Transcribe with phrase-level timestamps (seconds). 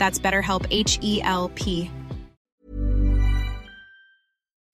[0.00, 1.90] That's BetterHelp H L P.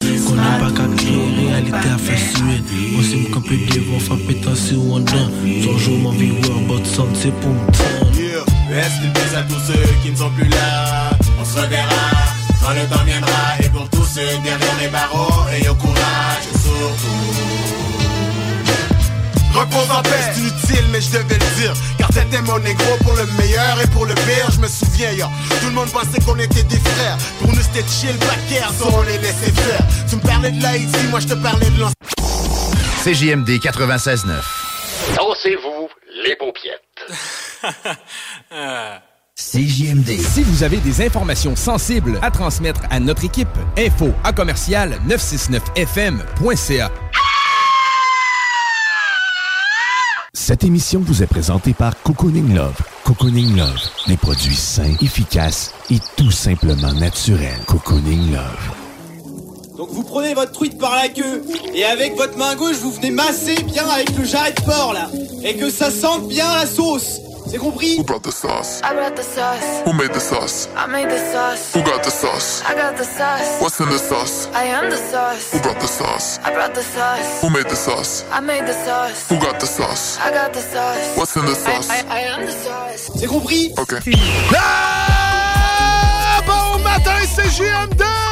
[0.01, 2.63] Qu'on n'a pas calculé, réalité à faire suer.
[2.97, 5.13] Aussi me camper devant, frapper ta sur Wanda.
[5.65, 7.59] Toujours mon viewer, but sound c'est pour me
[8.17, 8.45] Yeah.
[8.71, 10.49] Reste une bise à tous ceux qui ne sont plus.
[11.41, 12.11] On se reverra
[12.63, 13.59] quand le temps viendra.
[13.61, 13.67] Et.
[19.57, 21.73] Repose en paix, c'est inutile, mais je devais le dire.
[21.97, 24.51] Car t'étais mon négro pour le meilleur et pour le pire.
[24.55, 25.27] Je me souviens, yo,
[25.61, 27.17] tout le monde pensait qu'on était des frères.
[27.41, 29.81] Pour nous, c'était chill, backer, so on les laissait faire.
[30.11, 31.95] Tu me parlais de l'Haïti, moi je te parlais de l'ancien.
[33.03, 34.33] CJMD 96.9.
[35.17, 35.89] Dansez-vous
[36.23, 36.83] les paupiètes.
[39.37, 40.19] CJMD.
[40.19, 46.91] Si vous avez des informations sensibles à transmettre à notre équipe, info à commercial 969fm.ca.
[50.39, 52.77] Cette émission vous est présentée par Cocooning Love.
[53.05, 57.59] Cocooning Love, des produits sains, efficaces et tout simplement naturels.
[57.67, 59.77] Cocooning Love.
[59.79, 61.43] Donc vous prenez votre truite par la queue
[61.75, 65.09] et avec votre main gauche vous venez masser bien avec le jarret de porc là
[65.43, 67.23] et que ça sente bien la sauce.
[67.57, 67.97] C'est compris?
[67.97, 68.83] Who brought the sauce?
[68.85, 69.83] I brought the sauce.
[69.87, 70.69] Who made the sauce?
[70.77, 71.73] I made the sauce.
[71.73, 72.63] Who got the sauce?
[72.69, 73.63] I got the sauce.
[73.63, 74.49] What's in the sauce?
[74.53, 75.53] I am the sauce.
[75.53, 76.39] Who brought the sauce?
[76.45, 77.41] I brought the sauce.
[77.41, 78.27] Who made the sauce?
[78.31, 79.27] I made the sauce.
[79.31, 80.19] Who got the sauce?
[80.19, 81.17] I got the sauce.
[81.17, 81.89] What's in the sauce?
[81.89, 83.11] I, I, I am the sauce.
[83.17, 83.73] C'est compris?
[83.79, 83.95] Ok.
[84.55, 88.26] Ah, bon matin, c'est JMD!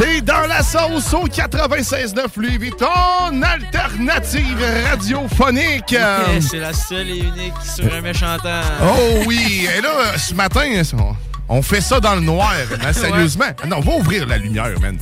[0.00, 2.86] T'es dans la sauce au 96.9 Louis Vuitton,
[3.42, 4.56] alternative
[4.88, 5.94] radiophonique.
[6.40, 8.64] C'est la seule et unique sur un méchanteur.
[8.82, 10.62] Oh oui, et là, ce matin,
[11.50, 13.44] on- fait ça dans le noir, hein, sérieusement.
[13.68, 14.96] Non, on va ouvrir la lumière, man.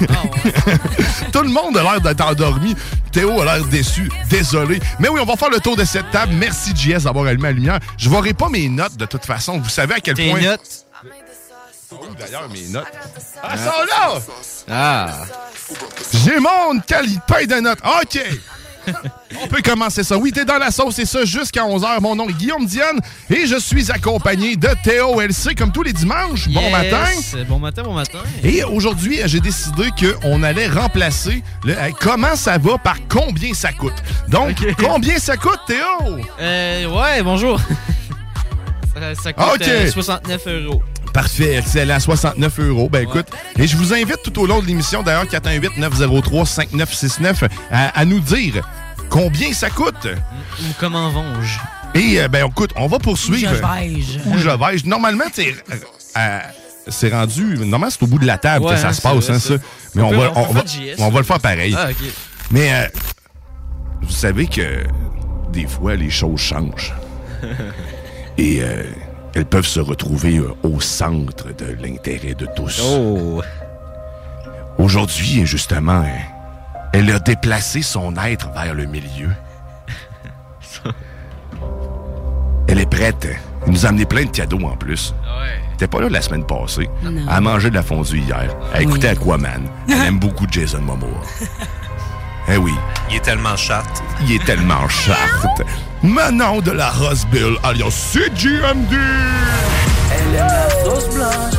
[1.32, 2.76] Tout le monde a l'air d'être endormi.
[3.10, 4.08] Théo a l'air déçu.
[4.30, 4.78] Désolé.
[5.00, 6.34] Mais oui, on va faire le tour de cette table.
[6.38, 7.78] Merci, JS, d'avoir allumé la lumière.
[7.96, 9.58] Je verrai pas mes notes, de toute façon.
[9.58, 10.40] Vous savez à quel Tes point...
[10.40, 10.84] notes?
[11.90, 12.84] Oui, d'ailleurs, mes notes.
[13.42, 14.20] Ah, elles sont là!
[14.70, 15.08] Ah.
[16.24, 17.78] J'ai mon calepin de notes.
[18.02, 18.20] OK.
[19.42, 20.16] On peut commencer ça.
[20.16, 22.00] Oui, t'es dans la sauce et ça jusqu'à 11h.
[22.00, 23.00] Mon nom est Guillaume Diane
[23.30, 26.48] et je suis accompagné de Théo LC comme tous les dimanches.
[26.48, 26.72] Bon Yes.
[26.72, 27.44] matin.
[27.48, 28.18] Bon matin, bon matin.
[28.42, 29.88] Et aujourd'hui, j'ai décidé
[30.22, 33.96] qu'on allait remplacer le hey, comment ça va par combien ça coûte.
[34.28, 36.18] Donc, combien ça coûte, Théo?
[36.40, 37.60] Euh, ouais, bonjour.
[38.94, 40.82] ça, ça coûte euh, 69 euros.
[41.12, 42.00] Parfait, excellent.
[42.00, 42.88] 69 euros.
[42.88, 43.26] Ben écoute,
[43.58, 48.66] et je vous invite tout au long de l'émission, d'ailleurs, 418-903-5969, à, à nous dire
[49.10, 50.06] combien ça coûte.
[50.60, 51.58] Ou comment venge.
[51.94, 53.50] Et euh, ben écoute, on va poursuivre.
[53.50, 54.18] Où je vais-je?
[54.28, 54.86] Où je vais-je?
[54.86, 55.54] Normalement, tu
[56.90, 57.58] c'est rendu.
[57.58, 59.54] Normalement, c'est au bout de la table Ouais, que ça hein, se passe, hein, ça.
[59.94, 61.74] Mais On on, peut- va, on on, peut va, on le faire pareil.
[61.76, 61.88] Ah.
[62.50, 62.86] Mais euh,
[64.02, 64.84] vous savez que
[65.52, 66.94] des fois, les choses changent.
[68.38, 68.84] Et euh,
[69.34, 72.80] elles peuvent se retrouver euh, au centre de l'intérêt de tous.
[72.84, 73.42] Oh.
[74.78, 76.04] Aujourd'hui, justement,
[76.92, 79.30] elle a déplacé son être vers le milieu.
[82.68, 83.26] Elle est prête.
[83.66, 85.14] Elle nous a amené plein de cadeaux en plus.
[85.22, 85.60] Ouais.
[85.78, 86.88] T'es pas là la semaine passée.
[87.02, 87.10] Non.
[87.22, 88.54] Elle a mangé de la fondue hier.
[88.72, 89.62] Elle a écouté Aquaman.
[89.88, 91.22] Elle aime beaucoup Jason Momoa.
[92.48, 92.74] eh oui.
[93.10, 93.84] Il est tellement chat.
[94.22, 95.62] Il est tellement charte.
[96.02, 98.94] Manon de la Roseville, alias CGMD.
[100.12, 101.54] Elle aime la sauce blanche,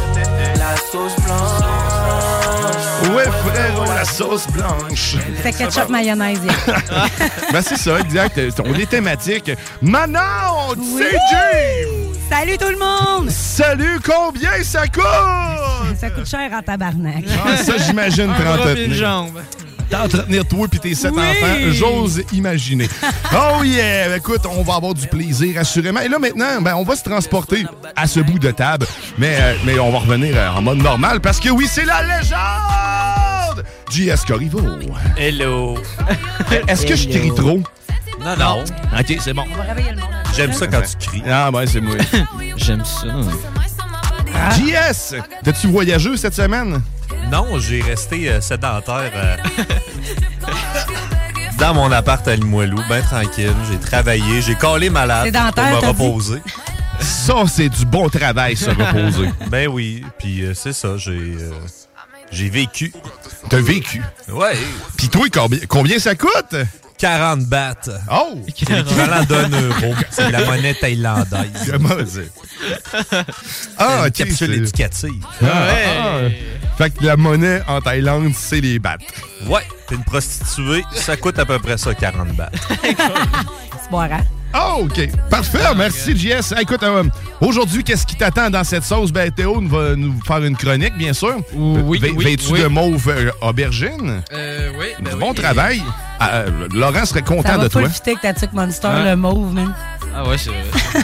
[0.56, 3.16] la sauce blanche.
[3.16, 5.16] Ouais, frérot, la sauce blanche.
[5.44, 6.40] C'est ketchup mayonnaise.
[7.52, 8.40] ben, c'est ça, exact.
[8.66, 9.52] On est thématique.
[9.82, 11.04] Manon, Oui.
[11.04, 11.88] CG.
[12.30, 13.30] Salut tout le monde!
[13.32, 15.04] Salut, combien ça coûte?
[16.00, 17.24] Ça coûte cher en tabarnak.
[17.44, 18.58] Ah, ça, j'imagine, Un bras
[19.90, 21.22] d'entretenir toi et tes sept Oui.
[21.22, 21.56] enfants.
[21.72, 22.88] J'ose imaginer.
[23.32, 24.16] Oh yeah!
[24.18, 26.00] Écoute, on va avoir du plaisir, assurément.
[26.02, 27.66] Et là, maintenant, ben, on va se transporter
[27.96, 28.88] à ce bout de table.
[29.20, 32.02] Mais, euh, mais on va revenir euh, en mode normal parce que oui, c'est la
[32.02, 33.64] légende!
[33.92, 34.62] JS Corriveau.
[35.18, 35.78] Hello.
[36.68, 37.62] Est-ce que je crie trop?
[38.20, 38.64] Non, non.
[39.00, 39.44] OK, c'est bon.
[40.36, 41.24] J'aime ça quand tu cries.
[41.30, 41.96] Ah, ben, c'est moi.
[42.58, 43.08] J'aime ça.
[44.58, 45.16] JS!
[45.44, 46.82] T'as-tu voyagé cette semaine?
[47.32, 49.38] Non, j'ai resté euh, sédentaire euh,
[51.60, 53.54] dans mon appart à Limoilou, bien tranquille.
[53.70, 56.04] J'ai travaillé, j'ai collé malade Sédentaire, pour t'as me dit?
[56.04, 56.42] reposer.
[57.00, 59.30] Ça, c'est du bon travail, se reposer.
[59.48, 61.52] Ben oui, puis euh, c'est ça, j'ai euh,
[62.32, 62.92] j'ai vécu.
[63.50, 64.02] T'as vécu?
[64.30, 64.58] Ouais.
[64.98, 66.56] Puis toi, combien, combien ça coûte?
[67.00, 67.76] 40 bahts.
[68.12, 68.40] Oh!
[68.56, 69.94] C'est l'équivalent d'un euro.
[70.12, 71.72] C'est la monnaie thaïlandaise.
[71.72, 72.30] Comment c'est?
[73.78, 75.26] Ah, Une capsule c'est- éducative.
[75.42, 76.20] Ah, ah.
[76.78, 78.98] Fait que la monnaie en Thaïlande, c'est les bahts.
[79.48, 82.52] Ouais, t'es une prostituée, ça coûte à peu près ça, 40 bahts.
[83.92, 84.22] Bon, hein?
[84.54, 85.10] Ah, OK.
[85.30, 85.60] Parfait.
[85.78, 86.54] Merci, JS.
[86.56, 87.04] Ah, Écoute, euh,
[87.40, 89.12] aujourd'hui, qu'est-ce qui t'attend dans cette sauce?
[89.12, 91.36] Ben, Théo va nous faire une chronique, bien sûr.
[91.54, 92.62] Oui, Ve- oui, Vêtu oui.
[92.62, 94.24] de mauve euh, aubergine?
[94.34, 94.88] Euh, oui.
[95.02, 95.36] Ben bon oui.
[95.36, 95.84] travail.
[96.20, 98.16] Ah, euh, Laurent serait Ça content va de pas toi.
[98.22, 99.06] ta tuque Monster, Hein?
[99.06, 99.74] le mauve, man.
[100.16, 101.04] Ah ouais, c'est vrai.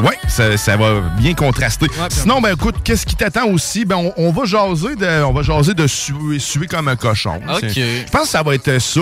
[0.00, 1.86] Oui, ça, ça va bien contraster.
[2.10, 3.84] Sinon, ben écoute, qu'est-ce qui t'attend aussi?
[3.84, 7.40] Ben, on, on va jaser de, on va jaser de suer, suer comme un cochon.
[7.52, 7.64] OK.
[7.74, 9.00] Je pense que ça va être ça,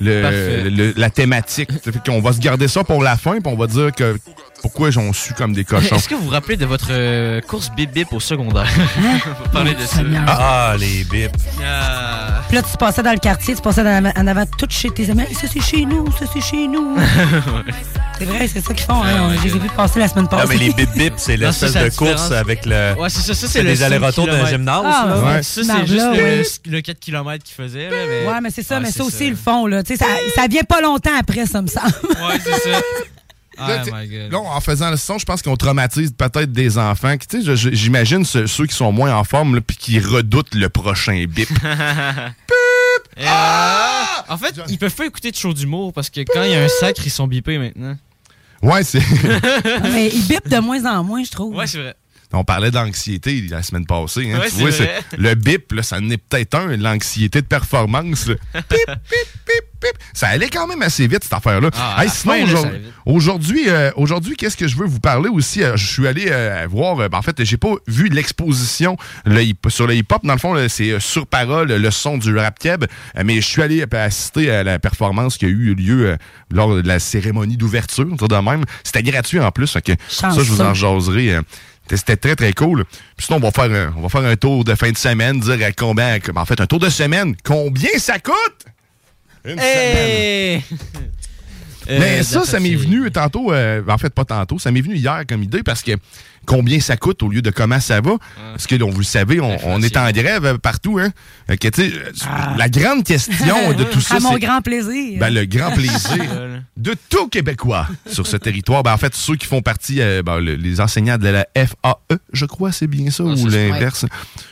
[0.00, 1.70] le, le- la thématique.
[2.04, 4.16] Qu'on va se garder ça pour la fin, puis on va dire que
[4.62, 5.96] pourquoi j'en suis comme des cochons?
[5.96, 8.66] Est-ce que vous vous rappelez de votre euh, course bip-bip au secondaire?
[9.44, 10.00] Faut parler de ça.
[10.26, 11.30] Ah, les bips.
[11.64, 12.42] Ah.
[12.48, 14.90] Puis là, tu passais dans le quartier, tu passais en avant, en avant tout chez
[14.90, 15.22] tes amis.
[15.22, 16.96] Hey, Ça, c'est chez nous, ça, c'est chez nous.
[18.18, 19.02] c'est vrai, c'est ça qu'ils font.
[19.02, 19.30] Hein?
[19.30, 20.48] ouais, Je les ai vus passer la semaine Ah, passée.
[20.48, 22.94] mais les bip bip, c'est Non, ça, l'espèce c'est la de course avec le.
[22.98, 23.34] Ouais, c'est ça.
[23.34, 24.50] Ça, c'est C'est le des 5 allers-retours d'un kilomètres.
[24.50, 24.82] gymnase.
[24.84, 25.20] Ah, là.
[25.36, 25.42] ouais.
[25.42, 26.72] Ça, c'est juste le, oui.
[26.72, 27.88] le 4 km qu'il faisait.
[27.90, 28.26] Là, mais...
[28.28, 29.82] Ouais, mais c'est ça, Ouais, mais ça aussi, ils le font, là.
[29.82, 31.86] Tu sais, ça, ça vient pas longtemps après, ça me semble.
[32.04, 32.78] Ouais, c'est ça.
[33.68, 34.32] Là, Oh tu- my god.
[34.32, 37.14] là, en faisant le son, je pense qu'on traumatise peut-être des enfants.
[37.28, 40.68] tu sais, J'imagine ceux, ceux qui sont moins en forme là, puis qui redoutent le
[40.68, 41.48] prochain bip.
[43.16, 43.28] Et, euh,
[44.28, 46.62] En fait, ils peuvent pas écouter de show d'humour parce que quand il y a
[46.64, 47.96] un sacre, ils sont bipés maintenant.
[48.62, 49.00] ouais, c'est.
[49.82, 51.54] mais ils bipent de moins en moins, je trouve.
[51.54, 51.94] Ouais, c'est vrai.
[52.32, 54.30] On parlait d'anxiété la semaine passée.
[54.32, 54.70] Hein, Ouais, tu vois,
[55.18, 58.26] le bip, là, ça en est peut-être un, l'anxiété de performance.
[58.28, 58.34] là.
[58.68, 59.98] Pip, pip, pip, pip.
[60.12, 61.70] Ça allait quand même assez vite, cette affaire-là.
[61.74, 62.34] Ah, Hey, sinon,
[63.06, 65.62] aujourd'hui- euh, aujourd'hui, qu'est-ce que je veux vous parler aussi?
[65.62, 69.42] Euh, je suis allé euh, voir, euh, ben, en fait, j'ai pas vu l'exposition le
[69.68, 70.24] sur le hip-hop.
[70.24, 72.84] Dans le fond, c'est euh, sur parole, le son du rap keb.
[73.16, 76.16] Euh, mais je suis allé euh, assister à la performance qui a eu lieu euh,
[76.50, 78.64] lors de la cérémonie d'ouverture, tout de même.
[78.84, 79.72] C'était gratuit en plus.
[79.72, 81.38] fait que ça, je vous en jaserai.
[81.92, 82.84] Euh, c'était très, très cool.
[83.16, 85.40] Puis sinon, on va, faire un, on va faire un tour de fin de semaine,
[85.40, 86.18] dire à combien.
[86.34, 87.34] En fait, un tour de semaine.
[87.44, 88.64] Combien ça coûte?
[89.44, 89.96] Une semaine.
[89.96, 90.64] Hey!
[91.88, 94.96] Mais Euh, ça, ça m'est venu tantôt, euh, en fait pas tantôt, ça m'est venu
[94.96, 95.92] hier comme idée parce que
[96.50, 98.16] combien ça coûte au lieu de comment ça va.
[98.50, 100.98] Parce que, donc, vous le savez, on, on est en grève euh, partout.
[100.98, 101.10] Hein?
[101.46, 104.60] Fait que, tu sais, euh, La grande question de tout ça, à mon c'est grand
[104.60, 105.20] plaisir.
[105.20, 106.18] ben, le grand plaisir
[106.76, 108.82] de tout Québécois sur ce territoire.
[108.82, 112.16] Ben, en fait, ceux qui font partie, euh, ben, le- les enseignants de la FAE,
[112.32, 114.06] je crois, c'est bien ça, Ah, ou l'inverse,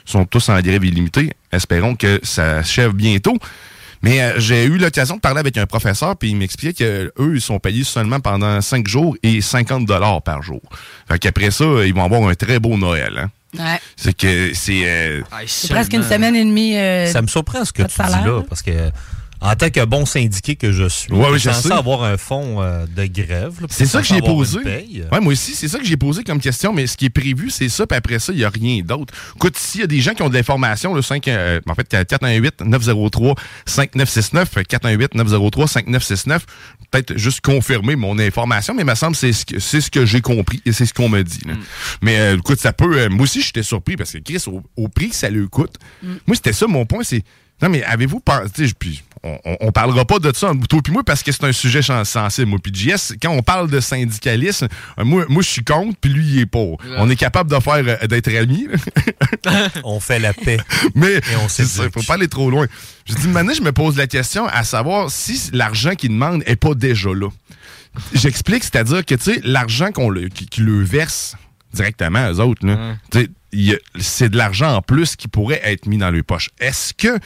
[0.04, 1.32] sont tous en grève illimitée.
[1.50, 3.36] Espérons que ça achève bientôt.
[4.02, 7.32] Mais euh, j'ai eu l'occasion de parler avec un professeur, puis il m'expliquait que eux,
[7.34, 10.60] ils sont payés seulement pendant 5 jours et 50 dollars par jour.
[11.08, 13.18] Fait qu'après ça, ils vont avoir un très beau Noël.
[13.18, 13.30] Hein?
[13.58, 13.80] Ouais.
[13.96, 14.82] C'est que c'est...
[14.84, 16.76] euh, C'est presque une semaine et demie.
[16.76, 18.42] euh, Ça me surprend ce que tu dis là.
[18.48, 18.90] parce que
[19.40, 22.16] en tant que bon syndiqué que je suis, Ouais, oui, je je suis avoir un
[22.16, 23.60] fonds euh, de grève.
[23.60, 24.58] là, C'est ça que j'ai posé.
[24.64, 27.50] Ouais, moi aussi, c'est ça que j'ai posé comme question, mais ce qui est prévu,
[27.50, 29.14] c'est ça, puis après ça, il n'y a rien d'autre.
[29.36, 31.88] Écoute, s'il y a des gens qui ont de l'information, le 5, euh, en fait,
[31.92, 33.34] 418-903-5969,
[34.68, 36.40] 418-903-5969,
[36.90, 39.90] peut-être juste confirmer mon information, mais il me semble que c'est ce que, c'est ce
[39.90, 41.40] que j'ai compris et c'est ce qu'on m'a dit.
[41.46, 41.54] là.
[42.02, 42.98] Mais euh, écoute, ça peut.
[42.98, 45.76] euh, moi aussi, j'étais surpris parce que Chris, au, au prix que ça lui coûte,
[46.26, 47.22] moi, c'était ça mon point, c'est.
[47.60, 48.50] Non, mais avez-vous pensé.
[48.54, 51.32] tu sais, Puis, on, on, on parlera pas de ça, toi puis moi, parce que
[51.32, 52.58] c'est un sujet sensible, moi.
[52.62, 56.26] Puis, JS, quand on parle de syndicalisme, euh, moi, moi je suis contre, puis lui,
[56.26, 56.78] il est pour.
[56.98, 58.68] On est capable de faire euh, d'être amis.
[59.84, 60.58] on fait la paix.
[60.94, 62.66] Mais Et on ça, faut pas aller trop loin.
[63.06, 66.56] Je dis, maintenant, je me pose la question à savoir si l'argent qu'il demande est
[66.56, 67.28] pas déjà là.
[68.12, 71.36] J'explique, c'est-à-dire que, tu sais, l'argent qu'on le, qui, qui le verse
[71.72, 72.96] directement aux autres, là,
[73.98, 76.50] c'est de l'argent en plus qui pourrait être mis dans les poches.
[76.60, 77.18] Est-ce que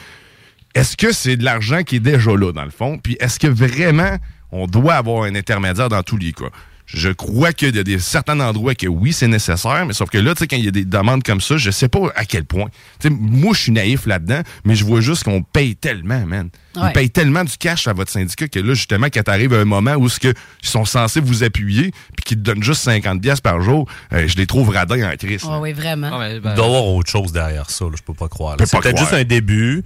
[0.75, 2.97] est-ce que c'est de l'argent qui est déjà là, dans le fond?
[2.97, 4.17] Puis est-ce que vraiment
[4.51, 6.45] on doit avoir un intermédiaire dans tous les cas?
[6.85, 10.17] Je crois qu'il y a des, certains endroits que oui, c'est nécessaire, mais sauf que
[10.17, 12.25] là, tu sais, quand il y a des demandes comme ça, je sais pas à
[12.25, 12.67] quel point.
[12.99, 16.49] Tu sais, moi, je suis naïf là-dedans, mais je vois juste qu'on paye tellement, man.
[16.75, 16.91] Ils Ouais.
[16.91, 19.93] payent tellement du cash à votre syndicat que là, justement, quand t'arrives à un moment
[19.93, 23.41] où ce que ils sont censés vous appuyer, puis qu'ils te donnent juste 50 pièces
[23.41, 25.43] par jour, euh, je les trouve radins en crise.
[25.49, 26.21] Ah oui, vraiment.
[26.25, 28.57] Il doit y avoir autre chose derrière ça, là, je peux pas croire.
[28.59, 29.83] C'est pas peut-être juste un début.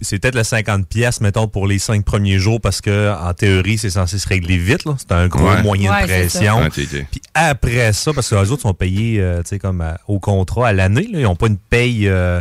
[0.00, 3.78] C'est peut-être le 50 pièces mettons, pour les cinq premiers jours, parce que en théorie,
[3.78, 4.84] c'est censé se régler vite.
[4.84, 4.94] là.
[4.98, 5.62] C'est un gros Ouais.
[5.62, 6.68] moyen Ouais, de pression.
[6.70, 10.68] Puis après ça, parce que les autres sont payés euh, tu sais, comme au contrat
[10.68, 12.40] à l'année, ils n'ont pas une paye euh,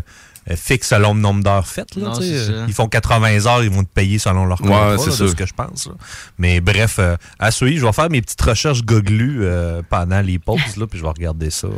[0.55, 1.95] fixe selon le nombre d'heures faites.
[1.95, 2.37] là, Non, tu sais.
[2.39, 2.65] c'est ça.
[2.67, 5.23] Ils font 80 heures, ils vont te payer selon leur Ouais, contrat, c'est ça.
[5.23, 5.87] de ce que je pense.
[5.87, 5.93] là.
[6.37, 10.39] Mais bref, euh, à suivre, je vais faire mes petites recherches goglues euh, pendant les
[10.39, 11.67] pauses, là, puis je vais regarder ça.
[11.67, 11.71] euh.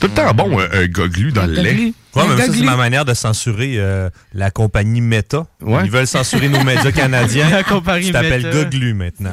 [0.00, 1.92] Tout le temps bon, euh, goglu dans le lait.
[2.14, 2.64] Ouais, mais ça, c'est goglu.
[2.64, 5.46] ma manière de censurer euh, la compagnie Meta.
[5.62, 5.80] Ouais.
[5.84, 7.48] Ils veulent censurer nos médias canadiens.
[7.50, 8.64] La compagnie Tu t'appelles Meta.
[8.64, 9.32] Goglu maintenant.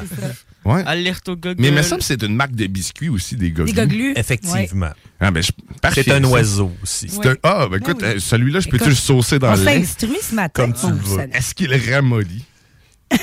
[0.64, 0.82] Ouais.
[0.86, 1.36] Alerto.
[1.58, 3.72] Mais il me semble que c'est une marque de biscuits aussi, des goglus.
[3.72, 4.12] Des goglus.
[4.16, 4.90] Effectivement.
[5.18, 5.52] Ah, ben, je-
[5.94, 7.08] C'est un oiseau aussi.
[7.08, 8.06] C'est un- Ah, ben écoute, oui.
[8.08, 9.82] euh, celui-là, je peux-tu le saucer dans On le s'est lait?
[9.82, 10.62] instruit ce matin.
[10.62, 11.20] Comme tu on le veux.
[11.32, 12.44] Est-ce qu'il ramollit?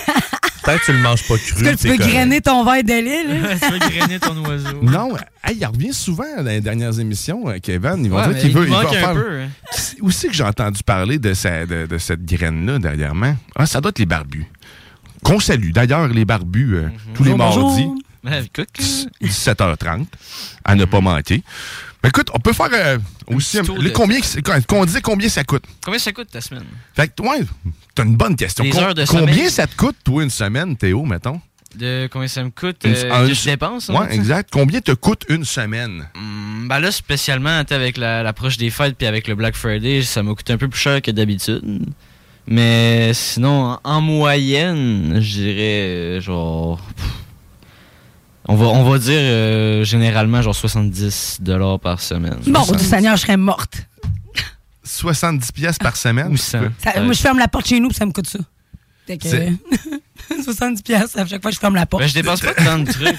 [0.63, 1.65] Peut-être que tu le manges pas cru.
[1.65, 3.55] Est-ce que tu peux grainer ton verre de lait, là?
[3.57, 4.77] tu veux grainer ton oiseau.
[4.81, 5.15] Non,
[5.45, 8.03] hey, il revient souvent dans les dernières émissions, euh, Kevin.
[8.03, 8.65] Ils vont Ouais, dire qu'il il veut.
[8.65, 9.47] il manque va un faire- peu, hein.
[10.01, 13.37] Où c'est que j'ai entendu parler de, sa- de- de cette graine-là dernièrement?
[13.55, 14.45] Ah, ça doit être les barbus.
[15.23, 15.71] Qu'on salue.
[15.71, 17.67] D'ailleurs, les barbus, euh, tous les Bonjour.
[17.69, 17.87] mardis,
[18.23, 18.67] Ben, écoute,
[19.21, 20.05] 17h30,
[20.65, 21.43] à ne pas manquer.
[22.03, 22.97] Mais écoute, on peut faire euh,
[23.27, 23.59] aussi.
[23.61, 24.19] tour le- de- combien,
[24.67, 25.63] qu'on disait combien ça coûte?
[25.83, 26.65] combien ça coûte ta semaine?
[26.93, 27.35] Fait que, toi,
[27.95, 28.69] t'as une bonne question.
[28.69, 31.39] Com- heures de combien ça te coûte, toi, une semaine, Théo, mettons?
[31.75, 33.89] De combien ça me coûte Une- euh, un- que je dépense?
[33.89, 34.49] Ouais, exact.
[34.51, 36.07] Combien te coûte une semaine?
[36.15, 40.21] Hmm, ben là, spécialement, avec la- l'approche des fêtes puis avec le Black Friday, ça
[40.23, 41.61] m'a coûté un peu plus cher que d'habitude.
[42.47, 45.81] Mais sinon, en, en moyenne, je dirais
[46.17, 46.79] euh, genre.
[48.47, 51.39] On va, on va dire euh, généralement genre 70
[51.81, 52.37] par semaine.
[52.47, 53.85] Bon, du Seigneur, je serais morte.
[54.83, 56.31] 70 pièces par semaine?
[56.31, 56.59] Ou 100.
[56.81, 58.39] Ça- moi, je ferme la porte chez nous, puis ça me coûte ça.
[59.05, 59.51] Fait que, C'est-
[60.43, 62.03] 70 pièces à chaque fois que je ferme la porte.
[62.03, 63.15] Ben, je dépense pas tant de trucs.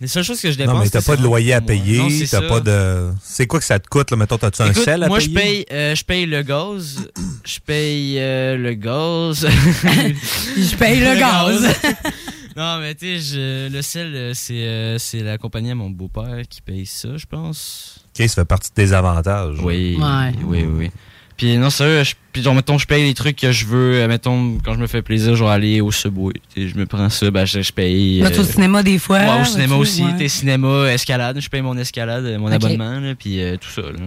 [0.00, 0.74] Les seules choses que je dépense.
[0.74, 3.10] Non, mais t'as pas de loyer à Non, payer, c'est t'as pas de.
[3.22, 4.16] C'est quoi que ça te coûte, là?
[4.16, 5.28] Mettons, t'as-tu un sel à moi, payer?
[5.30, 7.08] je paye, euh, je paye le gaz.
[7.44, 9.46] Je paye euh, le gaz.
[10.56, 11.74] Je paye le gaz.
[12.56, 15.90] non, mais tu sais, je- le sel, euh, c'est euh, c'est la compagnie à mon
[15.90, 18.00] beau-père qui paye ça, je pense.
[18.18, 19.58] Ok, ça fait partie de tes avantages.
[19.62, 20.32] Oui, Ouais.
[20.44, 20.90] oui, oui, oui.
[21.36, 23.94] Puis non, sérieux, je, puis genre, mettons, je paye les trucs que je veux.
[23.96, 26.32] euh, Mettons, quand je me fais plaisir, genre aller au Subway.
[26.56, 28.20] Je me prends ça, ben, je, je paye.
[28.22, 29.18] Vas-tu au cinéma des fois?
[29.18, 30.02] Ouais, au cinéma aussi.
[30.02, 30.16] Ouais.
[30.16, 31.38] T'es cinéma, escalade.
[31.40, 33.82] Je paye mon escalade, euh, mon abonnement, là, puis euh, tout ça.
[33.82, 33.98] Là.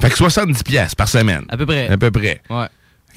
[0.00, 1.44] Fait que 70 pièces par semaine.
[1.48, 1.88] À peu près.
[1.88, 2.42] À peu près.
[2.50, 2.66] Ouais.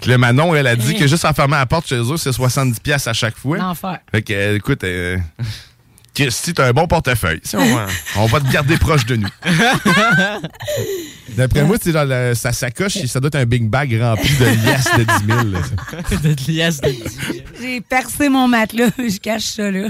[0.05, 0.99] Le Manon, elle a dit Hey.
[0.99, 3.57] que juste en fermant la porte chez eux, c'est 70 pièces à chaque fois.
[3.57, 3.97] L'enfer.
[4.11, 5.17] Fait que, euh, écoute, euh,
[6.17, 7.39] Christy, t'as un bon portefeuille.
[7.43, 9.27] Si, on, va, on va te garder proche de nous.
[11.35, 14.89] D'après moi, c'est la- sa sacoche, ça doit être un big bag rempli de liasses
[14.97, 15.39] de 10 000.
[15.51, 15.59] là.
[16.23, 16.95] de liasses de
[17.61, 19.89] J'ai percé mon matelas, je cache ça, là.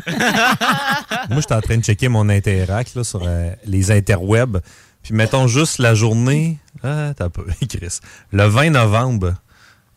[1.29, 4.57] Moi, j'étais en train de checker mon Interact là, sur euh, les interwebs.
[5.03, 6.57] Puis mettons juste la journée.
[6.83, 7.99] Ah, t'as peu, Chris.
[8.33, 9.35] Le 20 novembre,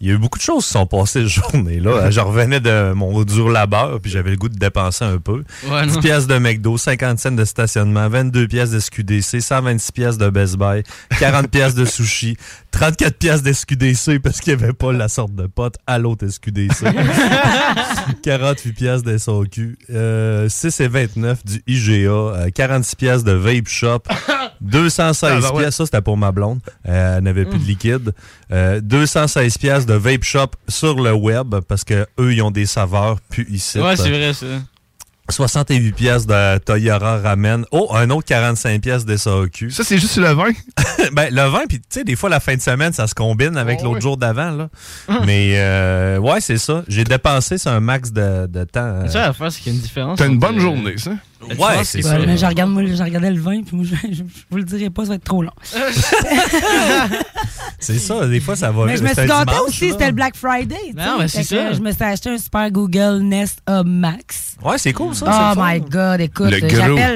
[0.00, 2.10] il y a eu beaucoup de choses qui sont passées cette journée-là.
[2.10, 5.44] Je revenais de mon dur labeur, puis j'avais le goût de dépenser un peu.
[5.68, 6.00] Ouais, 10 non.
[6.00, 10.56] pièces de McDo, 50 cents de stationnement, 22 pièces de SQDC, 126 pièces de Best
[10.56, 10.82] Buy,
[11.18, 12.36] 40 pièces de sushi,
[12.70, 16.26] 34 pièces de SQDC parce qu'il n'y avait pas la sorte de pote à l'autre
[16.26, 16.86] SQDC.
[18.22, 19.16] 48 pièces de
[19.90, 24.00] euh, 6 et 29 du IGA, euh, 46 pièces de Vape Shop,
[24.60, 25.62] 216 Ah, bah ouais.
[25.62, 28.12] pièces, ça c'était pour ma blonde, euh, elle n'avait plus de liquide,
[28.52, 32.66] euh, 216 pièces de Vape Shop sur le web parce que eux ils ont des
[32.66, 33.78] saveurs plus ici.
[33.78, 34.46] Ouais, c'est vrai, ça.
[35.30, 37.64] 68 pièces de Toyota Ramen.
[37.70, 39.70] Oh, un autre 45 pièces de SAQ.
[39.70, 40.50] Ça, c'est juste le vin?
[41.12, 43.56] ben, le vin, puis tu sais, des fois, la fin de semaine, ça se combine
[43.56, 44.68] avec Oh, l'autre jour d'avant, là.
[45.24, 46.82] Mais, euh, ouais, c'est ça.
[46.88, 48.80] J'ai dépensé sur un max de, de temps.
[48.80, 50.18] euh, Ça, la faire, c'est qu'il y a une différence.
[50.18, 51.12] T'as une bonne euh, journée, ça?
[51.42, 52.18] Ouais, c'est ça.
[52.18, 54.90] Ouais, mais je regarde, moi, je regardais le vin, puis moi, je, vous le dirai
[54.90, 55.52] pas, ça va être trop long.
[57.82, 60.36] C'est ça, des fois, ça va Mais je me suis gâtée aussi, c'était le Black
[60.36, 60.92] Friday.
[60.94, 61.72] Non, mais c'est ça.
[61.72, 64.56] Je me suis acheté un super Google Nest Hub Max.
[64.62, 65.54] Ouais, c'est cool, ça.
[65.56, 66.52] Oh my God, écoute,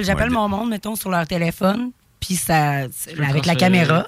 [0.02, 2.86] j'appelle, mon monde, mettons, sur leur téléphone, puis ça,
[3.28, 4.06] avec la caméra.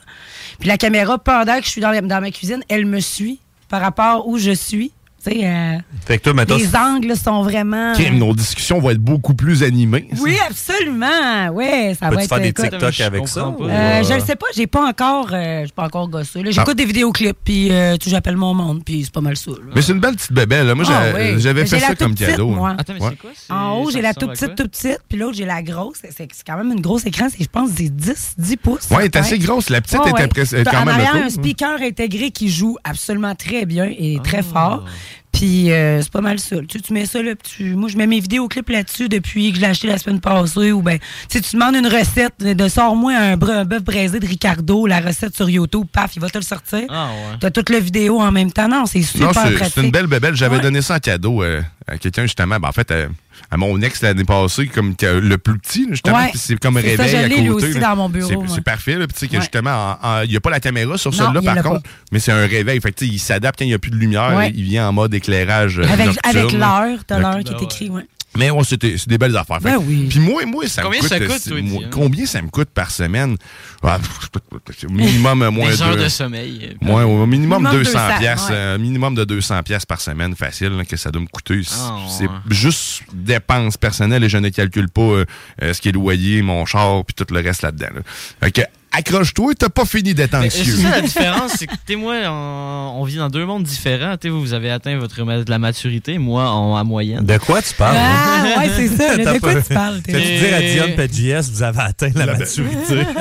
[0.59, 3.83] Puis la caméra, pendant que je suis dans, dans ma cuisine, elle me suit par
[3.83, 4.93] rapport où je suis.
[5.27, 5.47] Tu tu sais.
[5.47, 7.93] euh, Fait que toi, maintenant, les angles sont vraiment.
[7.95, 10.09] Kim, nos discussions vont être beaucoup plus animées.
[10.21, 11.49] Oui, absolument.
[11.53, 12.29] Ouais, ça va être.
[12.29, 13.49] faire des écoute, TikTok avec ça?
[13.49, 16.43] ou, Euh, euh, je ne sais pas, j'ai pas encore, euh, j'ai pas encore gossé.
[16.43, 16.51] là.
[16.51, 16.75] J'écoute Ah.
[16.75, 19.51] des vidéoclips, puis euh, j'appelle mon monde, puis c'est pas mal ça.
[19.53, 19.57] là.
[19.75, 20.67] Mais c'est une belle petite bébelle.
[20.67, 20.75] là.
[20.75, 21.41] Moi, Ah, j'a- oui.
[21.41, 22.49] j'avais fait ça comme petite, cadeau.
[22.49, 22.71] moi.
[22.71, 22.77] hein.
[22.79, 23.09] Attends, mais Ouais.
[23.11, 23.31] c'est quoi?
[23.35, 25.99] c'est- En haut, j'ai la toute petite, toute petite, puis l'autre, j'ai la grosse.
[26.11, 28.89] C'est quand même une grosse écran, c'est, je pense, c'est 10, 10 pouces.
[28.91, 29.71] Ouais, elle est assez grosse.
[29.71, 31.23] La petite est quand même arrière, cool.
[31.23, 34.43] un speaker intégré qui joue absolument très bien et très Ah.
[34.43, 34.85] fort.
[35.33, 36.57] Puis euh, c'est pas mal ça.
[36.67, 39.57] Tu, tu mets ça là, puis tu- moi je mets mes vidéoclips là-dessus depuis que
[39.57, 42.55] je l'ai acheté la semaine passée ou ben tu sais, tu demandes une recette de,
[42.55, 46.31] de sors-moi un, un bœuf braisé de Ricardo, la recette sur YouTube, paf, il va
[46.31, 46.85] te le sortir.
[46.89, 47.37] Ah ouais.
[47.41, 48.69] T'as toute la vidéo en même temps.
[48.69, 49.73] Non, c'est super Non, c'est- pratique.
[49.75, 50.35] c'est une belle bébelle.
[50.37, 50.63] J'avais Ouais.
[50.63, 52.59] donné ça en cadeau euh, à quelqu'un, justement.
[52.59, 53.09] Ben, en fait, euh,
[53.51, 56.17] à mon ex l'année passée, comme le plus petit, justement.
[56.17, 56.31] Ouais.
[56.35, 57.41] c'est comme C'est ça, réveil je à côté.
[57.43, 57.81] lui aussi, là.
[57.91, 58.97] dans mon bureau, C'est- parfait.
[58.97, 59.41] Là, que Ouais.
[59.41, 61.83] justement, en- en- il n'y a pas la caméra sur celui-là, il par contre.
[61.83, 61.89] pas.
[62.13, 62.81] Mais c'est un réveil.
[62.81, 64.35] Fait que, il s'adapte quand il n'y a plus de lumière.
[64.37, 64.53] Ouais.
[64.55, 65.79] Il vient en mode éclairage.
[65.79, 66.37] euh, Avec, nocturne.
[66.37, 68.07] avec l'heure, t'as l'heure qui est écrit, ouais.
[68.39, 69.61] Mais ouais, c'était- c'est des belles affaires.
[69.61, 70.07] Ben oui.
[70.09, 71.09] Puis moi, moi, ça Combien me coûte.
[71.11, 73.37] ça coûte, c'est- toi, moi, combien ça me coûte par semaine?
[73.83, 73.99] Ah,
[74.91, 76.77] minimum euh, moins Des heures deux- de sommeil.
[76.83, 78.57] Ouais, au minimum, Minimum 200 200, piastres, ouais.
[78.57, 81.63] euh, minimum de 200 piastres par semaine, facile, là, que ça doit me coûter.
[81.63, 82.31] C'est- Ah, c'est ouais.
[82.51, 85.25] juste dépenses personnelles et je ne calcule pas euh,
[85.63, 87.89] euh, ce qui est loyer, mon char, puis tout le reste là-dedans.
[87.95, 88.01] là.
[88.43, 88.61] Fait que,
[88.97, 90.77] accroche-toi, t'as pas fini d'être Mais C'est anxieux.
[90.77, 94.17] ça la différence, c'est que t'es moi, on, on vit dans deux mondes différents.
[94.17, 97.25] T'es vous, vous avez atteint votre de la maturité, moi en à moyenne.
[97.25, 97.97] De quoi tu parles?
[97.99, 99.17] Ah, ouais, c'est ça.
[99.17, 100.01] De quoi tu parles?
[100.05, 103.07] Fais-tu dire à Dion PGS, vous avez atteint la, maturité?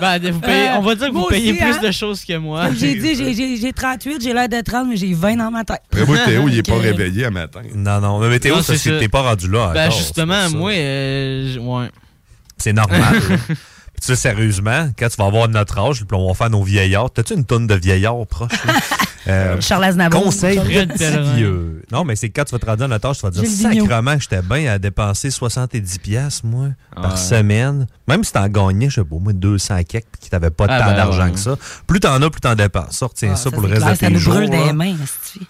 [0.00, 1.80] Ben, vous payez- on va dire que vous payez aussi, plus hein.
[1.80, 2.66] de choses que moi.
[2.66, 5.50] Comme j'ai dit, j'ai- j'ai j'ai 38, j'ai l'air de 30, mais j'ai 20 dans
[5.52, 5.82] ma tête.
[5.90, 7.60] Théo, il est pas réveillé à matin.
[7.72, 10.56] Non, non, mais Théo, c'est c'est que t'es pas rendu là Ben encore, justement, c'est
[10.56, 11.90] moi, euh, ouais.
[12.58, 13.14] C'est normal.
[14.04, 17.10] tu sais, sérieusement, quand tu vas avoir notre âge, puis on va faire nos vieillards,
[17.12, 18.50] t'as-tu une tonne de vieillards proches?
[19.28, 20.20] Euh, Charles Aznavour.
[20.20, 20.60] Conseil
[21.36, 21.84] vieux.
[21.92, 24.16] Non, mais c'est quand tu vas te rendre à notre âge, tu vas dire sacrement
[24.16, 27.16] que j'étais bien à dépenser 70 pièces moi, par Ouais.
[27.16, 27.86] semaine.
[28.08, 30.80] Même si t'en gagnais, je sais pas, moi, 200 kek, puis que t'avais pas Ah,
[30.80, 31.30] tant ben, d'argent ouais.
[31.30, 31.54] que ça.
[31.86, 32.96] Plus t'en as, plus t'en dépenses.
[32.98, 34.34] Ça, retiens Ah, ça, pour le reste clair, de Ça tes nous jours.
[34.34, 34.66] brûle là.
[34.66, 34.96] des mains,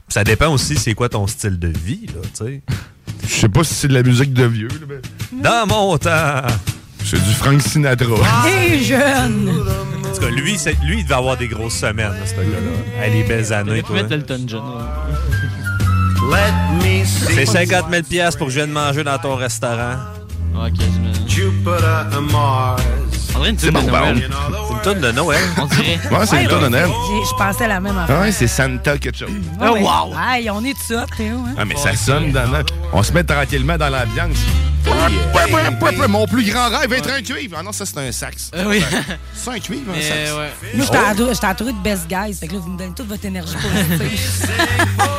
[0.07, 2.63] ça dépend aussi c'est quoi ton style de vie, là, tu sais.
[3.27, 4.69] Je sais pas si c'est de la musique de vieux.
[4.69, 4.87] là,
[5.33, 6.43] mais Dans mon temps!
[7.05, 8.07] C'est du Frank Sinatra.
[8.47, 9.51] Hey, jeune!
[9.51, 13.05] En tout cas, lui, c'est- lui, il devait avoir des grosses semaines, là, ce gars-là.
[13.05, 13.97] Hey, les belles années, toi.
[13.97, 14.63] mettre Elton John.
[17.05, 19.97] C'est 50 000 pièces pour que je vienne manger dans ton restaurant.
[20.55, 21.13] Ah, quasiment.
[23.35, 23.97] On dirait une bon, de bon.
[23.99, 24.31] Noël.
[24.69, 25.41] C'est une tonne de Noël.
[25.59, 25.99] On dirait.
[26.11, 26.89] Ouais, c'est Ouais, le tour de Noël.
[26.89, 28.21] Je pensais à la même affaire.
[28.21, 29.31] ouais, c'est Santa quelque chose.
[29.61, 29.81] Ah, ouais.
[29.81, 30.15] wow!
[30.55, 31.37] On est de ça, Théo.
[31.49, 31.55] Hein?
[31.57, 34.37] Ah, mais ça sonne dans la- On se met tranquillement dans l'ambiance.
[34.85, 37.57] Pouah, Mon plus grand rêve, être un cuivre.
[37.59, 38.51] Ah non, ça, c'est un sax.
[38.53, 38.83] Ah oui.
[39.33, 40.33] C'est un cuivre, un sax.
[40.37, 40.53] ouais.
[40.75, 40.85] Moi,
[41.33, 42.35] j'étais entouré- de best guys.
[42.35, 43.55] Fait que là, vous me donnez toute votre énergie.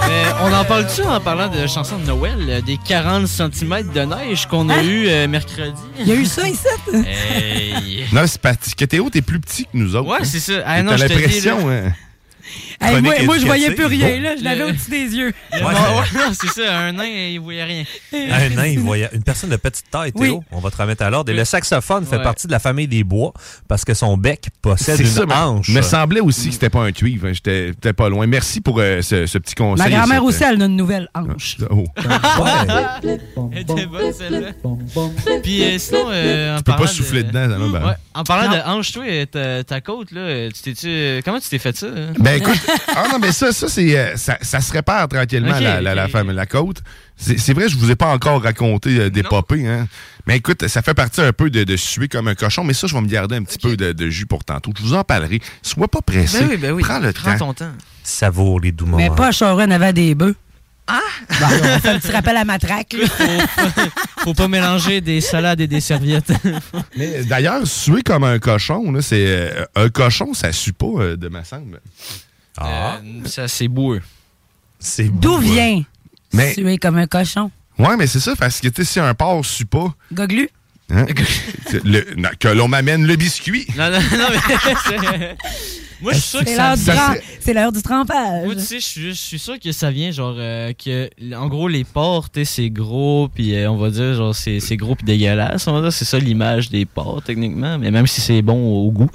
[0.07, 4.01] Mais on en parle-tu en parlant de chansons de Noël, euh, des 40 cm de
[4.01, 4.83] neige qu'on a Hein?
[4.83, 5.81] eu euh, mercredi?
[5.99, 6.65] Il y a eu ça ici?
[6.93, 8.05] Hey!
[8.11, 10.09] Non, c'est parce que Théo, t'es plus petit que nous autres.
[10.09, 10.63] Ouais, c'est ça.
[10.65, 11.93] Ah T'as l'impression, hein.
[12.81, 14.35] Hey, moi, Chronique moi, je voyais plus rien, là.
[14.37, 15.33] Je l'avais au-dessus des yeux.
[15.53, 15.59] Ouais.
[15.61, 16.77] non, c'est ça.
[16.79, 17.83] Un nain, il voyait rien.
[18.13, 20.37] Un nain, il voyait une personne de petite taille, Théo.
[20.39, 20.45] Oui.
[20.51, 21.31] On va te remettre à l'ordre.
[21.31, 22.23] Et le saxophone fait Ouais.
[22.23, 23.33] partie de la famille des bois
[23.67, 25.69] parce que son bec possède C'est une ça, mais- hanche.
[25.69, 27.27] me semblait aussi que c'était pas un cuivre.
[27.27, 27.31] hein.
[27.33, 28.27] J'étais pas loin.
[28.27, 29.89] Merci pour euh, ce, ce petit conseil.
[29.91, 31.57] Ma grand-mère aussi, elle a une nouvelle hanche.
[31.69, 31.83] Oh.
[32.43, 33.19] Ouais.
[33.51, 34.49] Elle était bonne, celle-là.
[35.41, 37.27] Puis euh, sinon, euh, en Tu peux pas parlant souffler de...
[37.29, 37.87] dedans, ça, là, ben.
[37.87, 37.93] Ouais.
[38.13, 38.57] En parlant Non.
[38.57, 40.87] de hanche, toi, euh, ta, ta côte, là, tu t'es-tu...
[40.87, 41.87] euh, Comment tu t'es fait ça?
[41.87, 42.13] hein?
[42.19, 42.59] Ben écoute,
[42.95, 46.31] ah non, mais ça, ça, c'est, euh, ça, ça se répare tranquillement, la, la, femme-
[46.31, 46.81] la côte.
[47.15, 49.87] C'est c'est vrai, je vous ai pas encore raconté euh, d'épopée, hein.
[50.25, 52.87] Mais écoute, ça fait partie un peu de, de suer comme un cochon, mais ça,
[52.87, 54.71] je vais me garder un petit peu de, de jus pour tantôt.
[54.77, 55.41] Je vous en parlerai.
[55.61, 56.39] Sois pas pressé.
[56.39, 56.81] Ben oui, ben oui.
[56.83, 57.47] Prends le Prends temps.
[57.47, 57.71] ton temps.
[58.03, 60.35] Savoure les doux Mais pas à Charon avant des bœufs.
[60.87, 60.99] Ah!
[61.39, 62.93] Bon, on fait un petit rappel à matraque.
[63.17, 63.85] là.
[64.19, 66.31] Faut pas mélanger des salades et des serviettes.
[66.97, 71.15] Mais d'ailleurs, suer comme un cochon, là, c'est euh, un cochon, ça sue pas euh,
[71.15, 71.79] de ma semble.
[72.57, 74.01] Ah, Euh, ça, c'est boueux.
[74.79, 75.83] c'est D'où vient?
[76.33, 77.51] Mais- Tu es comme un cochon.
[77.79, 80.49] Ouais, mais c'est ça, parce que tu sais, si un porc sue pas, Goglu?
[80.91, 81.05] hein,
[81.67, 83.65] c'est le- non, que l'on m'amène le biscuit.
[83.77, 84.55] Non, non, non, mais...
[84.87, 85.37] c'est-
[86.01, 87.15] Moi, je suis sûr que C'est ça...
[87.39, 88.43] c'est l'heure du trempage.
[88.45, 91.83] Moi, tu sais, je suis, sûr que ça vient, genre, euh, que, en gros, les
[91.85, 95.05] porcs, tu sais, c'est gros, puis euh, on va dire, genre, c'est c'est gros puis
[95.05, 95.65] dégueulasse.
[95.67, 98.91] On va dire, c'est ça l'image des porcs, techniquement, mais même si c'est bon au
[98.91, 99.09] goût.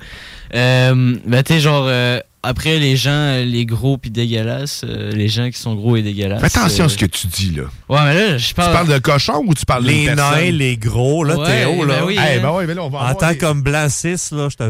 [0.54, 5.10] Euh, ben, tu sais, genre, euh, après, les gens, euh, les gros puis dégueulasses, euh,
[5.12, 6.40] les gens qui sont gros et dégueulasses.
[6.40, 7.64] Fais attention euh, à ce que tu dis, là.
[7.88, 8.68] Ouais, mais là, je parle.
[8.70, 10.38] Tu parles de cochon ou tu parles Les d'une personne?
[10.44, 11.98] nains, les gros, là, Ouais, Théo, là.
[12.00, 12.40] ben oui, Eh hein.
[12.42, 14.56] ben ouais, mais là, on va En avoir tant des- comme blanc 6, là, je
[14.56, 14.62] te.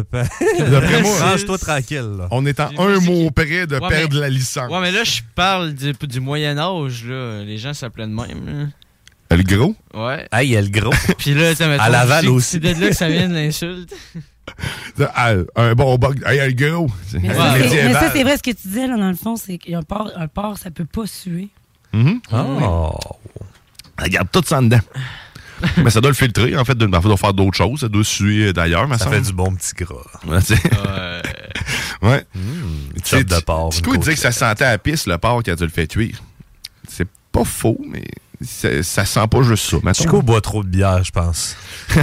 [0.71, 2.29] D'après moi, Range-toi tranquille, là.
[2.31, 4.71] On est en un mot près de Ouais, perdre mais- la licence.
[4.71, 7.43] Ouais, mais là, je parle du, du Moyen-Âge, là.
[7.45, 8.71] Les gens s'appelaient de même,
[9.31, 9.75] Le gros?
[9.95, 10.07] là.
[10.07, 10.29] Ouais.
[10.31, 10.91] Ah, il y a le gros.
[11.19, 12.49] Puis là, tu sais, mettons, À Laval aussi.
[12.53, 13.95] C'est de là que ça vient de l'insulte.
[15.15, 16.23] Ah, un bon bug.
[16.27, 16.89] Hey, le gros.
[17.15, 17.35] Mais, Ouais.
[17.35, 17.95] ça, c'est- mais médiéval.
[17.95, 20.29] ça, c'est vrai ce que tu disais, là, dans le fond, c'est qu'un porc, un
[20.29, 21.49] porc, ça peut pas suer.
[21.93, 22.21] Mhm.
[22.33, 22.93] Oh.
[24.01, 24.81] Regarde tout ça en dedans.
[25.79, 26.77] mais ça doit le filtrer, en fait.
[26.77, 27.81] de- Ça doit faire d'autres choses.
[27.81, 28.87] Ça doit suer d'ailleurs.
[28.87, 29.97] mais Ça fait du bon petit gras.
[30.27, 30.55] Ouais, tu.
[32.03, 32.25] Ouais.
[32.35, 33.73] Une Tu de porc.
[33.87, 36.23] Une disait que ça sentait à la pisse, le porc, quand tu le fais cuire.
[36.89, 38.05] C'est pas faux, mais
[38.44, 39.77] ça, ça sent pas juste ça.
[39.83, 40.03] mettons.
[40.03, 41.57] Chico boit trop de bière, je pense.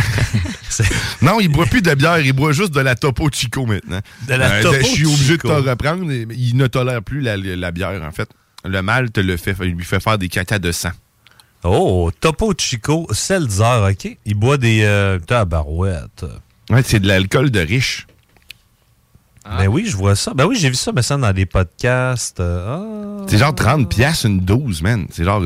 [1.21, 4.01] Non, il boit plus de bière, il boit juste de la Topo Chico maintenant.
[4.27, 6.11] De la Euh, Topo Je suis obligé de te reprendre.
[6.11, 8.29] et- Il ne tolère plus la, la bière, en fait.
[8.65, 10.91] Le mal te le fait, il lui fait faire des cacas de sang.
[11.63, 14.17] Oh, Topo Chico, Seltzer, OK?
[14.25, 16.25] Il boit des euh, tabarouettes.
[16.69, 18.05] Ouais, c'est de l'alcool de riche.
[19.45, 20.33] Ben oui, je vois ça.
[20.33, 22.39] Ben oui, j'ai vu ça, mais ça dans des podcasts.
[22.39, 23.25] euh, ah.
[23.29, 25.05] C'est genre 30 piastres une 12, man.
[25.11, 25.41] C'est genre...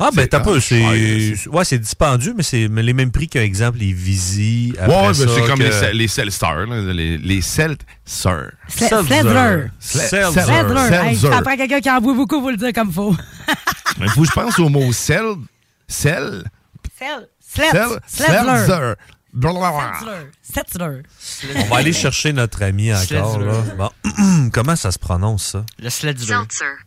[0.00, 0.60] Ah, ben t'as peu.
[0.60, 4.72] C'est ouais, c'est dispendieux, mais c'est mais les mêmes prix qu'un exemple, les Visi.
[4.74, 7.84] Ouais, après ben, ça, c'est comme que- les, Cel- les les, les Seltzer.
[8.06, 9.02] Sle- Seltzer.
[9.06, 9.66] Sledler.
[9.80, 11.30] Seltzer.
[11.32, 13.14] Ça prend quelqu'un qui en boit beaucoup pour le dire comme faut.
[14.00, 15.24] Il faut que je pense au mot sel.
[15.88, 16.44] Sel.
[16.96, 17.98] Sel-.
[18.06, 18.94] Seltzer.
[20.42, 21.02] Setzler.
[21.56, 23.34] On va aller chercher notre ami encore.
[23.36, 23.46] Sledger.
[23.46, 23.62] Là.
[23.76, 24.50] Bon.
[24.52, 25.64] Comment ça se prononce, ça?
[25.78, 26.34] Le Sledger.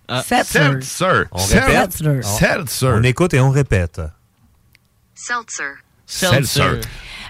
[0.07, 0.23] Ah.
[0.23, 0.81] Setzler.
[0.81, 1.23] Seltzer.
[1.31, 1.93] On répète?
[1.93, 2.21] Seltzer.
[2.23, 2.87] Seltzer.
[2.87, 4.01] On écoute et on répète.
[5.15, 5.63] Seltzer.
[6.05, 6.81] Seltzer.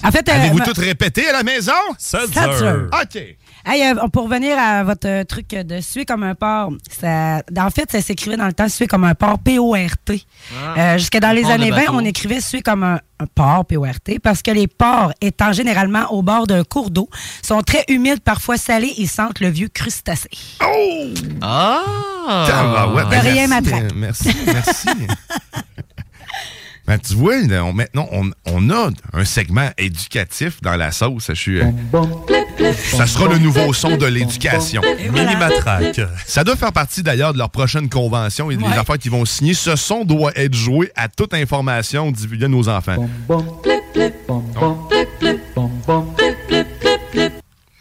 [0.04, 1.72] En fait, euh, Avez-vous ma- tout répété à la maison?
[2.00, 2.88] Seltzer.
[2.92, 3.38] OK.
[3.66, 7.70] Hey, euh, pour revenir à votre euh, truc de suer comme un porc, ça, en
[7.70, 10.24] fait, ça s'écrivait dans le temps suer comme un porc, P-O-R-T.
[10.56, 10.80] Ah.
[10.80, 11.92] Euh, Jusque dans les années 20, bateau.
[11.94, 16.24] on écrivait suer comme un, un porc, P-O-R-T, parce que les porcs, étant généralement au
[16.24, 17.10] bord d'un cours d'eau,
[17.44, 20.30] sont très humides, parfois salés et sentent le vieux crustacé.
[20.64, 21.08] Oh!
[21.42, 22.46] Ah!
[22.50, 23.48] De rien,
[23.96, 24.90] Merci, merci.
[26.92, 31.28] Ben, tu vois, là, on- maintenant, on, on a un segment éducatif dans la sauce.
[31.30, 31.72] Je suis, euh,
[32.92, 34.82] ça sera le nouveau son de l'éducation.
[35.14, 36.02] Mini matraque.
[36.26, 38.78] Ça doit faire partie d'ailleurs de leur prochaine convention et des Ouais.
[38.78, 39.54] affaires qu'ils vont signer.
[39.54, 43.08] Ce son doit être joué à toute information divulguée à nos enfants.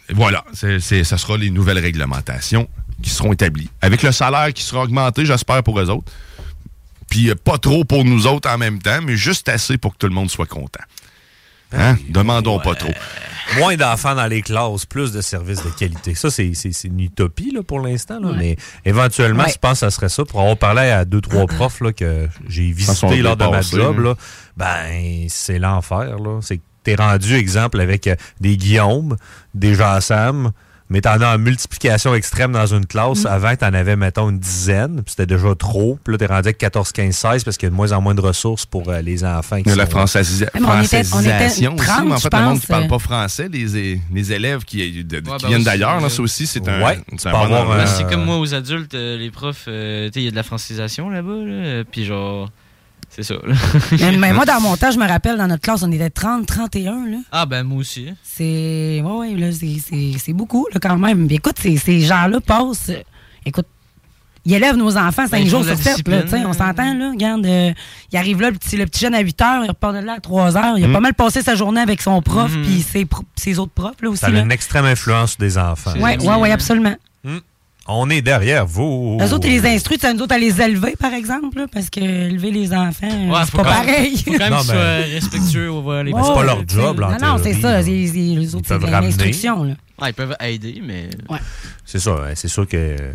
[0.09, 2.69] Et voilà, c'est- ça sera les nouvelles réglementations
[3.03, 3.69] qui seront établies.
[3.81, 6.09] Avec le salaire qui sera augmenté, j'espère, pour eux autres.
[7.11, 9.97] Puis euh, pas trop pour nous autres en même temps, mais juste assez pour que
[9.99, 10.81] tout le monde soit content.
[11.73, 11.95] Hein?
[12.09, 12.91] Demandons pas trop.
[13.57, 16.15] Moins d'enfants dans les classes, plus de services de qualité.
[16.15, 19.51] Ça, c'est c'est- c'est une utopie là, pour l'instant, mais éventuellement, Ouais.
[19.53, 20.25] je pense que ça serait ça.
[20.25, 23.61] Pour avoir parlé à deux, trois profs là, que j'ai sont visités lors de ma
[23.61, 24.03] job, hein.
[24.03, 24.15] là,
[24.57, 26.17] ben, c'est l'enfer.
[26.41, 29.15] C'est que t'es rendu, exemple, avec euh, des Guillaume,
[29.53, 30.51] des Jean-Sam,
[30.91, 33.25] mais t'en as en multiplication extrême dans une classe.
[33.25, 35.97] Avant, t'en avais, mettons, une dizaine, puis c'était déjà trop.
[36.03, 38.01] Puis là, t'es rendu avec 14, 15, 16 parce qu'il y a de moins en
[38.01, 39.61] moins de ressources pour euh, les enfants.
[39.61, 42.29] Qui la sont- francasisa- Mais on était- on était francisation aussi, 30, mais en fait,
[42.37, 42.87] le monde qui parle euh.
[42.89, 46.21] pas français, les, les élèves qui, de- Ouais, qui ben viennent d'ailleurs, là, euh, ça
[46.21, 50.13] aussi, c'est un, Ouais, c'est un comme moi aux adultes, euh, les profs, euh, tu
[50.15, 52.49] sais, il y a de la francisation là-bas, là, puis genre,
[53.15, 53.33] c'est ça.
[53.43, 53.53] là.
[53.99, 56.45] mais, mais moi, dans mon temps, je me rappelle, dans notre classe, on était 30,
[56.45, 57.17] 31, là.
[57.31, 58.07] ah ben moi aussi.
[58.23, 59.01] C'est.
[59.05, 61.27] Ouais, ouais, là, c'est- beaucoup, là, quand même.
[61.27, 62.89] Puis écoute, ces, ces gens-là passent.
[62.89, 63.01] euh,
[63.45, 63.67] écoute,
[64.43, 66.23] ils élèvent nos enfants 5 Ben, jours sur la 7, là.
[66.23, 67.11] tu sais, On s'entend, là.
[67.11, 67.71] Regarde, euh,
[68.11, 70.13] il arrive là, le petit, le petit jeune à 8 heures, il repart de là
[70.13, 70.77] à 3 heures.
[70.79, 70.93] Il a Mm.
[70.93, 72.63] pas mal passé sa journée avec son prof, Mhm.
[72.63, 74.21] puis ses, ses autres profs, là aussi.
[74.21, 74.39] Ça a Là.
[74.39, 75.93] une extrême influence sur des enfants.
[75.99, 76.95] Ouais, ouais, ouais, absolument.
[77.87, 79.17] On est derrière vous.
[79.19, 81.65] Eux autres, ils les instruisent, c'est à nous autres à les élever, par exemple, là,
[81.71, 84.17] parce que élever les enfants, Ouais, c'est pas pareil.
[84.17, 87.27] Faut quand même qu'ils soient respectueux envers les Ouais, c'est pas leur job, là, Non,
[87.37, 87.81] non, c'est ça.
[87.83, 89.07] c'est- les autres, c'est peuvent de ramener.
[89.07, 89.73] l'instruction, là.
[90.01, 91.09] Ouais, ils peuvent aider, mais.
[91.29, 91.39] Ouais.
[91.85, 93.13] C'est ça, c'est sûr que euh,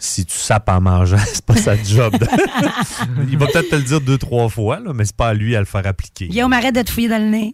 [0.00, 2.16] si tu sapes en mangeant, c'est pas sa job.
[2.18, 2.26] de-
[3.30, 5.56] Il va peut-être te le dire deux, trois fois, là, mais c'est pas à lui
[5.56, 6.28] à le faire appliquer.
[6.28, 7.52] Guillaume, arrête de te fouiller dans le nez.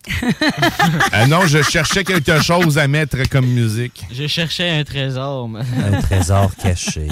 [1.13, 4.05] Ah non, je cherchais quelque chose à mettre comme musique.
[4.13, 5.49] Je cherchais un trésor.
[5.49, 7.09] ma- Un trésor caché.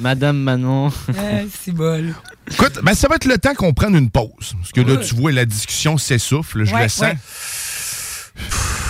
[0.00, 0.88] Madame Manon.
[1.10, 2.14] Euh, c'est bol.
[2.50, 4.54] Écoute, ben, ça va être le temps qu'on prenne une pause.
[4.60, 6.64] Parce que là, tu vois, la discussion s'essouffle.
[6.64, 7.00] Je Ouais, le sens.
[7.02, 7.16] ouais.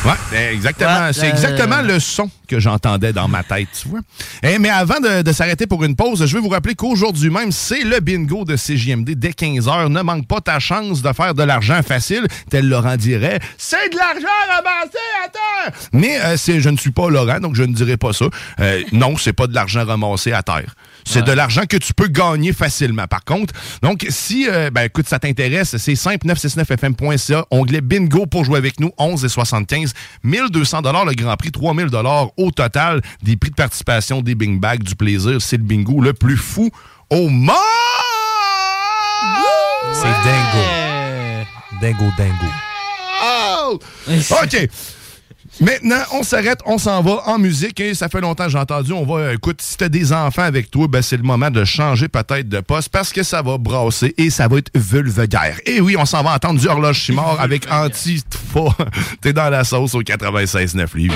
[0.04, 1.06] Ouais, exactement.
[1.06, 4.00] Ouais, c'est euh, exactement le son que j'entendais dans ma tête, tu vois.
[4.42, 7.50] Eh, mais avant de, de s'arrêter pour une pause, je vais vous rappeler qu'aujourd'hui même,
[7.50, 9.88] c'est le bingo de CJMD dès 15h.
[9.88, 13.40] Ne manque pas ta chance de faire de l'argent facile, tel Laurent dirait.
[13.56, 15.72] C'est de l'argent ramassé à terre!
[15.94, 18.26] Mais euh, je ne suis pas Laurent, donc je ne dirai pas ça.
[18.60, 20.74] Euh, non, c'est pas de l'argent ramassé à terre.
[21.06, 23.06] C'est de l'argent que tu peux gagner facilement.
[23.06, 28.44] Par contre, donc si, euh, ben écoute, ça t'intéresse, c'est simple, 969fm.ca, onglet bingo pour
[28.44, 33.00] jouer avec nous, 11 et 75, 1200 dollars le grand prix, 3000 dollars au total
[33.22, 35.40] des prix de participation des Bing Bags, du plaisir.
[35.40, 36.70] C'est le bingo le plus fou
[37.10, 37.54] au monde!
[39.92, 40.64] C'est dingo.
[41.80, 42.52] Dingo, dingo.
[43.22, 43.78] Oh!
[44.08, 44.68] OK.
[45.60, 47.80] Maintenant, on s'arrête, on s'en va en musique.
[47.80, 48.92] Et ça fait longtemps que j'ai entendu.
[48.92, 52.08] On va, écoute, si t'as des enfants avec toi, ben c'est le moment de changer
[52.08, 55.58] peut-être de poste parce que ça va brasser et ça va être vulgaire.
[55.66, 58.76] Et oui, on s'en va entendre du horloge chimard avec Antifa.
[59.20, 61.14] T'es dans la sauce au 96.9 livres.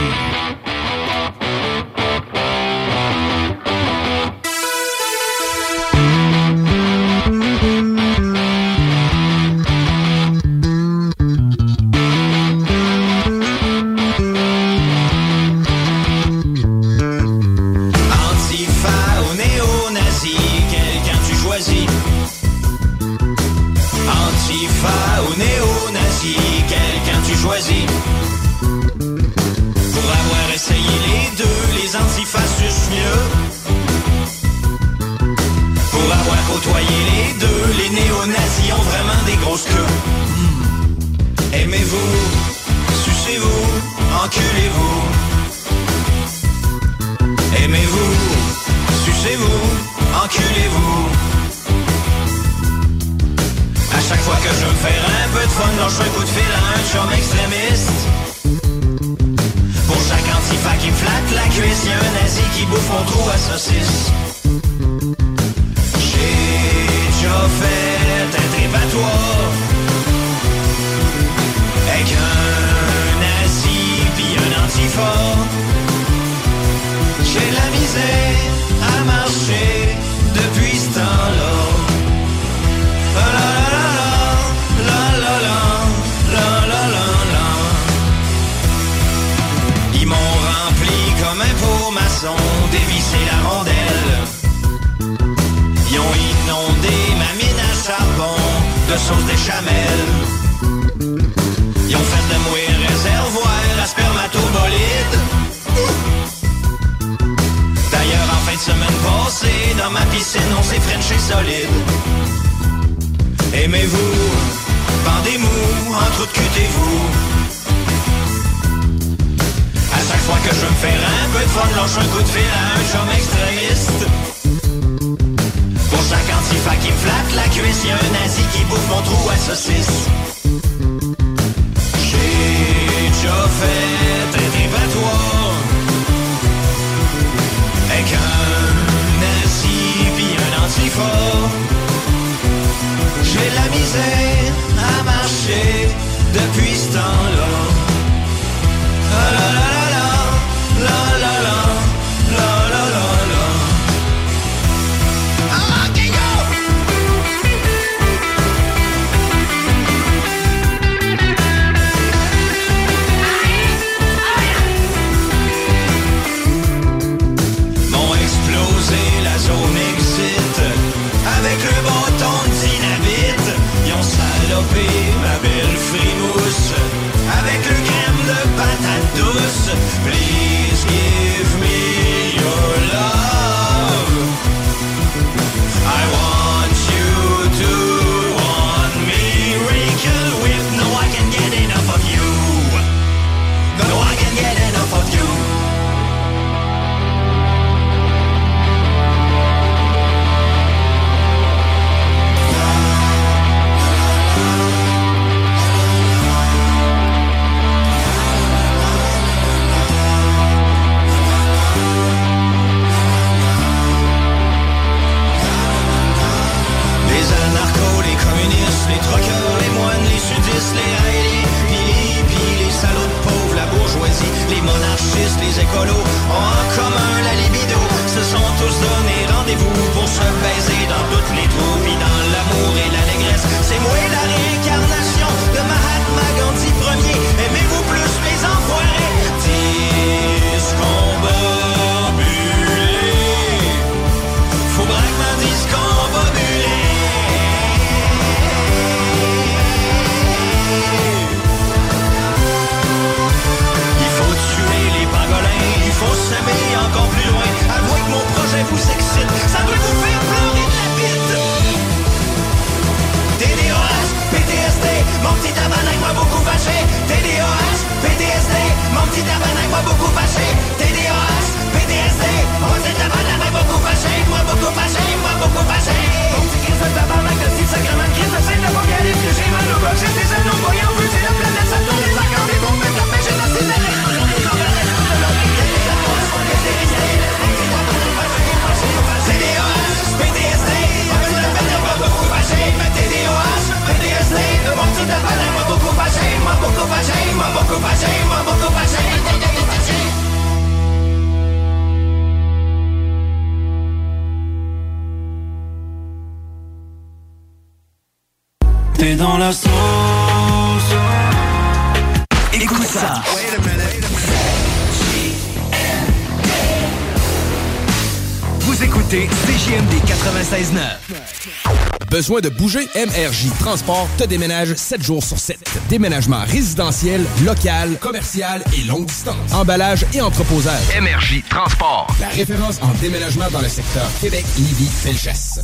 [322.19, 322.89] Besoin de bouger?
[322.97, 325.57] MRJ Transport te déménage 7 jours sur 7.
[325.89, 329.53] Déménagement résidentiel, local, commercial et longue distance.
[329.53, 330.83] Emballage et entreposage.
[331.01, 332.09] MRJ Transport.
[332.21, 335.61] La référence en déménagement dans le secteur Québec, Lévis, Felchasse.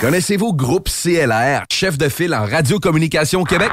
[0.00, 3.72] Connaissez-vous Groupe CLR, chef de file en radiocommunication au Québec?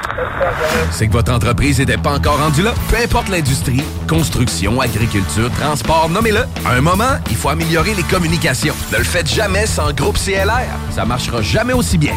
[0.90, 2.74] C'est que votre entreprise n'était pas encore rendue là?
[2.88, 6.44] Peu importe l'industrie, construction, agriculture, transport, nommez-le.
[6.64, 8.74] À un moment, il faut améliorer les communications.
[8.92, 10.70] Ne le faites jamais sans Groupe CLR.
[10.90, 12.14] Ça marchera jamais aussi bien.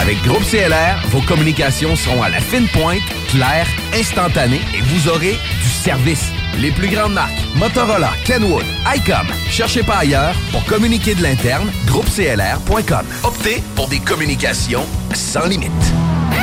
[0.00, 5.38] Avec Groupe CLR, vos communications seront à la fine pointe, claires, instantanées et vous aurez
[5.62, 6.30] du service.
[6.60, 8.64] Les plus grandes marques, Motorola, Kenwood,
[8.94, 9.26] ICOM.
[9.48, 13.06] Cherchez pas ailleurs pour communiquer de l'interne, groupeclr.com.
[13.24, 15.72] Optez pour des communications sans limite.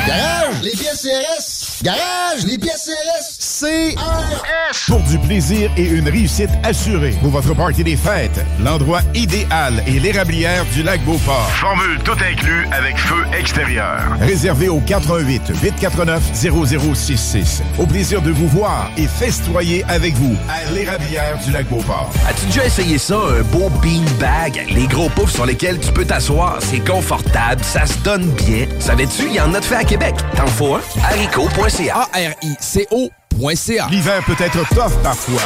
[0.06, 1.82] Garage, les pièces CRS.
[1.84, 3.38] Garage, les pièces CRS.
[3.60, 4.86] CRS.
[4.88, 10.00] Pour du plaisir et une réussite assurée pour votre party des fêtes, l'endroit idéal est
[10.00, 11.48] l'érablière du lac Beauport.
[11.50, 14.00] Formule tout inclus avec feu extérieur.
[14.20, 17.62] Réservé au 418 849 0066.
[17.78, 22.10] Au plaisir de vous voir et festoyer avec vous à l'érablière du lac Beauport.
[22.28, 24.66] As-tu déjà essayé ça, un beau bean bag?
[24.70, 28.66] Les gros poufs sur lesquels tu peux t'asseoir, c'est confortable, ça se donne bien.
[28.80, 30.14] Savais-tu, il y en a de fait à Québec.
[30.34, 30.80] T'en faut un?
[31.04, 32.08] haricot.ca.
[32.14, 33.86] A-R-I-C-O.ca.
[33.90, 35.42] L'hiver peut être tough parfois.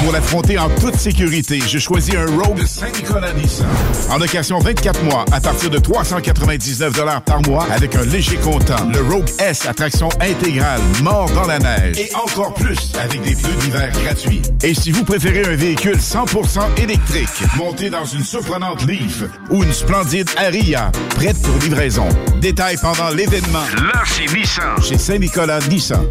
[0.00, 3.66] Pour l'affronter en toute sécurité, j'ai choisi un Rogue Saint-Nicolas Nissan.
[4.10, 8.88] En occasion 24 mois, à partir de 399 par mois, avec un léger comptant.
[8.92, 11.98] Le Rogue S à traction intégrale, mort dans la neige.
[11.98, 14.42] Et encore plus, avec des pneus d'hiver gratuits.
[14.62, 19.72] Et si vous préférez un véhicule 100% électrique, monté dans une surprenante Leaf ou une
[19.72, 22.08] splendide Aria, prête pour livraison.
[22.40, 23.64] Détails pendant l'événement.
[23.92, 24.80] Là, c'est Nissan.
[24.80, 26.06] Chez Saint-Nicolas Nissan.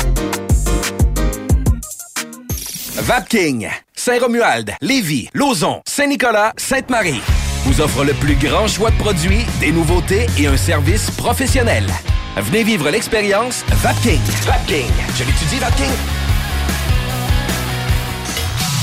[3.07, 7.21] Vapking, Saint-Romuald, Lévis, Lauson, Saint-Nicolas, Sainte-Marie
[7.63, 11.85] vous offre le plus grand choix de produits, des nouveautés et un service professionnel.
[12.35, 14.19] Venez vivre l'expérience Vapking.
[14.45, 14.91] Vapking.
[15.15, 15.85] Je l'étudie, Vapking.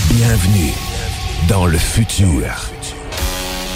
[0.09, 0.73] Bienvenue
[1.47, 2.71] dans le futur.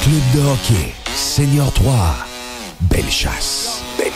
[0.02, 1.94] Club de hockey, Senior 3,
[2.80, 3.10] Belle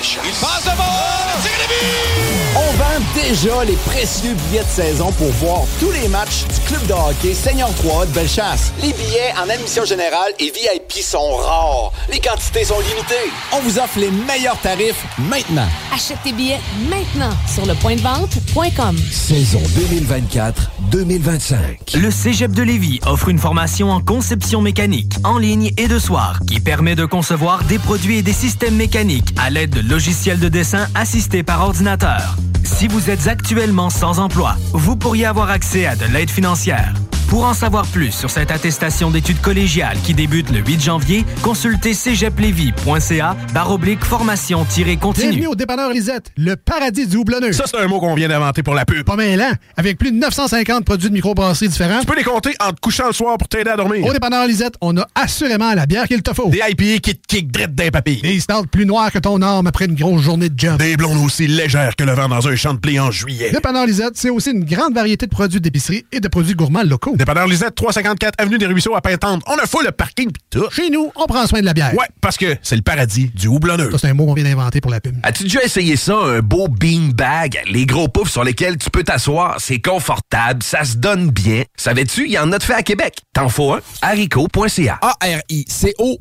[0.02, 0.40] chasse.
[0.40, 1.42] Passe de bord!
[1.42, 2.32] Tire le but!
[2.54, 6.86] On vend déjà les précieux billets de saison pour voir tous les matchs du club
[6.86, 8.72] de hockey Senior 3 de Bellechasse.
[8.82, 11.92] Les billets en admission générale et VIP sont rares.
[12.10, 13.30] Les quantités sont limitées.
[13.52, 15.66] On vous offre les meilleurs tarifs maintenant.
[15.94, 18.96] Achète tes billets maintenant sur le point de vente.com.
[19.10, 19.62] Saison
[20.92, 21.98] 2024-2025.
[21.98, 26.40] Le Cégep de Lévis offre une formation en conception mécanique, en ligne et de soir,
[26.46, 30.48] qui permet de concevoir des produits et des systèmes mécaniques à l'aide de logiciels de
[30.48, 32.36] dessin assistés par ordinateur.
[32.64, 36.94] Si vous êtes actuellement sans emploi, vous pourriez avoir accès à de l'aide financière.
[37.32, 41.94] Pour en savoir plus sur cette attestation d'études collégiales qui débute le 8 janvier, consultez
[41.94, 45.28] cégeplevy.ca baroblique formation-continue.
[45.30, 47.54] Bienvenue au dépanneur Lisette, le paradis du houblonneux.
[47.54, 49.06] Ça, c'est un mot qu'on vient d'inventer pour la pub.
[49.06, 49.54] Pas mal, hein?
[49.78, 52.00] Avec plus de 950 produits de microbrasserie différents.
[52.00, 54.04] Tu peux les compter en te couchant le soir pour t'aider à dormir.
[54.04, 56.50] Au dépanneur Lisette, on a assurément la bière qu'il te faut.
[56.50, 58.20] Des IPA qui te kick drette d'un papy.
[58.20, 60.76] Des stouts plus noirs que ton arme après une grosse journée de job.
[60.76, 63.52] Des blondes aussi légères que le vent dans un champ de blé en juillet.
[63.52, 67.16] Dépanneur Lisette, c'est aussi une grande variété de produits d'épicerie et de produits gourmands locaux.
[67.22, 69.44] Dépanneur Lisette, 354 Avenue des Ruisseaux à Pintante.
[69.46, 70.68] On a full le parking pis tout.
[70.72, 71.94] Chez nous, on prend soin de la bière.
[71.94, 73.92] Ouais, parce que c'est le paradis du houblonneux.
[73.92, 75.14] Ça, c'est un mot qu'on vient d'inventer pour la pub.
[75.22, 77.60] As-tu déjà essayé ça, un beau bean bag?
[77.70, 81.62] Les gros poufs sur lesquels tu peux t'asseoir, c'est confortable, ça se donne bien.
[81.76, 83.18] Savais-tu, il y en a de fait à Québec?
[83.32, 83.80] T'en faut un?
[84.02, 84.98] haricot.ca.
[85.00, 86.18] A-R-I-C-O.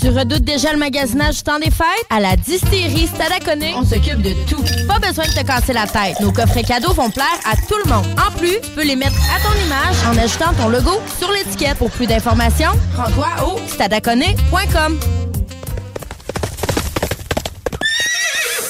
[0.00, 2.06] Tu redoutes déjà le magasinage du temps des fêtes?
[2.10, 4.62] À la distillerie Stadaconé, on s'occupe de tout.
[4.86, 6.20] Pas besoin de te casser la tête.
[6.20, 8.06] Nos coffrets cadeaux vont plaire à tout le monde.
[8.16, 11.78] En plus, tu peux les mettre à ton image en ajoutant ton logo sur l'étiquette.
[11.78, 14.98] Pour plus d'informations, rends-toi au stadaconé.com.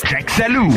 [0.04, 0.72] Jacques Salou.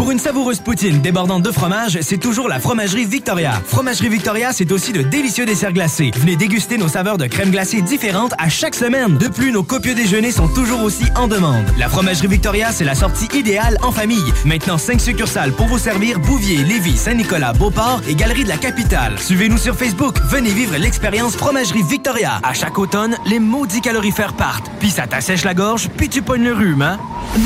[0.00, 3.60] Pour une savoureuse poutine débordante de fromage, c'est toujours la Fromagerie Victoria.
[3.66, 6.10] Fromagerie Victoria, c'est aussi de délicieux desserts glacés.
[6.16, 9.18] Venez déguster nos saveurs de crème glacée différentes à chaque semaine.
[9.18, 11.66] De plus, nos copieux déjeuners sont toujours aussi en demande.
[11.76, 14.32] La Fromagerie Victoria, c'est la sortie idéale en famille.
[14.46, 19.18] Maintenant, 5 succursales pour vous servir Bouvier, Lévis, Saint-Nicolas, Beauport et Galerie de la Capitale.
[19.18, 20.16] Suivez-nous sur Facebook.
[20.30, 22.40] Venez vivre l'expérience Fromagerie Victoria.
[22.42, 24.70] À chaque automne, les maudits calorifères partent.
[24.80, 26.98] Puis ça t'assèche la gorge, puis tu pognes le rhume, hein?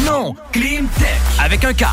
[0.06, 0.36] Non!
[0.52, 1.20] Clean Tech.
[1.44, 1.84] Avec un K.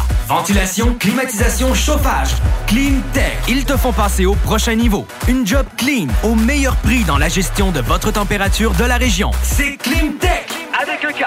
[0.51, 2.31] Ventilation, climatisation, chauffage.
[2.67, 3.37] Clean Tech.
[3.47, 5.07] Ils te font passer au prochain niveau.
[5.29, 9.31] Une job clean, au meilleur prix dans la gestion de votre température de la région.
[9.43, 10.47] C'est Clean Tech.
[10.77, 11.25] Avec un K.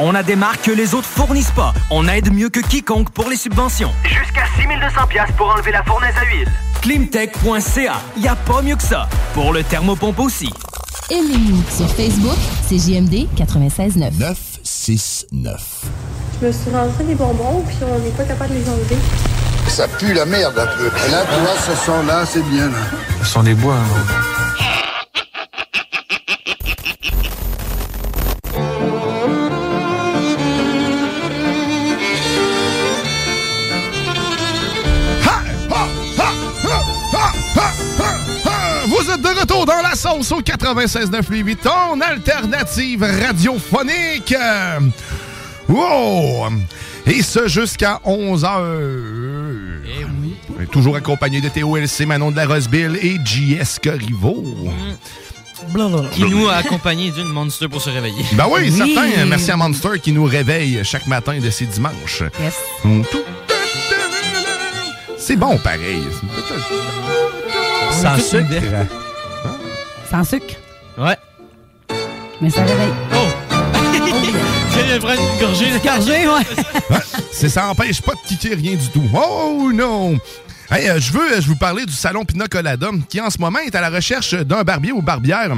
[0.00, 1.72] On a des marques que les autres fournissent pas.
[1.88, 3.90] On aide mieux que quiconque pour les subventions.
[4.04, 6.52] Jusqu'à 6200 pièces pour enlever la fournaise à huile.
[6.82, 8.02] Climtech.ca.
[8.18, 9.08] Y a pas mieux que ça.
[9.32, 10.50] Pour le thermopompe aussi.
[11.08, 12.36] Aimez-nous sur Facebook,
[12.68, 14.18] c'est JMD 96.9.
[14.18, 15.86] 969.
[16.42, 18.96] Je me suis rentré des bonbons, puis on n'est pas capable de les enlever.
[19.68, 20.86] Ça pue la merde un peu.
[20.86, 22.78] Et là, tu vois, ce son-là, c'est bien, là.
[23.22, 24.32] Ce sont des bois, hein.
[38.88, 44.34] Vous êtes de retour dans la sauce au 96.9 Louis ton alternative radiophonique.
[45.72, 46.48] Wow!
[47.06, 48.60] Et ce jusqu'à 11h.
[50.70, 54.44] Toujours accompagné de Théo LC, Manon de la Roseville et JS Corriveau.
[56.12, 58.24] Qui nous a accompagnés d'une Monster pour se réveiller.
[58.32, 59.24] Ben oui, certain.
[59.26, 62.22] Merci à Monster qui nous réveille chaque matin de ces dimanches.
[62.84, 63.22] Mm, tout-
[65.18, 66.02] C'est bon, pareil.
[67.92, 68.46] Sans sucre.
[70.10, 70.54] Sans sucre?
[70.98, 71.16] Ouais.
[72.40, 72.92] Mais ça réveille.
[73.14, 73.28] Oh!
[73.94, 76.26] Je une gorgée.
[76.28, 76.96] ouais.
[77.32, 79.02] C'est- ça empêche pas de kicker rien du tout.
[79.14, 80.18] Oh non!
[80.70, 83.38] Hey, euh, je veux euh, je vous parler du salon Pina Colada qui en ce
[83.38, 85.50] moment est à la recherche d'un barbier ou barbière.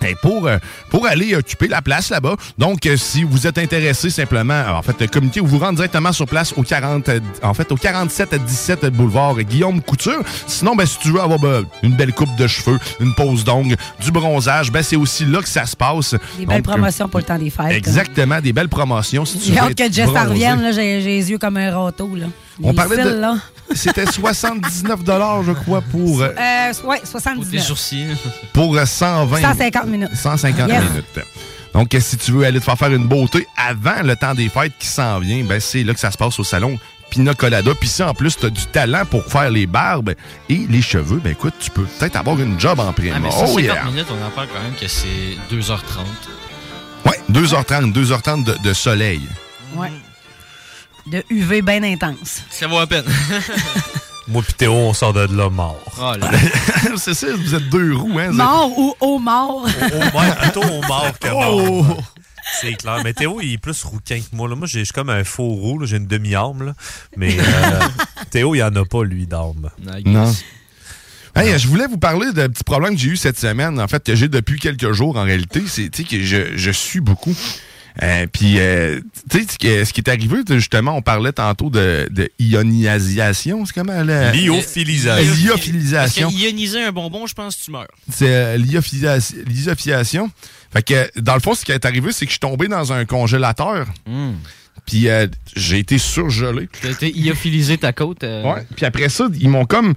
[0.00, 2.36] Ben, pour, euh, pour aller occuper la place là-bas.
[2.58, 6.12] Donc, euh, si vous êtes intéressé simplement, euh, en fait, communiquez ou vous rendre directement
[6.12, 10.22] sur place au 40, euh, en fait, au 47 à 17 boulevard Guillaume Couture.
[10.46, 13.76] Sinon, ben, si tu veux avoir ben, une belle coupe de cheveux, une pose d'ongles,
[14.02, 16.14] du bronzage, ben, c'est aussi là que ça se passe.
[16.38, 17.72] Des belles Donc, promotions pour le temps des fêtes.
[17.72, 19.24] Exactement, des belles promotions.
[19.24, 21.70] Si tu J'ai veux hâte que Jess revienne, là, j'ai j'ai les yeux comme un
[21.70, 22.10] râteau.
[22.14, 22.26] Là.
[22.62, 23.22] On parlait de.
[23.74, 25.00] C'était 79
[25.46, 27.50] je crois, pour, euh, Euh, ouais, 79.
[27.50, 28.16] Des sourcils.
[28.52, 29.40] pour euh, 120.
[29.40, 30.08] 150 minutes.
[30.14, 30.82] 150 Yes.
[30.82, 31.20] minutes.
[31.72, 34.72] Donc, si tu veux aller te faire faire une beauté avant le temps des fêtes
[34.78, 36.78] qui s'en vient, ben, c'est là que ça se passe au salon
[37.10, 37.72] Pina Colada.
[37.78, 40.14] Puis si en plus tu as du talent pour faire les barbes
[40.48, 43.12] et les cheveux, ben écoute, tu peux peut-être avoir une job en prime.
[43.16, 43.84] Ah, mais oh 150 yeah!
[43.84, 45.78] minutes, on en parle quand même que c'est 2h30.
[47.06, 49.20] Ouais, 2h30, 2h30 de, de soleil.
[49.76, 49.90] Ouais.
[51.06, 52.42] De UV bien intense.
[52.50, 53.04] Ça vaut à peine.
[54.28, 55.80] Moi pis Théo, on sort de là mort.
[56.00, 56.30] Oh là.
[56.96, 58.30] c'est ça, vous êtes deux roues, hein?
[58.30, 59.64] Mort ou au mort?
[59.64, 61.82] Ouais, plutôt au mort que Oh!
[61.82, 62.02] mort.
[62.60, 63.00] C'est clair.
[63.04, 64.48] Mais Théo, il est plus rouquin que moi.
[64.48, 64.54] Là.
[64.56, 65.84] Moi, j'ai- je suis comme un faux roux.
[65.84, 66.66] J'ai une demi-arme.
[66.66, 66.74] là.
[67.16, 67.80] Mais euh,
[68.30, 69.70] Théo, il en a pas, lui, d'arme.
[70.04, 70.32] Non.
[71.36, 74.02] Hey, je voulais vous parler d'un petit problème que j'ai eu cette semaine, en fait,
[74.04, 75.62] que j'ai depuis quelques jours en réalité.
[75.66, 77.34] C'est tu sais, que je, je suis beaucoup.
[78.02, 79.46] Euh, Puis, euh, tu sais,
[79.84, 83.66] ce qui- est arrivé, justement, on parlait tantôt de, de ionisation.
[83.66, 84.02] C'est comment?
[84.02, 85.34] la- Lyophilisation.
[85.44, 86.22] Lyophilisation.
[86.28, 87.88] Parce que ioniser un bonbon, je pense que tu meurs.
[88.10, 89.36] C'est euh, lyophilisation.
[89.46, 90.30] lyophilisation.
[90.72, 92.92] Fait que, dans le fond, ce qui est arrivé, c'est que je suis tombé dans
[92.92, 93.86] un congélateur.
[94.86, 96.68] Puis, euh, j'ai été surgelé.
[96.80, 98.24] T'as été iophilisé ta côte.
[98.24, 98.66] euh, Ouais.
[98.76, 99.94] Puis après ça, ils m'ont comme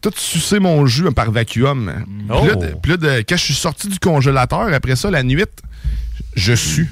[0.00, 1.92] tout sucé mon jus par vacuum.
[2.06, 2.60] Puis là, Oh.
[2.60, 5.44] de- puis là, de- quand je suis sorti du congélateur, après ça, la nuit,
[6.34, 6.88] je sue.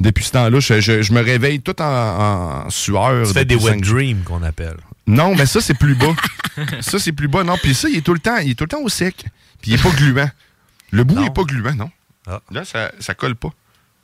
[0.00, 3.26] Depuis ce temps-là, je, je- je me réveille tout en, en sueur.
[3.26, 4.76] Tu fais des wet dreams qu'on appelle.
[5.06, 6.14] Non, mais ça, c'est plus bas.
[6.80, 7.44] ça, c'est plus bas.
[7.44, 9.24] Non, puis ça, il est tout le temps, il est tout le temps au sec.
[9.60, 10.30] Puis il est pas gluant.
[10.90, 11.90] Le bout, il est pas gluant, non?
[12.50, 13.50] Là, ça, ça colle pas.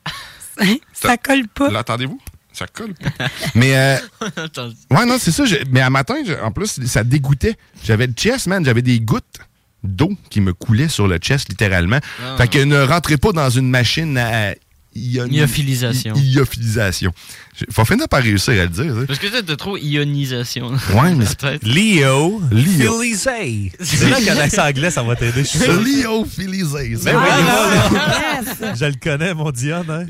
[0.92, 1.70] ça colle pas.
[1.70, 2.20] L'entendez-vous?
[2.52, 3.26] Ça colle pas.
[3.54, 3.96] mais euh.
[4.90, 5.44] Ouais, non, c'est ça.
[5.44, 7.56] je- Mais à matin, je- en plus, ça dégoûtait.
[7.84, 8.64] J'avais le chest, man.
[8.64, 9.38] J'avais des gouttes
[9.84, 11.98] d'eau qui me coulaient sur le chest, littéralement.
[12.24, 12.36] Ah.
[12.36, 14.52] Fait que ne rentrez pas dans une machine à
[14.96, 16.14] ioni- Iophilisation.
[16.16, 17.12] i- Iophilisation.
[17.72, 18.94] Faut finir par réussir à le dire.
[18.94, 19.06] ça.
[19.06, 20.70] Parce que t'as trop ionisation.
[20.94, 21.64] Ouais, mais c'est- Peut-être.
[21.66, 22.40] Leo.
[22.52, 23.00] Leo.
[23.00, 23.72] Philisé.
[23.80, 25.42] C'est là qu'en accent anglais, ça va t'aider.
[25.42, 25.80] je suis sûr.
[25.80, 26.96] Lyophilisé.
[27.04, 28.40] Mais oui, Ah, voilà.
[28.70, 28.78] yes.
[28.80, 29.84] Je le connais, mon Dion.
[29.88, 30.04] Hein?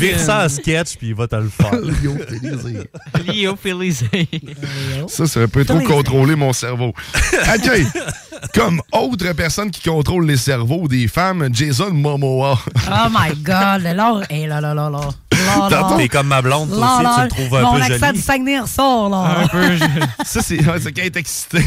[0.00, 1.72] Vire ça en sketch, puis il va te le faire.
[3.26, 4.08] Lyophilisé.
[5.08, 6.88] Ça, c'est un peu trop contrôler mon cerveau.
[7.54, 7.70] OK.
[8.54, 12.58] Comme autre personne qui contrôle les cerveaux des femmes, Jason Momoa.
[12.88, 15.00] Oh my God, là, hé là là là là.
[15.46, 15.94] Là, là.
[15.98, 18.06] T'es comme ma blonde, toi Là, aussi, là, tu le trouves un mon peu accent
[18.06, 18.18] joli.
[18.18, 19.36] du Saguenay ressort, là.
[19.42, 19.78] Un peu.
[20.24, 21.64] Ça, c'est ouais, c'est quand elle est excitée.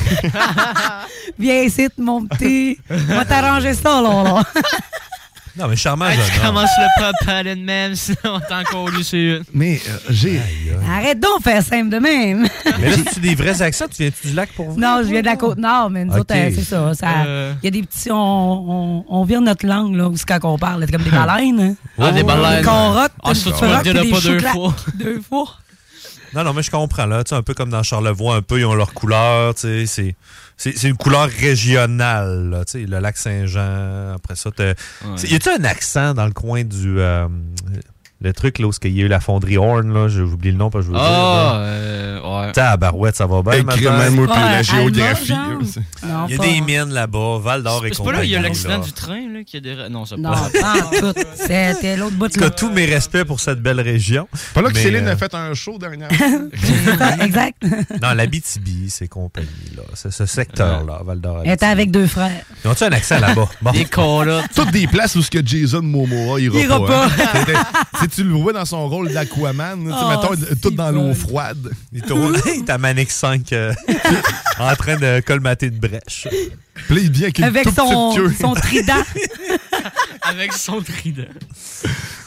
[1.40, 2.80] Viens ici, mon petit.
[2.90, 4.44] On va t'arranger ça, là, là.
[5.60, 9.40] Non, mais charmant Ah, tu commences le pop pattern même, sinon t'es encore dessus.
[9.54, 10.40] Mais euh, j'ai.
[10.90, 12.48] Arrête donc de faire simple de même.
[12.80, 13.86] Mais là, tu des vrais accents?
[13.90, 14.80] Tu viens-tu du lac pour vous?
[14.80, 16.94] Non, je viens de la Côte-Nord, mais nous autres, euh, c'est ça.
[16.94, 17.54] ça- Il Euh.
[17.64, 18.10] y a des petits.
[18.12, 20.86] On, on, on vire notre langue, là, c'est quand on parle.
[20.86, 21.60] C'est comme des baleines.
[21.60, 21.76] hein.
[22.00, 22.64] Ah, des baleines.
[22.64, 23.12] Qu'on rote.
[23.24, 23.52] Ah, ça,
[23.84, 24.74] tu des pas deux fois.
[24.96, 25.46] Deux fois.
[26.34, 27.24] Non, non, mais je comprends, là.
[27.24, 29.86] Tu sais, un peu comme dans Charlevoix, un peu, ils ont leur couleur, tu sais.
[29.88, 30.16] C'est,
[30.60, 32.66] c'est, une couleur régionale, là.
[32.66, 34.52] Tu sais, le lac Saint-Jean, après ça,
[35.16, 37.00] c'est- Y a-tu un accent dans le coin du...
[37.00, 37.28] euh,
[38.22, 40.58] le truc, là, où il y a eu la fonderie Horn, là, j'ai oublié le
[40.58, 41.62] nom, parce que je veux Ah, dire.
[41.64, 42.52] euh, ouais.
[42.52, 45.34] Tabarouette, ça va bien, puis Ouais, la géographie.
[45.34, 48.30] Non, Il y a pas- des mines là-bas, Val d'Or et C'est pas là, il
[48.30, 49.76] y a compagnie, l'accident du train, là, qui a des.
[49.90, 50.50] Non, c'est Non, pas.
[50.60, 51.20] pas en tout.
[51.36, 54.28] C'était l'autre bout de tous mes respects pour cette belle région.
[54.54, 56.18] Pas là que Céline euh, a fait un show dernièrement.
[57.22, 57.64] Exact.
[58.02, 59.84] Non, l'Abitibi, ces compagnies-là.
[59.94, 61.42] C'est ce secteur-là, Val d'Or.
[61.46, 62.42] Elle était avec deux frères.
[62.64, 63.48] Ils ont-tu un accent là-bas?
[63.62, 63.72] Bon.
[63.72, 63.86] Des.
[64.56, 67.08] Toutes des places où ce que Jason Momoa ira, pas.
[68.10, 71.72] Tu le vois dans son rôle d'Aquaman, Oh, mettons, tout dans l'eau froide.
[71.94, 73.74] Il est au- il est à Manic 5 euh,
[74.60, 76.28] en train de colmater une brèche.
[76.88, 78.14] Puis là, il vient avec son,
[78.56, 78.94] trident.
[80.22, 81.24] Avec son trident.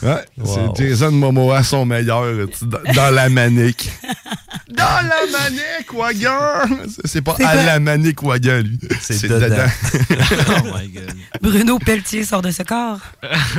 [0.01, 0.73] Ouais, Wow.
[0.75, 3.89] c'est Jason Momoa son meilleur dans, dans la manique.
[4.75, 6.87] dans la manique, Wagon!
[7.05, 7.55] C'est pas à quoi?
[7.55, 8.79] la manique, Wagon, lui.
[9.01, 9.55] C'est dedans.
[10.65, 11.13] Oh my god.
[11.41, 12.99] Bruno Pelletier sort de ce corps.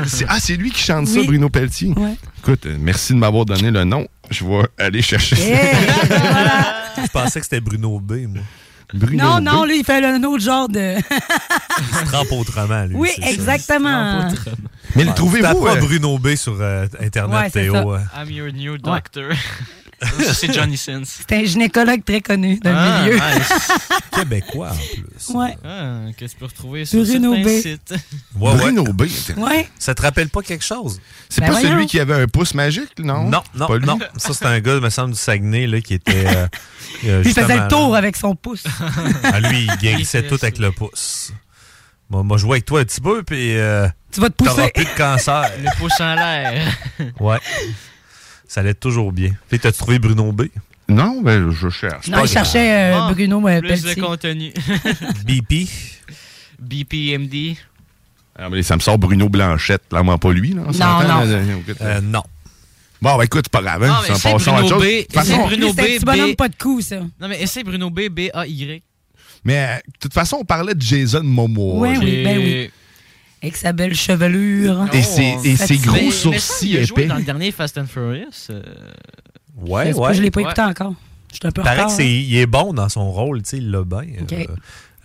[0.06, 1.22] C'est- ah, c'est lui qui chante ça.
[1.22, 1.92] Bruno Pelletier.
[1.96, 2.16] Ouais.
[2.38, 4.06] Écoute, euh, merci de m'avoir donné le nom.
[4.30, 5.42] Je vais aller chercher ça.
[6.08, 6.74] Voilà.
[7.02, 8.42] Je pensais que c'était Bruno B, moi.
[8.92, 9.42] Bruno Non, B.
[9.42, 10.96] non, lui, il fait un autre genre de.
[10.98, 12.94] Il se trempe autrement, lui.
[12.96, 14.28] Oui, exactement.
[14.94, 15.64] Mais le trouvez-vous...
[15.64, 17.74] pas euh, Bruno B sur euh, Internet, Ouais, Théo.
[17.74, 18.22] ça.
[18.22, 19.30] I'm your new doctor.
[20.24, 21.02] Ça, c'est Johnny Sins.
[21.04, 23.16] C'est un gynécologue très connu dans Ah, le milieu.
[23.16, 23.72] nice.
[24.14, 25.34] Québécois, en plus.
[25.34, 25.56] Ouais.
[25.64, 27.48] Ah, que tu peux retrouver sur Bruno B.
[27.48, 27.94] sites?
[28.38, 28.56] Ouais, ouais.
[28.56, 29.02] Bruno B.
[29.36, 29.68] Ouais.
[29.78, 31.00] Ça te rappelle pas quelque chose?
[31.28, 31.70] C'est Ben pas voyons.
[31.70, 33.28] celui qui avait un pouce magique, non?
[33.28, 33.86] Non, non, Pas lui?
[33.86, 33.98] non.
[34.16, 36.26] Ça, c'est un gars, me semble, du Saguenay, là, qui était...
[36.26, 36.46] euh,
[37.06, 38.64] euh, il faisait le tour avec son pouce.
[39.24, 41.32] Ah, lui, il guérissait tout avec le pouce.
[42.10, 44.70] Moi, moi, je jouais avec toi un petit peu, puis euh, Tu vas te pousser.
[44.74, 45.50] plus de cancer.
[45.62, 46.70] Le pouce en l'air.
[47.18, 47.38] Ouais.
[48.54, 49.32] Ça allait toujours bien.
[49.48, 50.42] Puis, t'as trouvé Bruno B?
[50.88, 52.06] Non, ben, je cherche.
[52.06, 54.00] Non, il cherchait euh, Ah, Bruno euh, Plus de Pelletier.
[54.00, 54.52] contenu.
[55.26, 55.68] BP?
[56.60, 57.56] BPMD.
[58.38, 60.52] Ah, mais ça me sort Bruno Blanchette, clairement pas lui.
[60.52, 61.64] Là, on Non, non.
[61.80, 62.22] Euh, non.
[63.02, 63.82] Bon, ben écoute, c'est pas grave.
[63.82, 64.80] Hein, Ah, mais c'est à autre Bruno chose.
[64.80, 64.86] B.
[64.86, 66.36] De toute façon, C'est Bruno c'est B, petit bonhomme B.
[66.36, 67.00] pas de cou, ça.
[67.00, 68.82] Non, mais essaie Bruno B, B-A-Y.
[69.44, 71.80] Mais euh, de toute façon, on parlait de Jason Momoa.
[71.80, 71.98] Ouais, là.
[71.98, 72.70] oui, ben oui.
[73.44, 74.86] Avec sa belle chevelure.
[74.92, 75.86] Et ses, et ses Fatigué.
[75.86, 77.06] gros Mais- mais sourcils épais.
[77.06, 78.48] dans le dernier Fast and Furious.
[78.50, 78.62] euh,
[79.60, 80.14] Ouais, ouais.
[80.14, 80.46] Je l'ai pas Ouais.
[80.46, 80.94] écouté encore.
[81.30, 81.86] Je suis un peu retard.
[81.86, 84.04] que c'est, il est bon dans son rôle, tu sais, il l'a bien.
[84.22, 84.32] Ok.
[84.32, 84.46] Euh,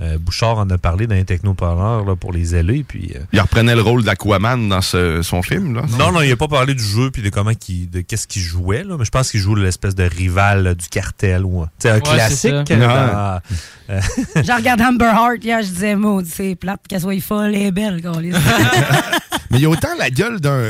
[0.02, 3.14] euh, Bouchard en a parlé dans les technopreneurs là, pour les ailer, puis...
[3.16, 5.76] euh, Il reprenait le rôle d'Aquaman dans ce- son film.
[5.76, 5.82] Là.
[5.97, 8.41] Non, non, il n'a pas parlé du jeu puis de comment qu'il, de qu'est-ce qu'il
[8.41, 11.70] jouait là, mais je pense qu'il joue l'espèce de rival là, du cartel ou un,
[11.84, 12.54] Ouais, classique.
[12.54, 14.00] euh, dans- euh,
[14.43, 18.02] J'ai regardé Amber Heart hier, je disais, maudit, c'est plate qu'elle soit folle et belle.
[19.52, 20.70] Mais il a autant la gueule d'un,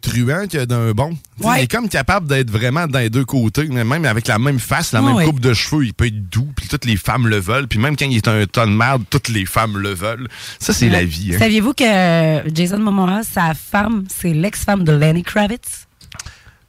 [0.00, 1.16] truand que d'un bon.
[1.40, 1.60] Ouais.
[1.60, 4.58] Il est comme capable d'être vraiment dans les deux côtés, mais même avec la même
[4.58, 5.24] face, la Ouais, même ouais.
[5.26, 7.96] coupe de cheveux, il peut être doux, puis toutes les femmes le veulent, puis même
[7.96, 10.28] quand il est un ton de merde, toutes les femmes le veulent.
[10.58, 11.34] Ça, c'est la vie.
[11.34, 11.38] Hein.
[11.38, 15.86] Saviez-vous que Jason Momoa, sa femme, c'est l'ex-femme de Lenny Kravitz?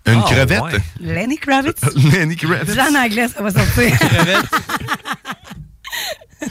[0.05, 0.61] Une Ah, crevette?
[0.61, 0.79] ouais.
[1.01, 1.81] Lenny Kravitz?
[2.13, 2.77] Lenny Kravitz.
[2.77, 3.91] En anglais, ça va sortir.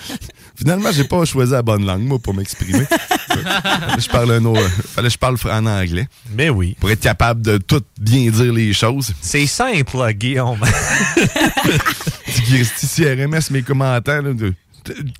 [0.56, 2.86] Finalement, j'ai pas choisi la bonne langue, moi, pour m'exprimer.
[3.98, 4.62] Je parle un autre-
[4.94, 6.08] Fallait que je parle en anglais.
[6.32, 6.74] Mais oui.
[6.80, 9.12] Pour être capable de tout bien dire les choses.
[9.20, 10.60] C'est simple, là, Guillaume.
[12.76, 14.54] Si RMS mes commentaires, là, de-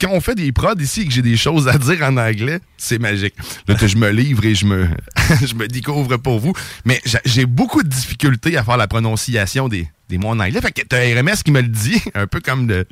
[0.01, 2.61] quand on fait des prods ici et que j'ai des choses à dire en anglais,
[2.77, 3.35] c'est magique.
[3.69, 4.89] Là, que je me livre et je me,
[5.47, 6.53] je me découvre pour vous.
[6.85, 10.61] Mais j'a- j'ai beaucoup de difficultés à faire la prononciation des, des mots en anglais.
[10.61, 12.87] Fait que t'as RMS qui me le dit, un peu comme le,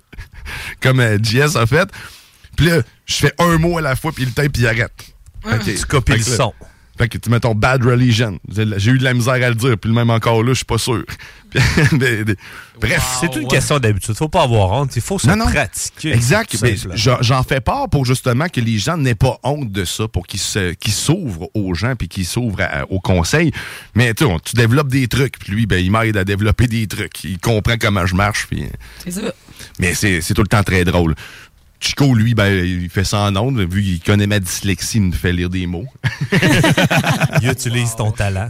[0.80, 1.88] comme euh, JS a fait.
[2.56, 4.92] Puis là, je fais un mot à la fois, puis le tape, puis il arrête.
[5.64, 6.52] Tu copies le là, son.
[6.96, 8.38] Fait que, tu mettons, Bad Religion.
[8.48, 10.64] J'ai eu de la misère à le dire, puis le même encore là, je suis
[10.64, 11.02] pas sûr.
[11.92, 12.36] Des- des-
[12.80, 13.18] Bref.
[13.20, 14.16] C'est une question d'habitude.
[14.16, 14.96] Faut pas avoir honte.
[14.96, 15.46] Il faut se Non, non.
[15.46, 16.12] pratiquer.
[16.12, 16.52] Exact.
[17.20, 20.40] j'en fais part pour justement que les gens n'aient pas honte de ça, pour qu'ils
[20.40, 22.58] se- qu'ils s'ouvrent aux gens puis qu'ils s'ouvrent
[22.90, 23.52] aux conseils.
[23.94, 27.22] Mais tu tu développes des trucs, puis lui, ben, il m'aide à développer des trucs.
[27.22, 28.46] Il comprend comment je marche.
[28.48, 28.64] Puis...
[29.04, 29.32] C'est ça.
[29.78, 31.14] Mais c'est c'est tout le temps très drôle.
[31.84, 35.12] Chico, lui, ben, il fait ça en ondes, vu qu'il connaît ma dyslexie, il me
[35.12, 35.86] fait lire des mots.
[37.42, 38.48] Il utilise ton talent.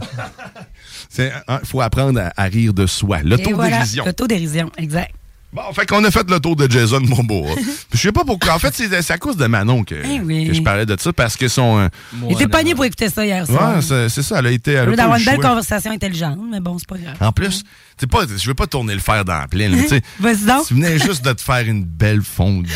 [1.17, 1.31] Il
[1.65, 3.19] faut apprendre à, à rire de soi.
[3.23, 4.05] L'autodérision.
[4.05, 5.11] L'autodérision, exact.
[5.55, 7.55] Bon, fait qu'on a fait le tour de Jason Momoa.
[7.93, 8.55] je sais pas pourquoi.
[8.55, 10.47] En fait, c'est à cause de Manon que, Eh oui.
[10.49, 11.79] que je parlais de ça, parce que son...
[11.79, 11.87] euh,
[12.27, 13.75] Il était pogné pour écouter ça hier soir.
[13.77, 14.39] Ouais, c'est ça.
[14.39, 14.73] Elle a été.
[14.73, 17.15] Elle d'avoir eu une le belle conversation intelligente, mais bon, c'est pas grave.
[17.21, 17.63] En plus,
[17.97, 19.73] c'est pas, je veux pas tourner le fer dans la plaine.
[19.75, 20.01] là, tu sais.
[20.19, 20.67] Vas-y donc.
[20.67, 22.69] Tu venais juste de te faire une belle fondue.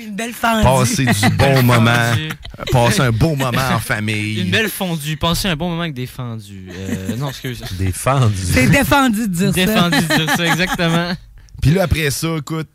[0.00, 0.62] Une belle fendue.
[0.62, 1.90] Passer du bon moment.
[2.12, 2.28] Fondue.
[2.70, 4.40] Passer un beau moment en famille.
[4.42, 5.16] Une belle fondue.
[5.16, 6.68] Pensez un bon moment avec des fendus.
[6.72, 7.60] Euh, non, excuse.
[7.78, 8.36] Des fendus.
[8.52, 9.66] C'est défendu de dire ça.
[9.66, 11.12] Défendu de dire ça, exactement.
[11.60, 12.68] Puis là, après ça, écoute.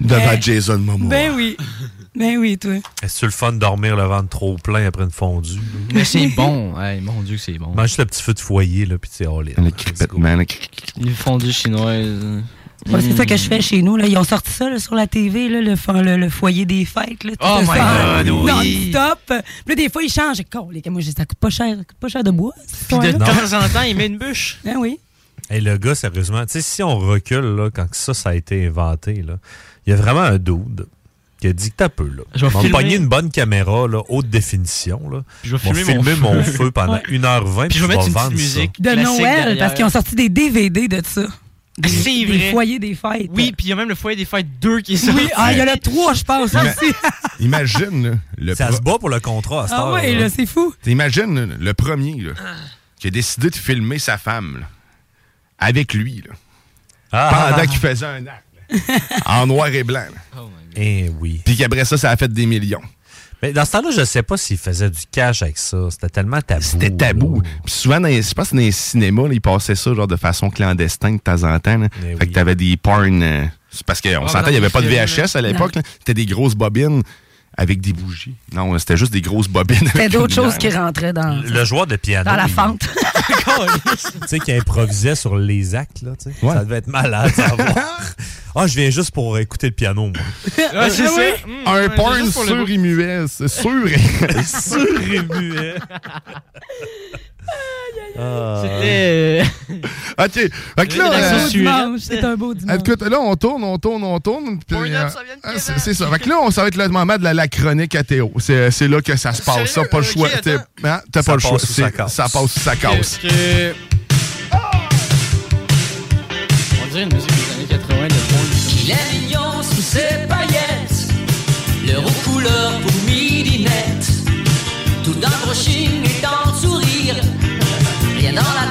[0.00, 1.08] Devant Ben- Jason Momoa.
[1.08, 1.56] Ben oui.
[2.14, 2.74] Ben oui, toi.
[3.02, 5.58] Est-ce le fun de dormir le ventre trop plein après une fondue?
[5.92, 6.78] Mais c'est bon.
[6.80, 7.74] Hey, mon Dieu, que c'est bon.
[7.74, 9.70] Mange le petit feu de foyer, là, puis tu sais, all in.
[11.00, 12.42] Une fondue chinoise.
[12.88, 13.96] Ouais, c'est ça que je fais chez nous.
[13.96, 14.06] Là.
[14.06, 17.24] Ils ont sorti ça là, sur la TV, là, le, le, le foyer des fêtes.
[17.24, 18.90] Là, Oh my God, oui.
[18.92, 19.20] Non-stop.
[19.26, 20.42] Puis là, des fois, ils changent.
[20.50, 22.52] Con, les gars, moi, ça coûte pas cher, ça coûte pas cher de bois.
[22.88, 24.58] Puis de temps en temps, il met une bûche.
[24.66, 25.00] Ah oui.
[25.48, 28.66] Hey, le gars, sérieusement, tu sais, si on recule, là, quand ça, ça a été
[28.66, 29.34] inventé, là,
[29.86, 30.86] il y a vraiment un dude
[31.40, 32.22] qui a dit que t'as peu, là.
[32.34, 32.94] Je vais On filmer.
[32.96, 35.22] une bonne caméra, là, haute définition, là.
[35.44, 36.70] Je vais filmer mon filmer mon feu.
[36.72, 37.02] pendant Ouais.
[37.10, 38.80] 1h20, Puis je vais mettre une petite musique.
[38.82, 39.58] De Noël, derrière.
[39.58, 41.22] parce qu'ils ont sorti des DVD de ça.
[41.78, 42.50] Des, C'est des vrai.
[42.52, 43.30] foyers des fêtes.
[43.34, 45.20] Oui, puis il y a même le foyer des fêtes 2 qui est sorti.
[45.24, 46.92] Oui, ah, il y en a trois, je pense, Ima- aussi.
[47.40, 50.14] Imagine, là, le Ça pro- se bat pour le contrat à cette Ah heure, ouais,
[50.14, 50.20] là.
[50.22, 50.74] là, c'est fou.
[50.82, 52.30] T'imagines là, le premier là,
[52.98, 54.66] qui a décidé de filmer sa femme là,
[55.58, 56.34] avec lui là,
[57.12, 57.50] Ah.
[57.52, 58.44] pendant qu'il faisait un acte
[58.88, 60.00] là, en noir et blanc.
[60.34, 60.42] là.
[60.76, 61.40] Eh oui.
[61.44, 62.82] Puis qu'après ça, ça a fait des millions.
[63.42, 65.76] Mais dans ce temps-là, je sais pas s'il faisait du cash avec ça.
[65.90, 66.62] C'était tellement tabou.
[66.62, 67.42] C'était tabou.
[67.64, 70.06] Puis souvent, dans les- je pense que dans les cinémas, là, ils passaient ça genre
[70.06, 71.76] de façon clandestine de temps en temps.
[71.78, 71.88] là.
[72.02, 73.22] Eh fait que t'avais des porn.
[73.22, 73.44] euh,
[73.84, 75.74] parce qu'on Ah, s'entend, il n'y avait pas de VHS à l'époque.
[75.98, 77.02] C'était des grosses bobines
[77.56, 78.34] avec des bougies.
[78.52, 79.88] Non, c'était juste des grosses bobines.
[79.92, 82.28] C'était d'autres choses qui rentraient dans, Le joueur de piano.
[82.30, 82.82] dans la fente.
[83.56, 86.36] Tu sais, qui improvisait sur les actes, là, tu sais.
[86.46, 87.74] Ça devait être malade, ça, à voir.
[88.54, 90.12] Ah, je viens juste pour écouter le piano, moi.
[90.74, 91.20] Ah, c'est Ah ça.
[91.46, 91.52] oui.
[91.52, 92.44] Mmh, Un porn juste pour
[98.18, 98.62] Ah.
[98.62, 99.42] C'était.
[99.42, 99.44] euh,
[100.24, 100.32] OK.
[100.32, 102.78] Fait que là, euh, C'est un beau dimanche.
[102.80, 104.58] Écoute, là, on tourne, on tourne, on tourne.
[104.72, 106.06] euh, ça vient de ah, c'est ça.
[106.08, 108.32] Fait que là, on, ça va être le moment de la, la chronique à Théo.
[108.38, 109.70] C'est là que ça se passe.
[109.70, 110.28] Ça, pas le choix.
[110.84, 111.52] hein, T'as Ça pas le choix.
[111.52, 112.14] passe ou ça C'est- casse?
[112.14, 113.20] Ça passe ou ça casse.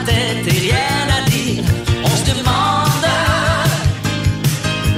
[0.05, 1.63] Tête et rien à dire.
[2.03, 3.05] On se demande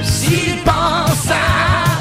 [0.02, 1.98] s'il pense à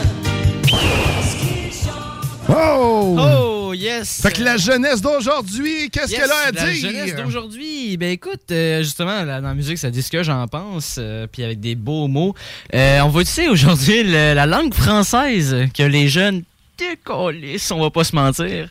[2.49, 3.17] Oh!
[3.19, 4.21] Oh, yes!
[4.21, 6.89] Fait que la jeunesse d'aujourd'hui, qu'est-ce Yes, qu'elle a à la dire?
[6.91, 10.47] jeunesse d'aujourd'hui, ben écoute, euh, justement, là, dans la musique, ça dit ce que j'en
[10.47, 12.33] pense, euh, puis avec des beaux mots.
[12.73, 16.43] Euh, on va utiliser aujourd'hui la langue française que les jeunes
[16.77, 18.69] décollissent, on va pas se mentir.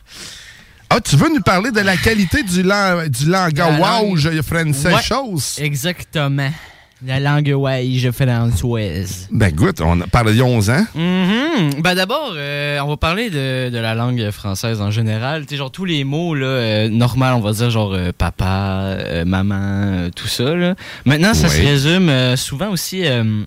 [0.89, 4.93] Ah, tu veux nous parler de la qualité du, lang du langage La langue- français
[4.93, 5.57] Ouais, chose?
[5.59, 6.49] Exactement.
[7.05, 9.27] La langue ouais, française.
[9.29, 10.01] Ben, écoute, on
[10.41, 10.83] 11 ans.
[10.95, 11.81] Mhm.
[11.83, 15.45] Ben d'abord, euh, on va parler de, de la langue française en général.
[15.45, 19.25] Tu genre tous les mots là, euh, normal, on va dire genre euh, papa, euh,
[19.25, 20.55] maman, euh, tout ça.
[20.55, 20.73] Là.
[21.05, 23.43] Maintenant, ça se résume euh, souvent aussi euh,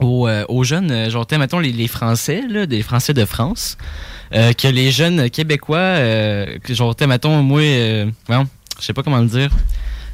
[0.00, 3.76] aux, euh, aux jeunes, euh, genre, mettons les, les Français, là, des Français de France,
[4.34, 8.46] euh, que les jeunes Québécois, euh, que genre, mettons, moi, euh, voyons,
[8.80, 9.50] je sais pas comment le dire.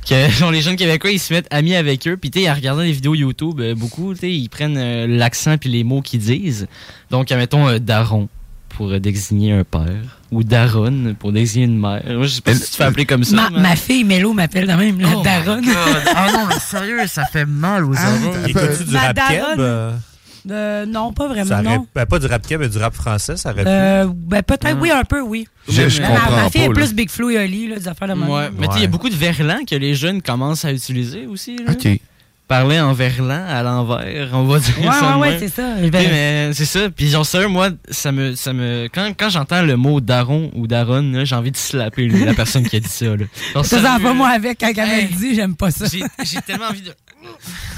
[0.09, 2.55] Que genre les jeunes québécois ils se mettent amis avec eux puis tu sais en
[2.55, 6.01] regardant des vidéos YouTube euh, beaucoup tu sais ils prennent euh, l'accent puis les mots
[6.01, 6.67] qu'ils disent
[7.11, 8.29] donc mettons euh, daron
[8.71, 12.63] pour désigner un père ou daronne pour désigner une mère moi je sais pas si
[12.65, 15.09] tu te fais appeler comme ça Ma, mais- ma fille Mélo m'appelle de même, la
[15.15, 15.65] Oh daronne.
[16.15, 19.19] Ah non mais sérieux ça fait mal aux Ah, oreilles Écoutes-tu du rap.
[20.51, 21.87] Euh, non, pas vraiment, ça non.
[21.95, 23.69] ben, pas du rap keb, mais du rap français, ça aurait pu.
[23.71, 25.47] Euh, ben, peut-être, oui, un peu, oui.
[25.69, 26.65] Je, je ma, comprends ma fille pas.
[26.67, 26.75] est là.
[26.75, 28.29] plus Big Flo et Oli, là, des affaires de même.
[28.29, 28.87] Ouais, mais tu sais, il y a Ouais.
[28.89, 31.59] beaucoup de verlan que les jeunes commencent à utiliser aussi.
[31.59, 31.73] Là.
[31.73, 31.89] OK.
[32.47, 35.19] parlait en verlan à l'envers, on va dire Ouais, ça.
[35.19, 35.75] ouais, de ouais, c'est ça.
[35.81, 36.89] Mais C'est ça.
[36.89, 40.67] Puis genre sérieux, moi, ça me, ça me, quand, quand j'entends le mot daron ou
[40.67, 43.05] daronne, j'ai envie de slapper lui, la personne qui a dit ça.
[43.05, 43.25] Là.
[43.53, 45.85] Genre, Ça s'en sérieux, va moi avec quand elle dit, j'aime pas ça.
[45.93, 46.95] J'ai j'ai tellement envie de.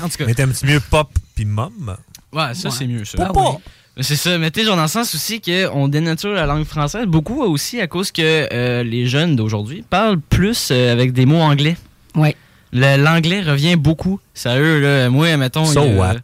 [0.01, 0.25] En tout cas.
[0.27, 1.97] Mais t'aimes-tu mieux pop puis mom?
[2.33, 3.19] Ouais, ça, c'est mieux, ça.
[3.19, 3.41] Papa.
[3.45, 3.59] Ah
[3.97, 6.65] Mais C'est ça, mais tu sais, genre dans le sens aussi qu'on dénature la langue
[6.65, 8.23] française, beaucoup aussi à cause que
[8.53, 11.77] euh, les jeunes d'aujourd'hui parlent plus euh, avec des mots anglais.
[12.15, 12.37] Ouais.
[12.73, 14.21] L'anglais revient beaucoup.
[14.33, 15.65] Sérieux, là, moi, mettons...
[15.65, 16.21] So a- what?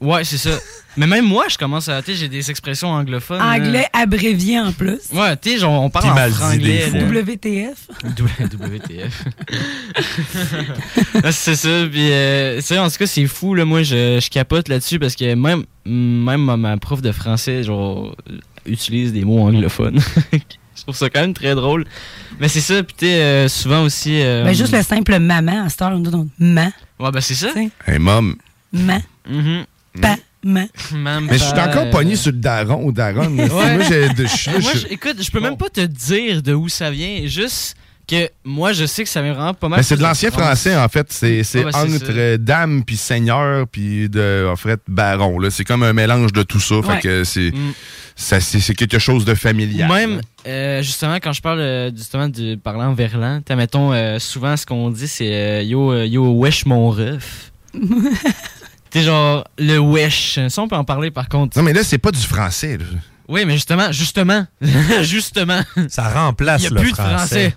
[0.00, 0.50] Ouais, c'est ça.
[0.96, 2.00] mais même moi, je commence à...
[2.02, 3.38] Tu sais, j'ai des expressions anglophones.
[3.38, 3.54] là.
[3.54, 5.00] Anglais abrévié en plus.
[5.12, 6.88] Ouais, tu sais, genre, on parle en franglais.
[6.90, 7.88] WTF.
[8.04, 9.24] WTF.
[11.32, 11.86] C'est ça.
[11.90, 13.54] Puis, euh, tu sais, en tout cas, c'est fou.
[13.54, 17.62] Là, moi, je, je capote là-dessus parce que même, même ma, ma prof de français,
[17.62, 18.14] genre,
[18.66, 20.00] utilise des mots anglophones.
[20.32, 21.84] je trouve ça quand même très drôle.
[22.40, 22.82] Mais c'est ça.
[22.82, 24.20] Puis, tu sais, euh, souvent aussi.
[24.22, 27.20] euh, Ben, juste le simple maman, à cette heure, on dit donc, man, Ouais, ben,
[27.20, 27.48] c'est ça.
[27.86, 28.36] Hey, mom.
[28.74, 29.64] Man, Mhm.
[30.02, 30.68] pa, man.
[30.92, 33.40] Même Mais je suis encore euh, pogné sur le daron ou daronne.
[33.40, 33.48] Ouais.
[33.48, 37.22] Moi, j'ai- de- je écoute, je peux même pas te dire de où ça vient.
[37.26, 39.78] Juste que moi, je sais que ça vient vraiment pas mal.
[39.78, 41.06] Mais c'est de l'ancien français, en fait.
[41.10, 42.12] C'est ben, entre ça.
[42.12, 45.38] euh, dame puis seigneur puis de, en fait, baron.
[45.48, 46.76] C'est comme un mélange de tout ça.
[46.80, 46.96] Ouais.
[46.96, 47.72] Fait que c'est Mm.
[48.14, 49.88] c'est c'est quelque chose de familial.
[49.90, 54.54] Même, euh, justement, quand je parle euh, justement de parler en verlan, mettons, euh, souvent
[54.58, 57.52] ce qu'on dit, c'est euh, yo, euh, yo, wesh mon ref.
[58.94, 60.38] T'es genre, le wesh.
[60.48, 61.58] Ça, on peut en parler par contre.
[61.58, 62.78] Non, mais là, c'est pas du français.
[62.78, 62.84] là.
[63.28, 64.46] Oui, mais justement, justement,
[65.02, 65.60] justement.
[65.88, 67.16] Ça remplace Il n'y a le plus de français.
[67.16, 67.56] français.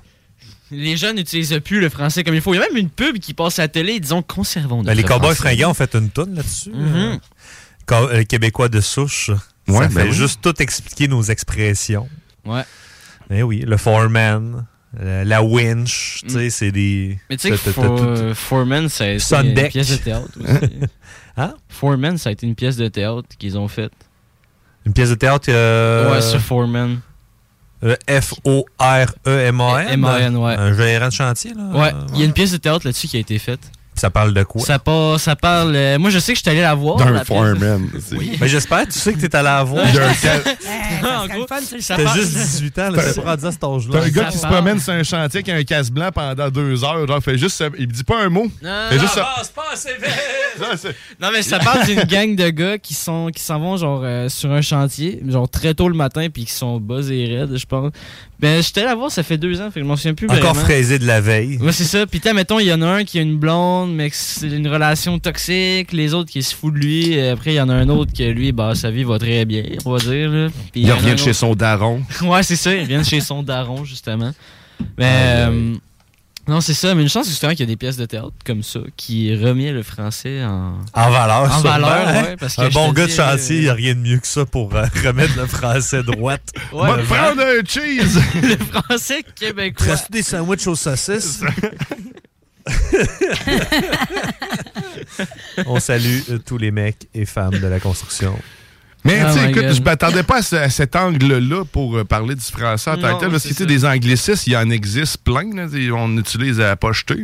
[0.72, 2.54] Les jeunes n'utilisent plus le français comme il faut.
[2.54, 5.04] Il y a même une pub qui passe à la télé, disons, conservons Ben, les
[5.04, 5.56] Cowboys français.
[5.56, 6.72] fringants ont fait une toune là-dessus.
[6.72, 7.20] Mhm.
[7.92, 9.30] euh, euh, Québécois de souche.
[9.68, 10.14] Ouais, ça ben fait oui.
[10.16, 12.10] juste tout expliquer nos expressions.
[12.46, 12.64] Ouais.
[13.30, 14.66] Eh oui, le foreman,
[15.02, 16.50] euh, la winch, tu sais, Mm.
[16.50, 17.20] c'est des...
[17.30, 19.66] Mais tu sais que For- Foreman, Sundeck.
[19.66, 20.70] une pièce de théâtre aussi.
[21.38, 21.54] Hein?
[21.70, 23.94] Foreman, ça a été une pièce de théâtre qu'ils ont faite.
[24.86, 25.46] Une pièce de théâtre...
[25.50, 27.00] euh, Ouais, sur Foreman.
[28.10, 29.88] F-O-R-E-M-A-N.
[29.94, 30.56] M-A-N, ouais.
[30.56, 31.64] Un gérant de chantier, là.
[31.74, 33.72] Ouais, il y a une pièce de théâtre là-dessus qui a été faite.
[33.98, 34.62] Ça parle de quoi?
[34.66, 35.76] Ça, pas, ça parle.
[35.76, 36.98] euh, moi, je sais que je suis allé la voir.
[36.98, 37.90] D'un foreman.
[38.00, 38.38] c'est- Oui.
[38.40, 39.86] Mais j'espère, tu sais que t'es allé la voir.
[39.92, 40.44] D'un cal-
[41.04, 41.46] en gros,
[41.82, 44.00] ça T'as parle- juste 18 ans, là, t'es pas rendu à cet âge-là.
[44.00, 44.54] T'as un gars qui se parle.
[44.56, 47.08] promène sur un chantier avec un casse blanc pendant deux heures.
[47.08, 48.44] Genre, fait juste, il me dit pas un mot.
[48.62, 49.28] Non, Fait non, juste ça.
[49.42, 50.08] c'est pas assez vite!
[50.78, 54.02] C'est- Non, mais ça parle d'une gang de gars qui sont qui s'en vont genre
[54.04, 57.56] euh, sur un chantier, genre très tôt le matin, puis qui sont buzz et raides,
[57.58, 57.92] je pense.
[58.40, 60.54] Ben, j'étais la voir, ça fait deux ans, fait que je m'en souviens plus Encore
[60.54, 60.60] vraiment.
[60.62, 61.58] fraisé de la veille.
[61.58, 62.06] Ouais, c'est ça.
[62.06, 64.68] Puis, t'as, mettons, il y en a un qui a une blonde, mais c'est une
[64.68, 65.92] relation toxique.
[65.92, 67.14] Les autres qui se foutent de lui.
[67.14, 69.46] Et Après, il y en a un autre que lui, bah, sa vie va très
[69.46, 70.30] bien, on va dire.
[70.30, 70.48] Là.
[70.72, 72.02] Puis, Il revient de chez son daron.
[72.22, 72.76] Ouais, c'est ça.
[72.76, 74.32] Il vient de chez son daron, justement.
[74.98, 75.06] Mais.
[75.08, 75.74] Euh,
[76.48, 76.96] non, c'est ça.
[76.96, 79.72] Mais une chance, justement, qu'il y a des pièces de théâtre comme ça qui remet
[79.72, 80.78] le français en.
[80.94, 82.24] En valeur, En sûrement, valeur, hein?
[82.24, 84.28] ouais, parce que Un bon gars de chantier, il n'y a rien de mieux que
[84.28, 86.52] ça pour euh, remettre le français droite.
[86.74, 88.20] Ouais, te prendre un cheese!
[88.42, 89.88] le français québécois.
[89.88, 91.42] Reste des sandwichs aux saucisses.
[95.66, 98.38] On salue euh, tous les mecs et femmes de la construction.
[99.08, 99.74] Mais Oh tu sais, écoute, God.
[99.74, 103.16] je m'attendais pas à, ce- à cet angle-là pour euh, parler du français en tant
[103.16, 103.30] que tel.
[103.32, 105.50] Parce que tu sais, des anglicismes, il y en existe plein.
[105.56, 107.24] là, on utilise à pocheter.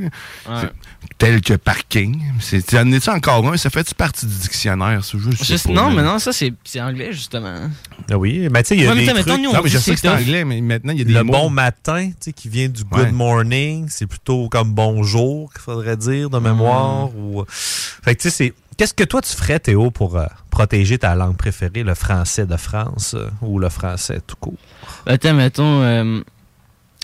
[0.49, 0.69] Ouais.
[1.17, 2.21] Tel que parking.
[2.39, 3.57] C'est, tu en es-tu encore un?
[3.57, 5.03] Ça fait-tu partie du dictionnaire?
[5.03, 5.95] Ça, je sais Juste- pas, non, là.
[5.95, 7.69] mais non, ça, c'est, anglais, justement.
[8.09, 9.93] Ah oui, mais tu sais, il y a Ouais, des mettons, Non, mais je sais
[9.93, 11.33] que c'est anglais, mais maintenant, il y a des Le mots.
[11.33, 13.11] bon matin, tu sais, qui vient du good Ouais.
[13.11, 17.09] morning, c'est plutôt comme bonjour qu'il faudrait dire de mémoire.
[17.15, 17.43] Ou...
[17.47, 18.53] Fait que tu sais, c'est.
[18.77, 22.57] Qu'est-ce que toi tu ferais, Théo, pour euh, protéger ta langue préférée, le français de
[22.57, 24.53] France euh, ou le français tout court?
[25.05, 25.81] Attends, mettons.
[25.81, 26.21] euh,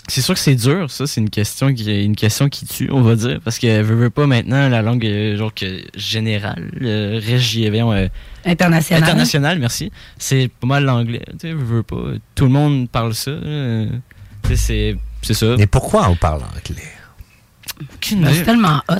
[0.08, 1.06] c'est sûr que c'est dur, ça.
[1.06, 3.40] C'est une question qui une question qui tue, on va dire.
[3.44, 5.06] Parce que veux, veux pas maintenant la langue
[5.36, 8.08] genre que générale, euh, régie, voyons, euh,
[8.44, 9.02] International.
[9.04, 9.92] internationale, merci.
[10.18, 11.22] C'est pas mal l'anglais.
[11.32, 12.14] Tu sais, veux, veux pas.
[12.34, 13.30] Tout le monde parle ça.
[13.30, 13.86] euh,
[14.42, 15.54] tu sais, c'est, c'est ça.
[15.58, 16.82] Mais pourquoi on parle anglais?
[18.10, 18.96] Ben, c'est tellement hot.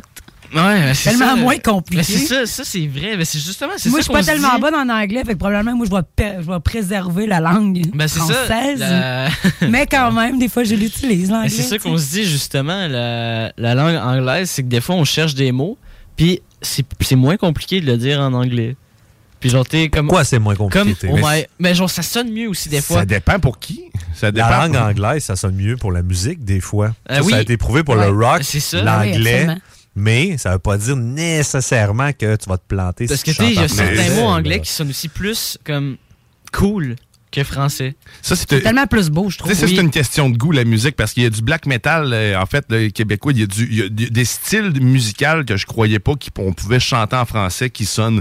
[0.54, 1.36] Ouais, c'est tellement ça.
[1.36, 1.96] moins compliqué.
[1.98, 3.16] Mais c'est ça, ça c'est vrai.
[3.16, 4.60] Mais c'est justement, c'est Moi, ça je suis pas tellement dit.
[4.60, 7.82] bonne en anglais, fait que probablement, moi, je vais, pe- je vais préserver la langue
[7.94, 8.80] Ben, ça, française.
[8.80, 9.28] la-
[9.68, 11.44] Mais quand même, des fois, je l'utilise, l'anglais.
[11.44, 14.96] Mais c'est ça qu'on se dit justement, la, la langue anglaise, c'est que des fois
[14.96, 15.78] on cherche des mots,
[16.16, 18.76] puis c'est c'est moins compliqué de le dire en anglais.
[19.38, 20.06] Puis genre, t'es comme.
[20.08, 20.94] Pourquoi c'est moins compliqué?
[21.08, 21.26] Comme, oh
[21.58, 22.98] Mais genre, ça sonne mieux aussi des fois.
[22.98, 23.84] Ça dépend pour qui.
[24.14, 26.90] Ça dépend La langue pour- anglaise, ça sonne mieux pour la musique, des fois.
[27.10, 27.30] Euh, Ça, oui.
[27.32, 28.42] ça a été prouvé pour Ouais, le rock.
[28.52, 29.46] Oui, l'anglais.
[29.96, 33.36] Mais ça veut pas dire nécessairement que tu vas te planter Parce si que tu
[33.44, 35.96] sais, il y a chantes en certains mots anglais qui sonnent aussi plus comme
[36.52, 36.96] cool.
[37.32, 37.94] que français.
[38.22, 39.52] Ça, c'est tellement plus beau, je trouve.
[39.54, 42.36] c'est une question de goût, la musique, parce qu'il y a du black metal, euh,
[42.40, 45.44] en fait, le québécois, il y a, du, il y a du- des styles musicaux
[45.46, 48.20] que je croyais pas qu'on pouvait chanter en français qui sonnent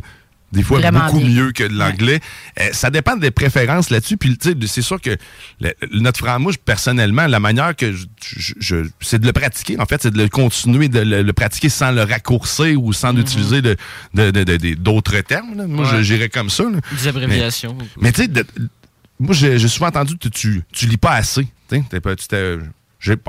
[0.52, 1.44] des fois Vraiment beaucoup bien.
[1.46, 2.20] mieux que de l'anglais.
[2.60, 4.18] Euh, ça dépend des préférences là-dessus.
[4.18, 5.16] Puis, tu sais, c'est sûr que
[5.62, 8.06] le- notre franc-mouche, personnellement, la manière que je,
[8.38, 11.34] je- je- c'est de le pratiquer, en fait, c'est de le continuer, de le, le
[11.34, 13.76] pratiquer sans le raccourcir ou sans utiliser de-
[14.14, 15.56] de- de- de- d'autres termes.
[15.56, 15.68] là.
[15.68, 15.98] Moi, Ouais.
[15.98, 16.64] je- j'irais comme ça.
[16.64, 16.80] là.
[16.92, 17.76] Des abréviations.
[17.80, 18.44] Mais, mais tu sais,
[19.20, 21.48] moi, j'ai souvent entendu que tu, tu lis pas assez.
[21.68, 22.26] T'es pas- tu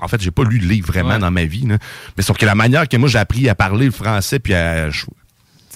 [0.02, 1.18] en fait, j'ai pas lu le livre vraiment Ouais.
[1.18, 1.66] dans ma vie.
[1.66, 1.78] là.
[2.16, 4.90] Mais sauf que la manière que moi j'ai appris à parler le français, puis à,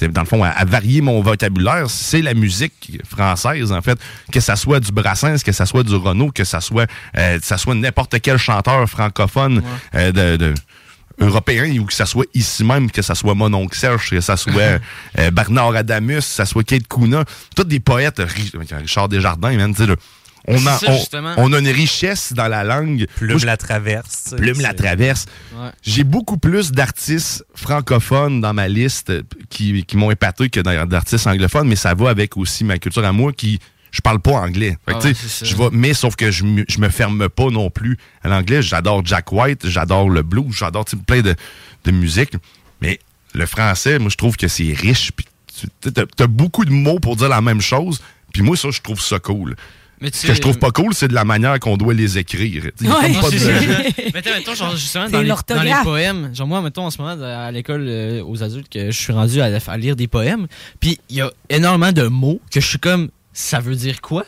[0.02, 3.98] dans le fond, à, à varier mon vocabulaire, c'est la musique française, en fait.
[4.32, 6.86] Que ça soit du Brassens, que ça soit du Renault, que ça soit,
[7.16, 9.62] euh, ça soit n'importe quel chanteur francophone
[9.94, 10.54] euh, de, de-
[11.20, 14.80] européen ou que ça soit ici même, que ça soit Mononcle Serge, que ça soit
[15.18, 17.24] euh, Bernard Adamus, que ça soit Kate Kuna,
[17.54, 19.92] tous des poètes, Ri- Richard Desjardins, man, tu sais,
[20.46, 20.86] on, a, ça,
[21.38, 23.06] on- a une richesse dans la langue.
[23.16, 24.34] Plume Moi, je- la traverse.
[24.36, 25.26] Plume la traverse.
[25.54, 25.70] Ouais.
[25.82, 29.12] J'ai beaucoup plus d'artistes francophones dans ma liste
[29.48, 33.04] qui, qui m'ont épaté que d'a- d'artistes anglophones, mais ça va avec aussi ma culture
[33.04, 33.58] à moi qui.
[33.90, 34.76] Je parle pas anglais.
[34.86, 35.50] Fait que, Ah tu ouais, sais, c'est ça.
[35.50, 38.60] je vais, mais sauf que je, me- je me ferme pas non plus à l'anglais.
[38.60, 41.36] J'adore Jack White, j'adore le blues, j'adore tu sais, plein de,
[41.84, 42.32] de musique.
[42.80, 42.98] Mais
[43.34, 45.12] le français, moi, je trouve que c'est riche.
[45.12, 45.26] Puis
[45.80, 45.90] tu
[46.20, 48.00] as, beaucoup de mots pour dire la même chose.
[48.32, 49.54] Puis moi, ça, je trouve ça cool.
[50.00, 52.64] Mais Ce que je trouve pas cool, c'est de la manière qu'on doit les écrire.
[52.64, 52.70] Ouais.
[52.88, 54.10] pas Non, c'est de-.
[54.12, 57.00] Mais attends, mettons, genre, justement, dans les, dans les poèmes, genre moi, mettons, en ce
[57.00, 60.46] moment, à l'école, euh, aux adultes, que je suis rendu à, à lire des poèmes,
[60.80, 64.24] puis il y a énormément de mots que je suis comme, ça veut dire quoi?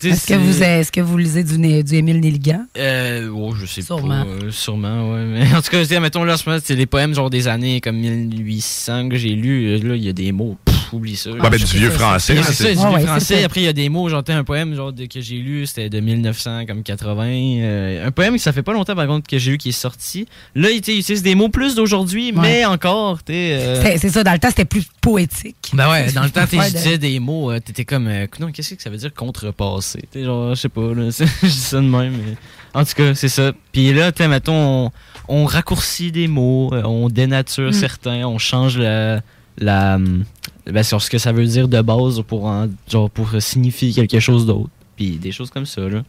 [0.00, 2.66] Est-ce que, vous, est-ce que vous lisez du, Né- du Émile Nelligan?
[2.76, 4.22] Euh, oh, je sais Sûrement.
[4.24, 4.30] pas.
[4.44, 5.24] euh, sûrement, ouais.
[5.24, 7.80] Mais en tout cas, mettons, là, en ce moment, c'est les poèmes, genre des années
[7.80, 9.66] comme 1800 que j'ai lus.
[9.66, 10.56] euh, Là, il y a des mots.
[10.88, 11.30] Pff, oublie ça.
[11.30, 13.38] Ouais, ben, du vieux français, C'est ça, du Ouais, vieux français.
[13.40, 13.44] ça.
[13.44, 14.08] Après, il y a des mots.
[14.08, 17.24] Genre, t'as un poème genre, de- que j'ai lu, c'était de 1900, comme 80.
[17.60, 19.72] euh, un poème que ça fait pas longtemps, par contre, que j'ai lu qui est
[19.72, 20.26] sorti.
[20.54, 24.32] Là, il tu utilise des mots plus d'aujourd'hui, mais encore, tu euh, C'est ça, dans
[24.32, 25.70] le temps, c'était plus poétique.
[25.74, 28.50] ben ouais, dans le temps, tu de- disais des mots, euh, t'étais comme, euh, non,
[28.52, 30.02] qu'est-ce que ça veut dire contrepasser?
[30.10, 31.08] T'sais, genre, je sais pas, là,
[31.42, 32.34] je dis ça de même, mais
[32.74, 33.52] en tout cas, c'est ça.
[33.72, 34.90] Puis là, tu sais, mettons, on,
[35.28, 37.72] on raccourcit des mots, euh, on dénature Mm.
[37.72, 39.20] certains, on change la,
[39.58, 40.24] la, hum,
[40.72, 44.20] ben, sur ce que ça veut dire de base pour, en- genre, pour signifier quelque
[44.20, 44.68] chose d'autre.
[44.96, 46.02] Puis des choses comme ça, là.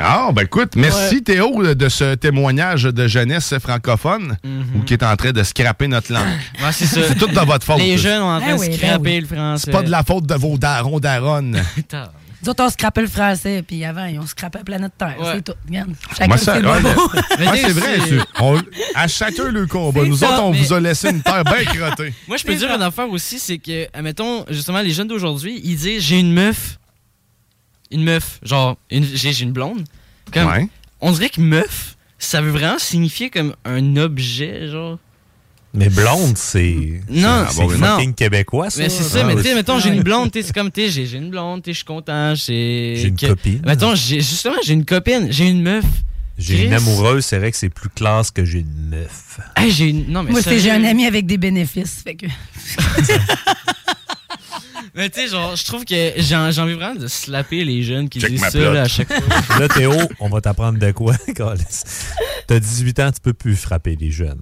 [0.00, 1.20] Ah, ben écoute, merci Ouais.
[1.20, 4.36] Théo de ce témoignage de jeunesse francophone
[4.76, 6.22] ou qui est en train de scraper notre langue.
[6.60, 7.00] Ouais, c'est ça.
[7.06, 7.78] C'est tout de votre faute.
[7.78, 9.20] Les jeunes ont en train Ben de oui, ben scraper oui.
[9.20, 9.62] le français.
[9.66, 11.62] C'est pas de la faute de vos darons daronnes.
[12.44, 15.16] Nous autres, on scrapait le français, puis avant, ils ont scrapé la planète Terre.
[15.18, 15.32] Ouais.
[15.36, 15.52] C'est tout.
[15.66, 15.90] Regarde.
[16.10, 16.66] Chacun Moi, ça, ses
[17.46, 17.98] ouais, c'est vrai.
[18.08, 18.62] c'est- on-
[18.94, 20.00] à chacun le combat.
[20.02, 22.12] C'est Nous ça, autres, on mais- vous a laissé une terre bien crottée.
[22.28, 25.76] Moi, je peux dire une affaire aussi, c'est que, admettons, justement, les jeunes d'aujourd'hui, ils
[25.76, 26.78] disent j'ai une meuf.
[27.90, 28.40] Une meuf.
[28.42, 29.84] Genre, j'ai j'ai une blonde.
[30.32, 30.68] Comme, Ouais.
[31.00, 34.98] On dirait que meuf, ça veut vraiment signifier comme un objet, genre.
[35.74, 37.00] Mais blonde, c'est.
[37.10, 38.80] Non, c'est c'est- fucking québécois, ça.
[38.80, 40.70] Mais c'est ça, Ah, mais tu sais, mettons, j'ai une blonde, tu sais, c'est comme,
[40.70, 42.94] tu sais, j'ai j'ai une blonde, tu sais, je suis content, j'ai.
[42.96, 43.60] J'ai une que- copine.
[43.66, 45.84] Mettons, j'ai- justement, j'ai une copine, j'ai une meuf.
[46.36, 49.38] J'ai une amoureuse, c'est vrai que c'est plus classe que j'ai une meuf.
[49.56, 50.10] Hey, j'ai une.
[50.10, 52.02] Non, mais Moi, c'est j'ai un ami avec des bénéfices.
[52.04, 52.26] Fait que...
[54.96, 58.20] Mais tu sais, genre, je trouve que j'ai envie vraiment de slapper les jeunes qui
[58.20, 59.58] Check disent ça là, à chaque fois.
[59.58, 61.64] Là, Théo, on va t'apprendre de quoi, Carlis?
[62.46, 64.40] T'as 18 ans, tu peux plus frapper les jeunes.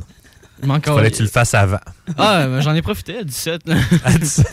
[0.68, 1.78] Encore- Fallait que tu le fasses avant.
[2.18, 3.62] Ah, ben, j'en ai profité à 17.
[4.04, 4.46] À 17,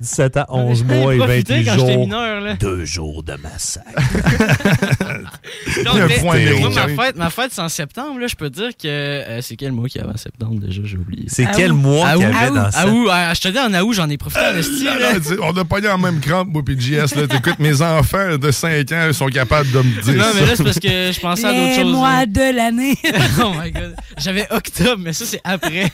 [0.00, 2.00] 17 ans, 11 J'en ai mois et profité 28 quand j'étais jours.
[2.06, 2.54] mineur, là.
[2.54, 3.86] Deux jours de massacre.
[5.84, 8.50] Donc, mais- point mais moi, ma fête, ma fête c'est en septembre, là, je peux
[8.50, 11.24] dire que euh, c'est quel mois qu'il y avait en septembre déjà, j'ai oublié.
[11.28, 12.88] C'est quel mois qu'il y avait dans Ah ça?
[12.88, 15.12] où, je te dis en août, j'en ai profité en esti, Non, là.
[15.14, 17.14] non, tu sais, on n'a pas eu en même crampe, moi, puis JS.
[17.14, 17.26] Là.
[17.28, 20.56] T'écoutes, mes enfants de 5 ans ils sont capables de me dire Non, mais là,
[20.56, 21.92] c'est parce que je pensais à d'autres Les choses.
[21.92, 22.96] mois de l'année.
[23.42, 23.94] oh my god.
[24.18, 25.90] J'avais octobre, mais ça, c'est après.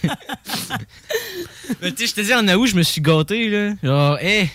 [1.83, 3.73] Mais tu sais, je te dis, en août, je me suis gâté, là.
[3.83, 4.49] Genre, hé.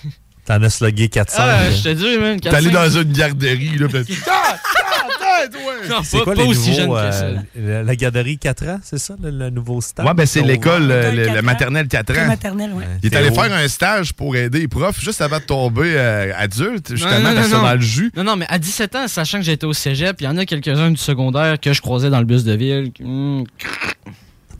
[0.46, 1.38] T'en as slugué 400.
[1.40, 2.40] Ah, je te dis, man.
[2.40, 2.74] T'es allé 4-5.
[2.74, 3.88] dans une garderie, là,
[4.28, 5.46] Ah,
[5.90, 7.42] Non, C'est pas, quoi pas les aussi nouveaux, jeune que euh, ça.
[7.56, 10.06] la, la garderie 4 ans, c'est ça, le, le nouveau stade?
[10.06, 11.44] Ouais, ben c'est l'école, euh, le, quatre le ans.
[11.44, 12.28] maternelle 4 ans.
[12.28, 12.84] maternelle, ouais.
[13.02, 16.32] Il est allé faire un stage pour aider les profs juste avant de tomber euh,
[16.38, 18.12] adulte, justement, Non, non, parce non, dans le jus.
[18.16, 20.46] Non, non, mais à 17 ans, sachant que j'étais au cégep, il y en a
[20.46, 22.92] quelques-uns du secondaire que je croisais dans le bus de ville.
[23.02, 23.44] Hmm.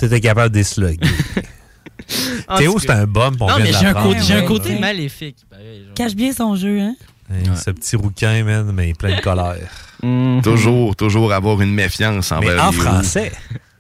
[0.04, 0.62] T'étais capable de
[2.58, 4.80] Théo, c'est un bum, Non, mais de j'ai un côté, j'ai un côté ouais.
[4.80, 5.38] maléfique.
[5.50, 5.94] pareil, genre.
[5.96, 6.96] Cache bien son jeu, hein?
[7.34, 9.72] Hey, Ce petit rouquin, man, mais plein de colère.
[10.02, 10.42] Mhm.
[10.42, 13.32] Toujours, toujours avoir une méfiance envers Mais en les français.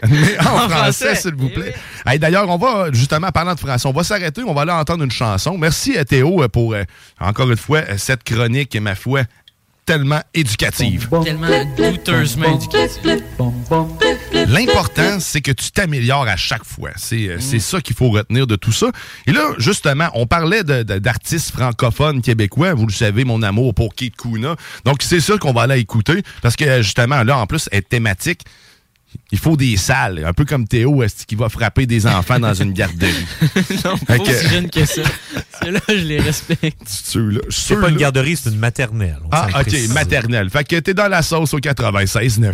[0.09, 1.75] Mais en, En français, français, s'il vous plaît.
[2.05, 5.03] Hey, D'ailleurs, on va, justement, parlant de français, on va s'arrêter, on va aller entendre
[5.03, 5.57] une chanson.
[5.57, 6.83] Merci à Théo euh, pour, euh,
[7.19, 9.23] encore une fois, euh, cette chronique, et ma foi,
[9.85, 11.09] tellement éducative.
[11.25, 13.01] Tellement douteusement éducatif.
[14.47, 16.91] L'important, c'est que tu t'améliores à chaque fois.
[16.95, 18.87] C'est euh, c'est ça qu'il faut retenir de tout ça.
[19.27, 22.73] Et là, justement, on parlait de- de- d'artistes francophones québécois.
[22.73, 24.55] Vous le savez, mon amour pour Kate Kuna.
[24.85, 26.21] Donc, c'est ça qu'on va aller écouter.
[26.41, 28.41] Parce que, justement, là, en plus, elle est thématique.
[29.31, 30.23] Il faut des salles.
[30.25, 33.13] Un peu comme Théo, est-ce qui va frapper des enfants dans une garderie?
[33.85, 35.03] non, pas que- aussi jeune que ça.
[35.63, 36.81] Ceux-là, je les respecte.
[36.87, 39.19] C'est pas une garderie, c'est une maternelle.
[39.31, 40.49] Ah, OK, maternelle.
[40.49, 42.53] Fait que t'es dans la sauce au 96.9.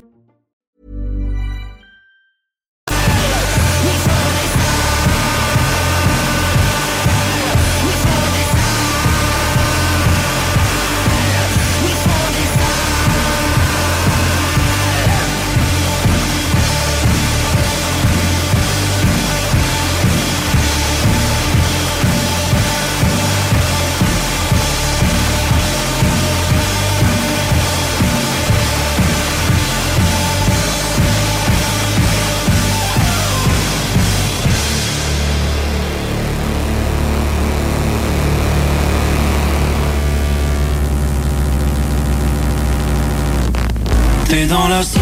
[44.31, 45.01] T'es dans la sauce.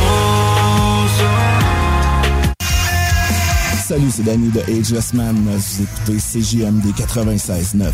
[3.88, 5.36] Salut, c'est Danny de Ageless Man.
[5.45, 7.93] Vous écoutez CJMD 96.9.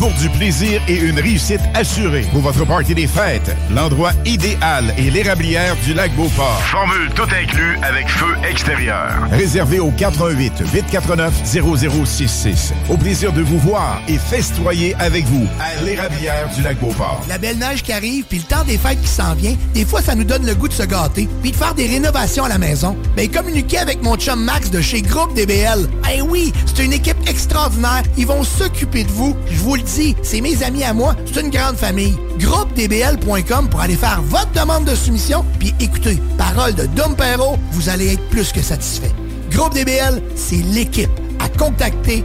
[0.00, 2.24] Pour du plaisir et une réussite assurée.
[2.32, 6.58] Pour votre party des fêtes, l'endroit idéal est l'érablière du lac Beauport.
[6.62, 9.28] Formule tout inclus avec feu extérieur.
[9.30, 12.72] Réservé au 418 849 0066.
[12.88, 17.20] Au plaisir de vous voir et festoyer avec vous à l'érablière du lac Beauport.
[17.28, 20.00] La belle neige qui arrive, puis le temps des fêtes qui s'en vient, des fois,
[20.00, 22.56] ça nous donne le goût de se gâter, puis de faire des rénovations à la
[22.56, 22.96] maison.
[23.18, 25.86] Ben, communiquez avec mon chum Max de chez Groupe DBL.
[26.10, 28.02] Eh oui, c'est une équipe extraordinaire.
[28.16, 29.36] Ils vont s'occuper de vous.
[29.50, 29.89] Je vous le dis,
[30.22, 31.16] c'est mes amis à moi.
[31.26, 32.16] C'est une grande famille.
[32.38, 37.88] GroupeDBL.com pour aller faire votre demande de soumission, puis écoutez, parole de Dom Perrault, vous
[37.88, 39.12] allez être plus que satisfait.
[39.50, 41.10] Groupe DBL, c'est l'équipe
[41.40, 42.24] à contacter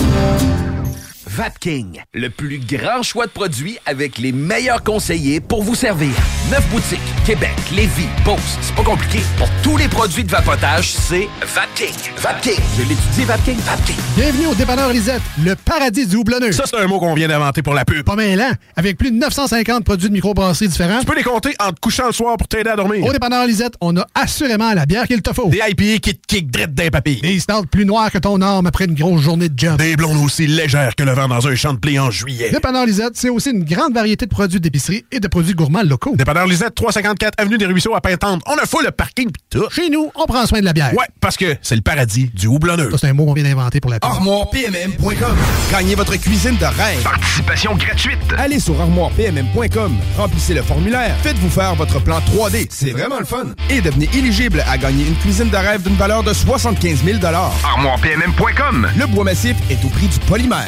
[2.13, 6.11] Le plus grand choix de produits avec les meilleurs conseillers pour vous servir.
[6.51, 9.19] Neuf boutiques, Québec, Lévis, Beauce, c'est pas compliqué.
[9.37, 11.93] Pour tous les produits de vapotage, c'est Vapking.
[12.17, 13.95] Vapking, je l'étudie, Vapking, Vapking.
[14.17, 16.51] Bienvenue au dépanneur Lisette, le paradis du houblonneux.
[16.51, 18.03] Ça, c'est un mot qu'on vient d'inventer pour la pub.
[18.03, 20.99] Pas mêlant, avec plus de 950 produits de microbrasserie différents.
[21.01, 23.05] Tu peux les compter en te couchant le soir pour t'aider à dormir.
[23.05, 25.49] Au dépanneur Lisette, on a assurément la bière qu'il te faut.
[25.49, 27.21] Des IPA qui te kick drette d'un papy.
[27.21, 29.77] Des stouts plus noirs que ton arme après une grosse journée de job.
[29.77, 32.49] Des blondes aussi légères que le vent dans un champ de blé en juillet.
[32.49, 36.15] Dépanneur Lisette, c'est aussi une grande variété de produits d'épicerie et de produits gourmands locaux.
[36.15, 36.73] Dépanneur Lisette,
[37.15, 38.41] 354 Avenue des Ruisseaux à Pintante.
[38.45, 39.69] On a fou le parking pis tout.
[39.71, 40.93] Chez nous, on prend soin de la bière.
[40.93, 42.91] Ouais, parce que c'est le paradis du houblonneux.
[42.91, 44.09] Ça, c'est un mot qu'on vient d'inventer pour la pub.
[44.09, 45.37] ArmoirePMM.com.
[45.71, 47.01] Gagnez votre cuisine de rêve.
[47.03, 48.19] Participation gratuite.
[48.37, 49.95] Allez sur ArmoirePMM.com.
[50.17, 51.15] Remplissez le formulaire.
[51.21, 52.67] Faites-vous faire votre plan 3D.
[52.69, 53.45] C'est vraiment le fun.
[53.69, 58.87] Et devenez éligible à gagner une cuisine de rêve d'une valeur de 75 000 ArmoirePMM.com.
[58.97, 60.67] Le bois massif est au prix du polymère.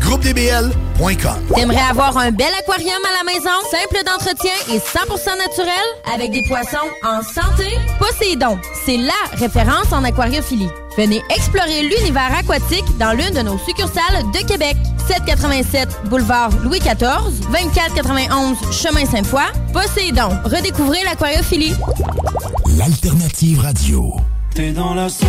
[0.00, 5.74] GroupeDBL.com T'aimerais avoir un bel aquarium à la maison, simple d'entretien et 100% naturel,
[6.12, 7.66] avec des poissons en santé?
[7.98, 10.68] Poséidon, c'est LA référence en aquariophilie.
[10.96, 14.76] Venez explorer l'univers aquatique dans l'une de nos succursales de Québec.
[15.06, 19.42] 787 boulevard Louis XIV, 2491 chemin Sainte-Foy.
[19.72, 21.74] Poséidon, redécouvrez l'aquariophilie.
[22.76, 24.14] L'alternative radio.
[24.54, 25.26] T'es dans la sauce.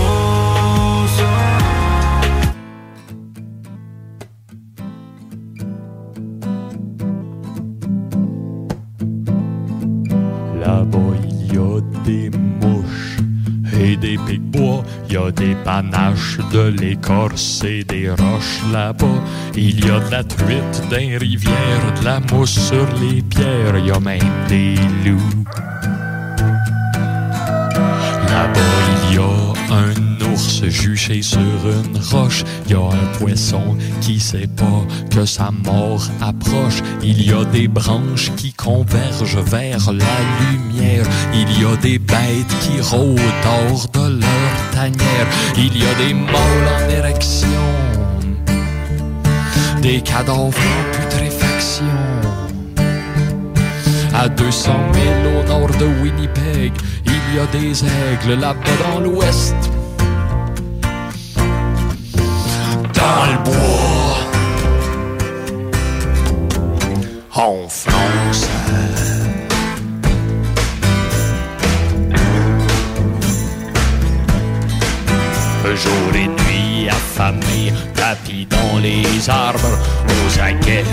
[15.18, 19.24] Y a des panaches, de l'écorce et des roches là-bas.
[19.56, 23.78] Il y a de la truite d'un rivière, de la mousse sur les pierres.
[23.78, 25.44] Il y a même des loups.
[28.30, 28.60] Là-bas,
[29.10, 32.44] il y a un ours juché sur une roche.
[32.70, 36.82] Y a un poisson qui sait pas que sa mort approche.
[37.04, 41.06] Il y a des branches qui convergent vers la lumière.
[41.34, 45.28] Il y a des bêtes qui rôdent hors de leur tanière.
[45.58, 47.64] Il y a des mâles en érection.
[49.82, 51.86] Des cadavres en putréfaction.
[54.14, 55.06] À 200 000
[55.40, 56.74] au nord de Winnipeg,
[57.06, 59.56] il y a des aigles là-bas dans l'ouest.
[62.98, 64.18] Dans le bois,
[67.36, 68.48] en France.
[75.76, 79.78] Jour et nuit à affamé, tapis dans les arbres,
[80.08, 80.86] aux aguets,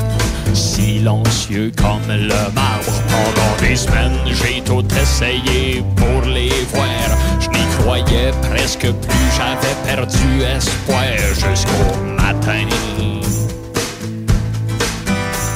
[0.54, 2.92] silencieux comme le marbre.
[3.08, 7.18] Pendant des semaines, j'ai tout essayé pour les voir.
[7.40, 12.66] Je n'y croyais presque plus, j'avais perdu espoir jusqu'au matin.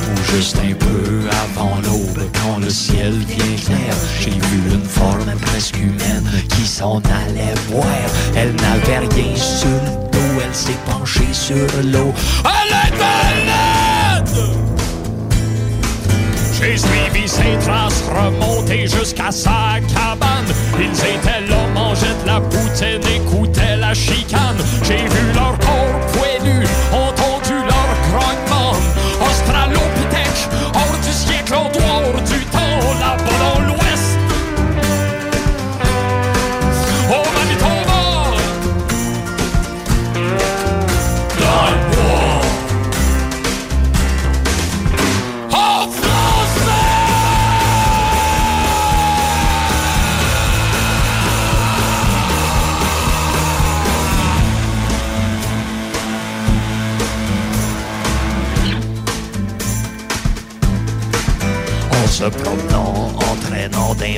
[0.05, 5.33] Ou juste un peu avant l'aube, quand le ciel vient clair, j'ai vu une forme
[5.43, 7.87] presque humaine qui s'en allait boire.
[8.37, 12.13] Elle n'avait rien sur le dos, elle s'est penchée sur l'eau.
[12.45, 14.68] Elle est malade!
[16.61, 20.47] J'ai suivi ses traces, remonté jusqu'à sa cabane.
[20.79, 24.57] Ils étaient là, mangeaient de la poutine, écoutaient la chicane.
[24.83, 25.57] J'ai vu leur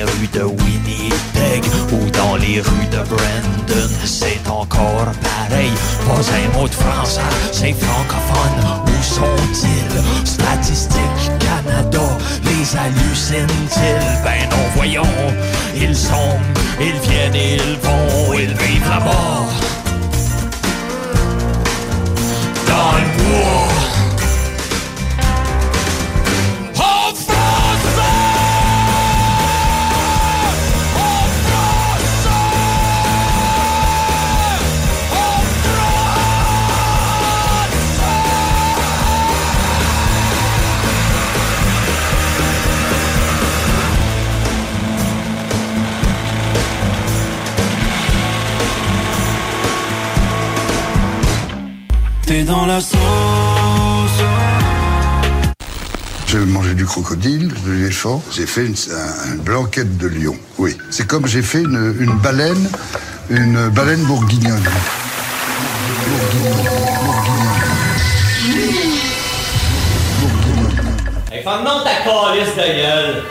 [0.01, 5.71] les rues de Winnipeg ou dans les rues de Brandon, c'est encore pareil.
[6.07, 7.21] Pas un mot de français,
[7.51, 8.83] c'est francophone.
[8.87, 10.27] Où sont-ils?
[10.27, 14.23] Statistique Canada, les hallucinent-ils?
[14.23, 15.03] Ben non, voyons,
[15.75, 16.37] ils sont,
[16.79, 19.45] ils viennent, ils vont, ils vivent là-bas.
[22.67, 23.70] Dans le.
[52.31, 52.97] T'es dans la sauce.
[56.27, 58.23] J'ai mangé du crocodile, de l'éléphant.
[58.31, 60.37] J'ai fait une, un- une blanquette de lion.
[60.57, 60.77] Oui.
[60.91, 62.69] C'est comme j'ai fait une, une baleine,
[63.29, 64.63] une baleine bourguignonne.
[71.31, 73.23] Hey, ferme-donc ta calice de gueule.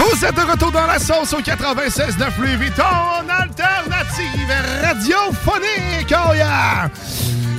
[0.00, 2.82] Vous êtes de retour dans la sauce au 96 9 Louis Vuitton,
[3.28, 4.50] alternative
[4.82, 6.14] radiophonique.
[6.14, 6.88] Oh yeah!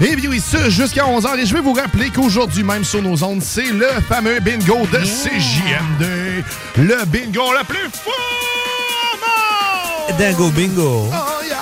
[0.01, 1.37] Et bien oui, jusqu'à 11h.
[1.37, 4.97] Et je vais vous rappeler qu'aujourd'hui même sur nos ondes, c'est le fameux bingo de
[4.97, 6.43] CJMD.
[6.77, 8.09] Le bingo le plus fou!
[10.17, 11.09] Dingo bingo.
[11.11, 11.57] Oh yeah!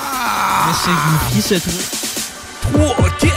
[0.67, 0.91] Mais c'est
[1.35, 1.99] goofy ce truc.
[2.73, 3.28] 3, 4.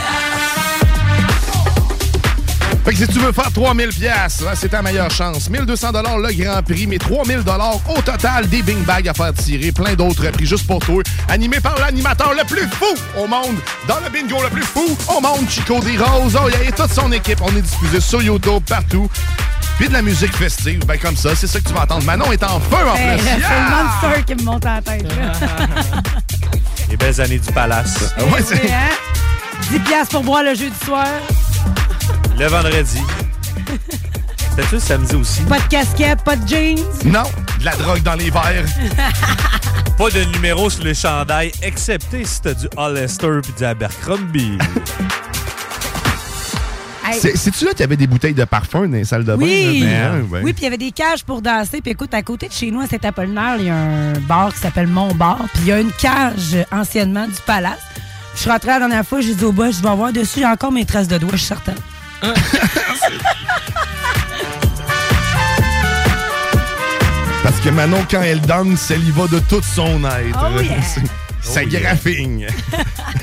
[2.85, 5.49] Fait que si tu veux faire 3000 pièces, c'est ta meilleure chance.
[5.49, 9.33] 1200 dollars le grand prix, mais 3000 dollars au total des bing bags à faire
[9.33, 12.85] tirer, plein d'autres prix juste pour toi, animé par l'animateur le plus fou
[13.17, 13.55] au monde,
[13.87, 16.37] dans le bingo le plus fou au monde, Chico des Roses.
[16.43, 19.09] Oh, et toute son équipe, on est diffusé sur YouTube partout.
[19.79, 22.03] Puis de la musique festive, ben comme ça, c'est ça que tu vas entendre.
[22.03, 23.25] Manon est en feu en Hey, plus.
[23.27, 23.49] C'est Yeah!
[23.49, 25.05] le monster qui me monte à la tête.
[26.89, 28.13] Les belles années du palace.
[28.17, 28.89] Ah ouais, Oui, hein?
[29.71, 31.07] 10 piastres pour boire le jeu du soir.
[32.39, 32.99] Le vendredi.
[34.49, 35.41] C'était-tu le samedi aussi?
[35.43, 36.79] Pas de casquette, pas de jeans?
[37.05, 37.23] Non,
[37.59, 38.65] de la drogue dans les verres.
[39.97, 44.57] Pas de numéro sur le chandail, excepté si t'as du Hollister puis du Abercrombie.
[47.11, 49.45] C'est-tu là qu'il y avait des bouteilles de parfum dans les salles de bain?
[49.45, 50.13] Oui, là?
[50.13, 50.41] Ben, ouais.
[50.43, 51.81] oui, puis il y avait des cages pour danser.
[51.81, 54.59] Puis écoute, à côté de chez nous, à Saint-Apollinaire, il y a un bar qui
[54.59, 55.37] s'appelle Mon Bar.
[55.53, 57.77] Puis il y a une cage anciennement du palace.
[58.33, 60.45] Je suis rentrée la dernière fois, j'ai dit au boss, je vais voir dessus, j'ai
[60.45, 61.75] encore mes traces de doigts, je suis certaine.
[67.43, 70.39] Parce que Manon, quand elle danse, elle y va de toute son être.
[70.57, 70.81] Oh yeah.
[71.41, 71.81] Ça Oh yeah.
[71.81, 72.47] graffigne.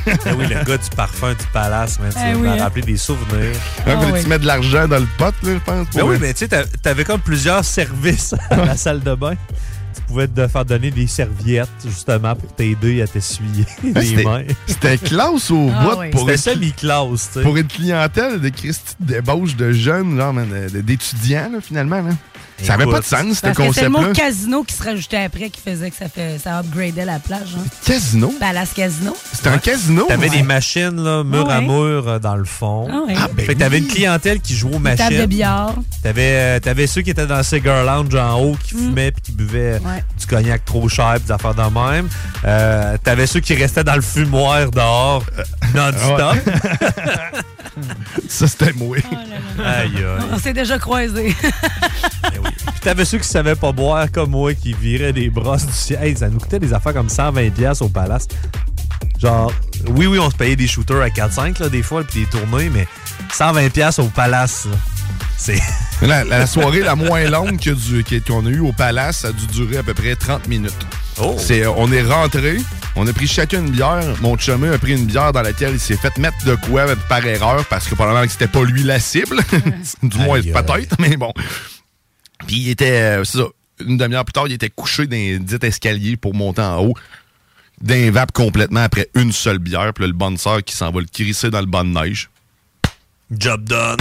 [0.07, 2.63] Ah oui, le gars du parfum du palace, man, tu Eh m'as oui, hein.
[2.65, 3.55] rappelé des souvenirs.
[3.87, 5.87] Ah, fallait-tu mettre de l'argent dans le pot, là, je pense?
[5.95, 9.35] Ben oui, mais tu sais, t'a- t'avais comme plusieurs services à la salle de bain.
[10.11, 14.43] Pouvais te faire donner des serviettes, justement, pour t'aider à t'essuyer les C'était- mains.
[14.67, 16.11] C'était classe au Ah bout oui.
[16.11, 17.43] pour C'était une- semi-classe, tu sais.
[17.43, 20.21] Pour une clientèle de Christy de débauche de jeunes,
[20.83, 22.03] d'étudiants, finalement.
[22.03, 22.11] là.
[22.63, 23.89] Ça avait Écoute, pas de sens, ce que c'est le concept-là.
[23.89, 27.57] mot casino qui se rajoutait après qui faisait que ça, fait, ça upgradait la plage.
[27.59, 27.65] Hein.
[27.85, 28.33] Casino?
[28.39, 29.17] Palace Casino.
[29.33, 30.05] C'était un casino?
[30.09, 30.37] T'avais Ouais.
[30.37, 32.87] des machines, là, mur à mur euh, dans le fond.
[32.91, 33.15] Ah ouais.
[33.17, 35.27] Ah, ben fait que t'avais une clientèle qui jouait aux machines.
[35.27, 35.75] billard.
[36.03, 39.23] T'avais, euh, t'avais ceux qui étaient dans le cigar lounge en haut, qui fumaient puis
[39.23, 39.87] qui buvaient Mm.
[39.87, 40.05] Ouais.
[40.19, 42.09] du cognac trop cher pis des affaires de même.
[42.45, 45.25] Euh, t'avais ceux qui restaient dans le fumoir dehors
[45.75, 46.37] non-stop.
[48.29, 48.97] Ça, c'était moi.
[49.59, 50.05] Aïe, aïe.
[50.33, 51.35] On s'est déjà croisés.
[52.23, 56.03] Puis t'avais ceux qui savaient pas boire comme moi, qui viraient des brosses du ciel.
[56.03, 58.29] Hey, ça nous coûtait des affaires comme 120$ piastres au palace.
[59.21, 59.53] Genre,
[59.97, 62.71] oui, oui, on se payait des shooters à 4-5 là, des fois, puis des tournées,
[62.71, 62.87] mais
[63.33, 64.77] 120$ piastres au palace, là,
[65.41, 65.61] c'est.
[66.03, 67.59] La, la soirée la moins longue
[68.27, 70.87] qu'on a eue au Palace, ça a dû durer à peu près 30 minutes.
[71.19, 71.37] Oh.
[71.39, 72.59] C'est, euh, on est rentré,
[72.97, 74.17] on a pris chacun une bière.
[74.21, 77.25] Mon chumé a pris une bière dans laquelle il s'est fait mettre de quoi par
[77.25, 79.41] erreur parce que probablement que c'était pas lui la cible.
[80.03, 81.33] du moins, peut-être, mais bon.
[82.47, 83.45] Puis il était, euh, c'est ça,
[83.87, 86.95] une demi-heure plus tard, il était couché dans dit escalier pour monter en haut.
[87.81, 89.93] D'un vape complètement après une seule bière.
[89.95, 92.29] Puis là, le bonne sœur qui s'en va le crisser dans le banc de neige.
[93.31, 93.97] Job done.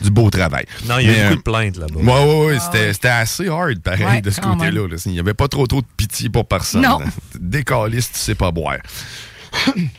[0.00, 0.64] Du beau travail.
[0.88, 2.00] Non, il y a eu beaucoup euh, de plaintes là-bas.
[2.00, 4.88] Ouais, ouais, ouais, c'était, c'était assez hard, pareil, Ouais, de ce côté-là.
[4.88, 4.96] là.
[5.06, 6.82] Il n'y avait pas trop trop de pitié pour personne.
[6.82, 6.98] Non.
[7.38, 8.78] Décaliste, tu sais pas boire.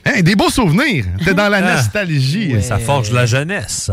[0.06, 1.06] Hein, des beaux souvenirs.
[1.24, 1.76] T'es dans la Ah.
[1.76, 2.62] nostalgie.
[2.62, 3.90] Ça forge la jeunesse.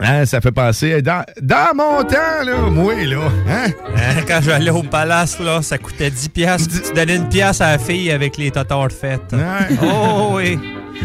[0.00, 3.18] Hein, ça fait penser dans, dans mon temps, là, moi, là.
[3.48, 3.66] Hein?
[3.96, 6.82] Hein, quand j'allais au palace, là, ça coûtait 10 piastres.
[6.88, 9.32] Tu donnais une pièce à la fille avec les fête.
[9.32, 9.76] Ouais.
[9.82, 10.58] Oh oui.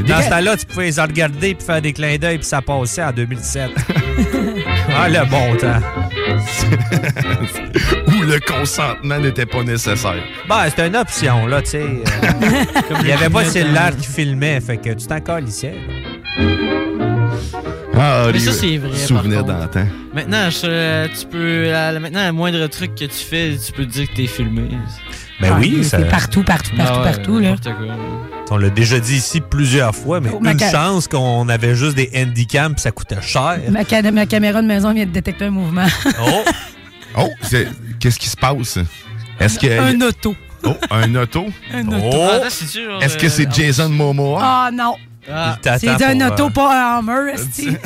[0.06, 3.04] Dans ce temps-là, tu pouvais les regarder puis faire des clins d'œil puis ça passait
[3.04, 3.72] en 2007.
[4.96, 5.82] ah, le bon temps.
[8.08, 10.24] Où le consentement n'était pas nécessaire.
[10.48, 11.82] Ben, c'était une option, là, tu sais.
[11.82, 12.02] euh,
[13.00, 15.76] Il n'y avait pas de cellulaire qui filmait, fait que tu t'en colissais.
[18.00, 19.44] Ah, Mais les ça, c'est vrai, contre.
[19.44, 19.86] d'antan.
[20.14, 21.64] Maintenant, je- tu peux.
[21.72, 24.70] la- maintenant, le moindre truc que tu fais, tu peux te dire que t'es filmé.
[25.40, 27.40] Ben Ah, oui, c'est ça- partout, partout, partout, Ah ouais, partout.
[27.40, 27.56] Là.
[28.50, 31.76] On l'a déjà dit ici plusieurs fois, mais Oh, ma une ca- chance qu'on avait
[31.76, 33.60] juste des handicaps puis ça coûtait cher.
[33.70, 35.86] Ma, ca- ma caméra de maison vient de détecter un mouvement.
[36.24, 36.44] Oh!
[37.20, 37.68] Oh, c'est-
[38.00, 38.78] qu'est-ce qui se passe?
[39.40, 39.80] Est-ce que.
[39.80, 40.36] un auto.
[40.64, 41.46] Oh, un auto?
[41.74, 41.98] Un auto.
[42.14, 42.28] Oh!
[42.44, 42.48] Ah,
[43.02, 44.40] Est-ce que euh, c'est Jason Momoa?
[44.44, 44.96] Ah non.
[45.30, 47.02] Ah, C'est un pour, auto, euh, pas
[47.34, 47.70] esti.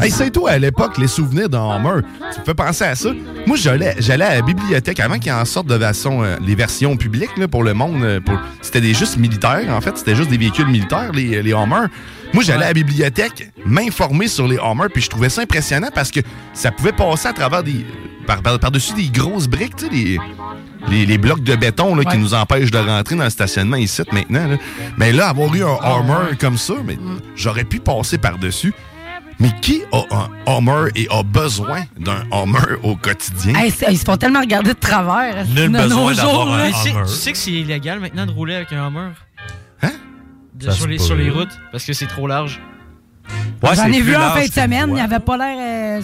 [0.00, 2.02] Hey, c'est toi, à l'époque, les souvenirs d'un Hummer.
[2.32, 3.10] Tu me fais penser à ça.
[3.46, 6.54] Moi, j'allais, j'allais à la bibliothèque avant qu'il y en sorte de version, euh, les
[6.54, 8.02] versions publiques là, pour le monde.
[8.04, 9.96] euh, pour- C'était des juste militaires, en fait.
[9.98, 11.88] C'était juste des véhicules militaires, les, les Hummers.
[12.32, 16.10] Moi, j'allais à la bibliothèque m'informer sur les Hummers, puis je trouvais ça impressionnant parce
[16.10, 16.20] que
[16.54, 17.84] ça pouvait passer à travers des.
[18.26, 20.18] par- par- par-dessus des grosses briques, tu sais, les,
[20.88, 24.02] les, les blocs de béton là, qui nous empêchent de rentrer dans le stationnement ici
[24.12, 24.46] maintenant.
[24.48, 24.56] Là.
[24.96, 26.98] Mais là, avoir eu un Hummer comme ça, mais
[27.36, 28.72] j'aurais pu passer par-dessus.
[29.40, 33.54] Mais qui a un Hummer et a besoin d'un Hummer au quotidien?
[33.54, 35.46] Hey, ils se font tellement regarder de travers.
[35.46, 37.02] Nul de besoin d'avoir un tu sais- Hummer.
[37.06, 39.10] tu sais que c'est illégal maintenant de rouler avec un Hummer?
[39.82, 39.92] Hein?
[40.54, 42.60] De- les, sur les routes, parce que c'est trop large.
[43.60, 45.56] Ouais, J'en c'est ai vu en fin de semaine, il avait pas l'air.
[45.58, 46.00] euh,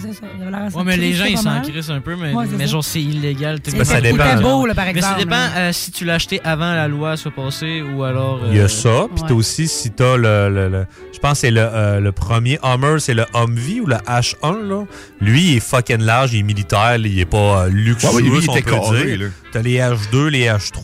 [0.73, 3.59] Ouais, mais les gens, ils s'en crissent un peu, mais, Ouais, mais genre, c'est illégal.
[3.63, 4.41] C'est Ben, ça dépend.
[4.41, 5.13] beau, là, par Mais exemple.
[5.13, 5.57] ça dépend là.
[5.57, 8.41] euh, si tu l'as acheté avant la loi soit passée ou alors.
[8.49, 9.31] Il y euh, a ça, puis t'as ouais.
[9.33, 12.99] aussi si t'as le, le, le- je pense que c'est le, euh, le premier Hummer,
[12.99, 14.83] c'est le Humvee ou le H1 là.
[15.21, 18.15] Lui il est fucking large, il est militaire, là, il est pas euh, luxueux, Ouais,
[18.15, 19.19] ouais, lui, il on était peut carré, dire.
[19.19, 19.25] là.
[19.53, 20.83] T'as les H2, les H3,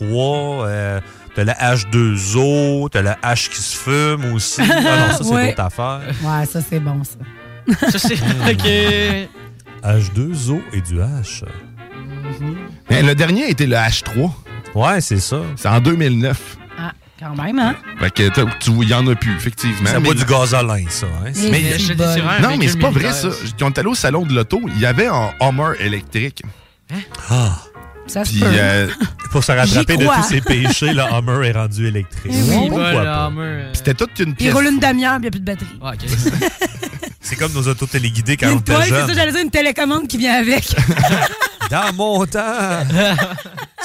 [0.66, 1.00] euh,
[1.34, 4.60] t'as le H2O, t'as le H qui se fume aussi.
[4.70, 5.48] Ah non, ça c'est Ouais.
[5.50, 6.00] d'autres affaires.
[6.22, 7.90] Ouais, ça, c'est bon, ça.
[7.90, 8.14] Ça, c'est.
[8.50, 9.28] ok.
[9.84, 11.44] H2O et du H.
[12.90, 14.30] Mais le dernier était le H3.
[14.74, 15.40] Ouais, c'est ça.
[15.56, 16.56] C'est en 2009.
[16.78, 17.74] Ah, quand même, hein?
[17.98, 18.22] Fait que
[18.82, 19.86] il y en a plus, effectivement.
[19.86, 21.06] Ça Mais- boit du gazolin, ça.
[21.06, 21.30] Hein?
[21.36, 22.04] Mais- Mais- c'est bon.
[22.04, 23.28] vraiment un Non, mais c'est pas vrai, ça.
[23.58, 26.42] Quand on est allé au salon de l'auto, il y avait un Hummer électrique.
[27.30, 27.58] Ah.
[28.12, 28.46] Ça se Puis, peut.
[28.52, 28.88] euh,
[29.30, 32.32] Pour se rattraper de tous ses péchés, le Hummer est rendu électrique.
[32.34, 32.58] Eh oui.
[32.66, 33.26] Il le pas?
[33.28, 34.52] Hummer, euh, c'était toute une Il pièce.
[34.54, 35.78] roule une demi-heure, puis il n'y a plus de batterie.
[35.80, 36.50] ouais, ok.
[37.24, 39.06] C'est comme nos autos téléguidées quand on Une était toile, c'est jeune.
[39.08, 40.74] ça, j'allais dire une télécommande qui vient avec.
[41.70, 42.84] Dans mon temps,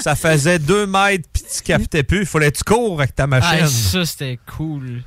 [0.01, 2.21] ça faisait deux mètres puis tu captais plus.
[2.21, 3.59] Il fallait que tu cours avec ta machine.
[3.63, 5.03] Ah, ça, c'était cool.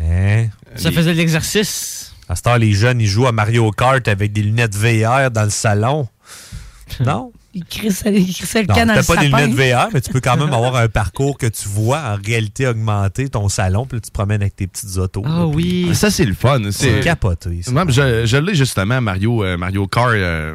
[0.00, 0.46] Hein?
[0.76, 2.12] Ça faisait de l'exercice.
[2.28, 5.44] À cette heure, les jeunes, ils jouent à Mario Kart avec des lunettes VR dans
[5.44, 6.06] le salon.
[7.00, 7.32] Non?
[7.56, 10.36] Il crissait, il crissait le Non, dans pas des lunettes VR, mais tu peux quand
[10.36, 14.10] même avoir un parcours que tu vois en réalité augmentée, ton salon, puis là, tu
[14.10, 15.22] te promènes avec tes petites autos.
[15.24, 16.60] Ah là, puis- Ça, c'est le fun.
[16.70, 17.70] C'est capoté, ça.
[17.72, 20.10] Moi, je, je l'ai justement, Mario, euh, Mario Kart.
[20.12, 20.54] euh,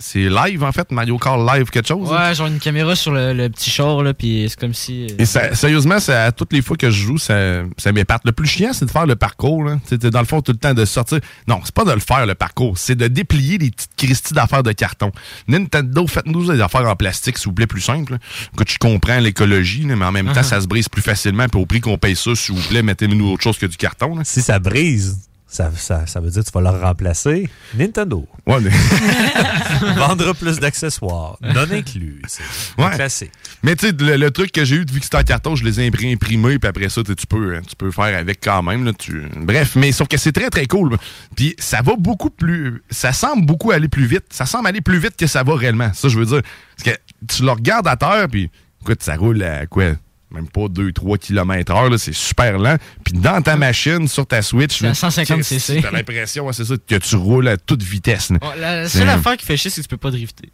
[0.00, 2.08] c'est- live, en fait, Mario Kart live quelque chose.
[2.12, 2.28] hein?
[2.28, 5.04] Ouais, genre une caméra sur le, le petit char, là, puis c'est comme si.
[5.04, 8.22] euh, Et ça- sérieusement, ça, à toutes les fois que je joue, ça, ça m'épate.
[8.24, 9.62] Le plus chiant, c'est de faire le parcours.
[9.64, 9.74] Là.
[9.84, 11.20] Tu sais, t'es dans le fond, tout le temps de sortir.
[11.46, 12.76] Non, c'est pas de le faire, le parcours.
[12.78, 15.12] C'est de déplier les petites cristies d'affaires de carton.
[15.48, 18.16] Nintendo, faites-nous des affaires en plastique, s'il vous plaît, plus simple.
[18.52, 20.44] Écoute, je comprends l'écologie, là, mais en même temps, Uh-huh.
[20.44, 21.46] ça se brise plus facilement.
[21.48, 24.16] Puis au prix qu'on paye ça, s'il vous plaît, mettez-nous autre chose que du carton.
[24.16, 24.22] là.
[24.24, 25.18] Si ça brise,
[25.50, 27.48] ça, ça, ça veut dire que tu vas le remplacer.
[27.74, 28.26] Nintendo.
[28.46, 28.70] Ouais, mais-
[29.96, 31.36] Vendre plus d'accessoires.
[31.42, 32.22] Non inclus.
[32.28, 32.42] C'est
[32.78, 32.94] Ouais.
[32.94, 33.32] classique.
[33.62, 35.64] Mais tu sais, le, le truc que j'ai eu, vu que c'était en carton, je
[35.64, 38.84] les ai imprimés, puis après ça, tu peux, hein, tu peux faire avec quand même.
[38.84, 39.22] Là, tu...
[39.36, 40.96] Bref, mais sauf que c'est très, très cool.
[41.36, 42.82] Puis ça va beaucoup plus...
[42.90, 44.24] Ça semble beaucoup aller plus vite.
[44.30, 45.92] Ça semble aller plus vite que ça va réellement.
[45.94, 46.42] Ça, je veux dire.
[46.76, 48.50] Parce que tu le regardes à terre, puis
[48.82, 49.92] écoute, ça roule à quoi?
[50.32, 52.76] Même pas 2-3 km heure, là, c'est super lent.
[53.04, 54.80] Puis dans ta machine, sur ta Switch...
[54.80, 55.82] Là, 150 cc.
[55.82, 58.30] T'as l'impression, ouais, c'est ça, que tu roules à toute vitesse.
[58.30, 60.48] Bon, la seule affaire qui fait chier, c'est que tu peux pas drifter.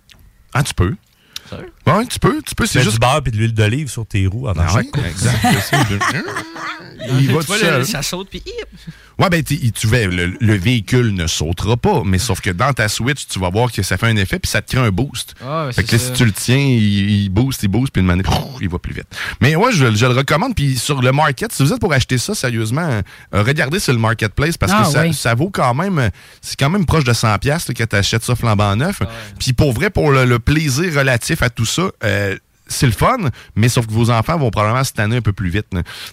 [0.55, 0.95] Ah, tu peux.
[1.87, 2.65] Ouais, tu peux, tu peux.
[2.65, 4.91] Tu C'est juste du beurre et de l'huile d'olive sur tes roues avant Ah chaque
[4.91, 5.07] course.
[5.07, 5.61] exact.
[5.71, 5.79] ça.
[7.21, 7.79] Il va tu tout vois, seul.
[7.81, 8.43] le- ça saute, puis!
[9.19, 12.73] Ouais, ben, tu tu vas- le, le véhicule ne sautera pas, mais sauf que dans
[12.73, 14.91] ta Switch, tu vas voir que ça fait un effet, puis ça te crée un
[14.91, 15.35] boost.
[15.43, 16.07] Ah, ouais, fait que là, ça.
[16.07, 18.27] si tu le tiens, il, il booste, il booste, puis une manette,
[18.61, 19.07] il va plus vite.
[19.41, 22.19] Mais ouais, je, je le recommande, puis sur le market, si vous êtes pour acheter
[22.19, 23.03] ça, sérieusement, euh,
[23.33, 25.15] regardez sur le marketplace, parce Ah, que ça, oui.
[25.15, 26.11] ça vaut quand même,
[26.43, 29.01] c'est quand même proche de 100$ piastres, là, que tu achètes ça flambant neuf.
[29.39, 32.37] Puis pour vrai, pour le, le plaisir relatif à tout ça, euh,
[32.69, 33.17] c'est le fun,
[33.55, 35.67] mais sauf que vos enfants vont probablement cette année un peu plus vite.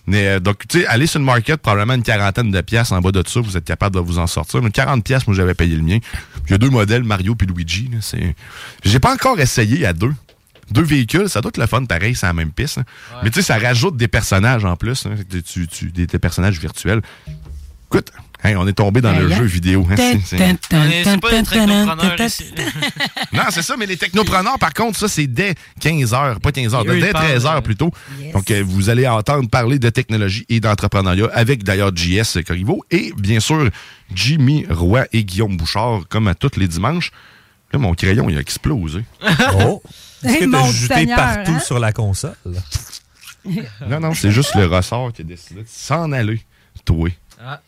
[0.05, 3.01] Mais, euh, donc, tu sais, allez sur le market, probablement une quarantaine de piastres en
[3.01, 4.61] bas de ça, vous êtes capable de vous en sortir.
[4.61, 5.97] Mais 40 piastres, moi, j'avais payé le mien.
[6.45, 7.89] Il y a deux modèles, Mario puis Luigi.
[8.01, 8.35] C'est...
[8.83, 10.13] J'ai pas encore essayé à deux.
[10.71, 12.77] Deux véhicules, ça doit être le fun, pareil, c'est la même piste.
[12.77, 12.83] hein.
[13.23, 16.57] Mais tu sais, ça rajoute des personnages en plus, hein, tu, tu- des, des personnages
[16.59, 17.01] virtuels.
[17.87, 18.11] Écoute,
[18.45, 19.87] on est tombé dans le jeu vidéo.
[23.33, 26.73] non, c'est ça, mais les technopreneurs, par contre, ça, c'est dès 15 h, pas 15
[26.73, 27.91] h, Eux, ils dès parlent, 13 euh, h plutôt.
[28.33, 33.13] Donc, euh, vous allez entendre parler de technologie et d'entrepreneuriat avec d'ailleurs JS Corriveau et
[33.17, 33.69] bien sûr
[34.13, 37.11] Jimmy Roy et Guillaume Bouchard, comme à tous les dimanches.
[37.71, 39.03] Là, mon crayon, il a explosé.
[39.65, 39.81] Oh!
[40.23, 41.59] Est-ce que t'as jeté partout hein?
[41.59, 42.35] sur la console?
[43.87, 46.41] Non, non, c'est juste le ressort qui a décidé de s'en aller.
[46.85, 47.09] Toi.
[47.43, 47.59] Ah.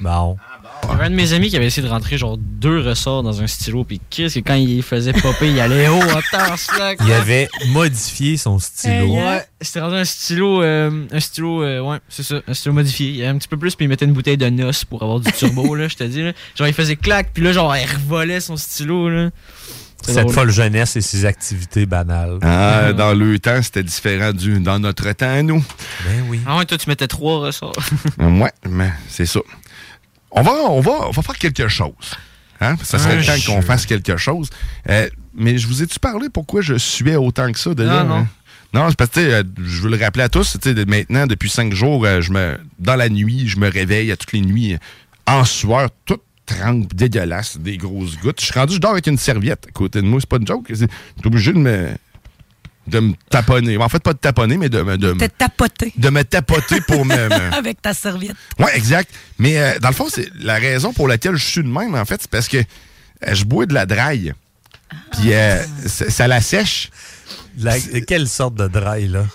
[0.00, 0.36] Bon.
[0.84, 3.22] Il y avait un de mes amis qui avait essayé de rentrer genre deux ressorts
[3.22, 6.56] dans un stylo, puis qu'est-ce que quand il faisait popper, il allait haut en temps,
[6.56, 6.98] slack.
[7.04, 9.14] Il avait modifié son stylo.
[9.14, 13.08] Ouais, c'était rendu un stylo, euh, un stylo, euh, ouais, c'est ça, un stylo modifié.
[13.08, 15.02] Il y avait un petit peu plus, puis il mettait une bouteille de noces pour
[15.02, 16.32] avoir du turbo, là, je te dis, là.
[16.54, 19.30] Genre, il faisait clac, puis là, genre, il revolait son stylo, là.
[20.12, 20.34] Cette drôle.
[20.34, 22.38] folle jeunesse et ses activités banales.
[22.42, 25.64] Ah, dans le temps, c'était différent du dans notre temps, à nous.
[26.06, 26.40] Ben oui.
[26.46, 27.72] Ah ouais, toi, tu mettais trois ressorts.
[28.18, 29.40] Ouais, mais c'est ça.
[30.30, 31.92] On va, on va, on va faire quelque chose.
[32.60, 32.74] Hein?
[32.82, 34.50] Ça serait le temps qu'on fasse quelque chose.
[34.88, 38.00] Euh, mais je vous ai-tu parlé pourquoi je suais autant que ça déjà?
[38.00, 38.14] Ah, non.
[38.16, 38.26] hein?
[38.74, 40.52] Non, c'est parce que tu sais, euh, je veux le rappeler à tous.
[40.52, 43.70] tu sais, de- Maintenant, depuis cinq jours, euh, je me, dans la nuit, je me
[43.70, 44.76] réveille à toutes les nuits
[45.26, 48.40] en sueur, toute trempe, dégueulasse, des grosses gouttes.
[48.40, 50.18] Je suis rendu, je dors avec une serviette à côté de moi.
[50.20, 50.66] C'est pas une joke.
[50.70, 50.86] Je suis
[51.24, 51.88] obligé de me,
[52.86, 53.76] de me taponner.
[53.76, 57.28] En fait, pas de taponner, mais de, me- de, tapoté de me tapoter pour me-
[57.28, 58.36] me avec ta serviette.
[58.58, 59.10] oui, exact.
[59.38, 62.04] Mais euh, dans le fond, c'est la raison pour laquelle je suis de même, en
[62.04, 64.32] fait, c'est parce que euh, je bois de la draille.
[65.12, 66.90] Puis euh, ça, ça la sèche.
[67.58, 69.26] La- quelle sorte de dry, là?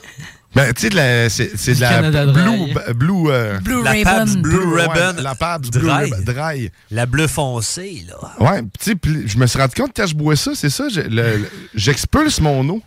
[0.55, 2.34] Ben, tu sais, de la- c'est c'est de la Canada Blue...
[2.34, 2.73] Dry.
[2.73, 4.09] b- blue, euh, Blue la Ribbon.
[4.11, 5.15] Pabst Blue Ribbon.
[5.21, 6.03] la Pabst Blue Dry.
[6.11, 6.71] Ribbon Dry.
[6.91, 8.15] La bleu foncé, là.
[8.39, 11.01] Ouais, tu sais, je me suis rendu compte quand je bois ça, c'est ça, je-
[11.01, 12.81] le- le- j'expulse mon eau.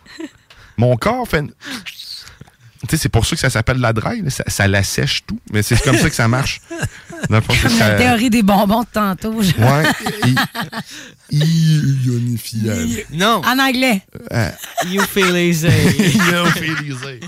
[0.77, 1.39] Mon corps fait...
[1.39, 1.51] une-
[2.87, 5.25] Tu sais, c'est pour ça que ça s'appelle la dry, là, ça, ça la sèche
[5.25, 5.39] tout.
[5.51, 6.61] Mais c'est comme ça que ça marche.
[7.29, 9.33] Dans le fond, c'est Comme ça- la théorie des bonbons de tantôt.
[9.33, 9.83] Ouais.
[11.31, 13.03] i- Ionifiable.
[13.13, 13.41] Non.
[13.45, 14.01] En anglais.
[14.33, 14.49] Euh,
[14.87, 15.67] You feel easy.
[16.31, 17.19] Lyophilisé.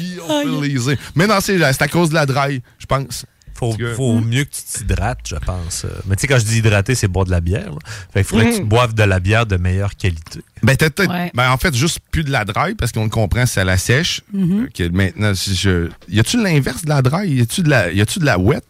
[0.00, 0.98] Lyophilisé.
[1.14, 3.24] Mais non, c'est à cause de la dry, je pense.
[3.58, 5.86] Faut, que- faut mieux que tu t'hydrates, je pense.
[6.06, 7.70] Mais tu sais, quand je dis hydrater, c'est boire de la bière.
[7.70, 7.78] là.
[8.12, 8.68] Fait qu'il faudrait que tu Mhm.
[8.68, 10.40] boives de la bière de meilleure qualité.
[10.62, 11.30] Ben, t'as- t'as- Ouais.
[11.34, 14.22] ben, en fait, juste plus de la dry, parce qu'on le comprend, ça la sèche.
[14.32, 14.68] Mhm.
[14.74, 15.88] Que maintenant, si je...
[16.08, 17.28] Y a-tu l'inverse de la dry?
[17.28, 18.60] Y a-tu de la, y a-tu de la wet?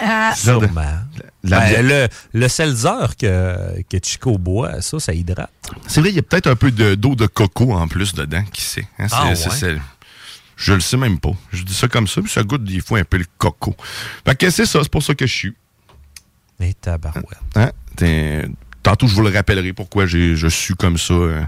[0.00, 0.82] Ah, Sûrement.
[1.42, 5.50] La Ben, le, le seltzer que, que Chico boit, ça, ça hydrate.
[5.86, 8.42] C'est vrai, il y a peut-être un peu de- d'eau de, coco en plus dedans,
[8.52, 8.86] qui sait.
[8.98, 9.06] hein?
[9.08, 9.56] C'est- Ah, c'est- ouais?
[9.58, 9.78] c'est-
[10.60, 11.32] je le sais même pas.
[11.52, 13.74] Je dis ça comme ça, puis ça goûte des fois un peu le coco.
[14.26, 15.54] Fait que c'est ça, c'est pour ça que je suis.
[16.58, 17.24] Mais tabarouette.
[17.56, 17.70] Hein?
[17.96, 18.46] T'es-
[18.82, 21.42] tantôt, je vous le rappellerai pourquoi je suis comme ça euh,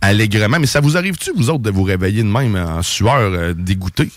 [0.00, 0.58] allègrement.
[0.58, 4.10] Mais ça vous arrive-tu, vous autres, de vous réveiller de même en sueur, euh, dégoûté?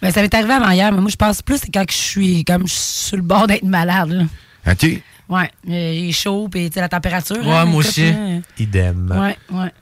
[0.00, 1.98] Ben, ça m'est arrivé avant hier, mais moi, je pense plus c'est quand que je
[1.98, 4.10] suis comme je suis sur le bord d'être malade.
[4.10, 4.72] Là.
[4.72, 5.02] OK?
[5.28, 7.36] Ouais, euh, il est chaud, puis tu sais, la température.
[7.44, 8.10] Ouais, hein, moi aussi.
[8.12, 9.10] là, Idem.
[9.10, 9.72] Ouais, ouais.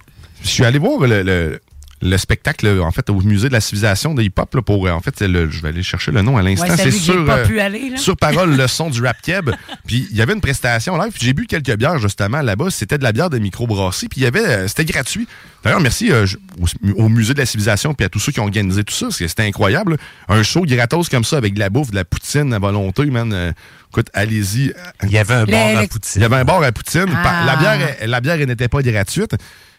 [0.43, 1.61] Je suis allé voir le, le-
[2.03, 5.01] le spectacle en fait au musée de la civilisation de hip-hop là, pour euh, en
[5.01, 7.39] fait c'est le- je vais aller chercher le nom à l'instant Ouais, c'est sur pas
[7.39, 7.97] euh, pu aller, là.
[7.97, 9.51] sur parole le son du rap keb.
[9.87, 12.71] Puis il y avait une prestation live j'ai bu quelques bières justement là-bas.
[12.71, 15.27] C'était de la bière de microbrasserie puis il y avait euh, c'était gratuit.
[15.65, 16.27] D'ailleurs merci euh,
[16.61, 19.07] au, au musée de la civilisation puis à tous ceux qui ont organisé tout ça
[19.07, 19.97] parce que c'était incroyable
[20.29, 23.33] un show gratos comme ça avec de la bouffe de la poutine à volonté man
[23.33, 23.53] euh,
[23.97, 24.73] écoute allez-y
[25.05, 26.13] il y avait un bar à poutine.
[26.17, 27.45] il y avait un bar à poutine Ah.
[27.47, 29.35] La bière la bière n'était pas gratuite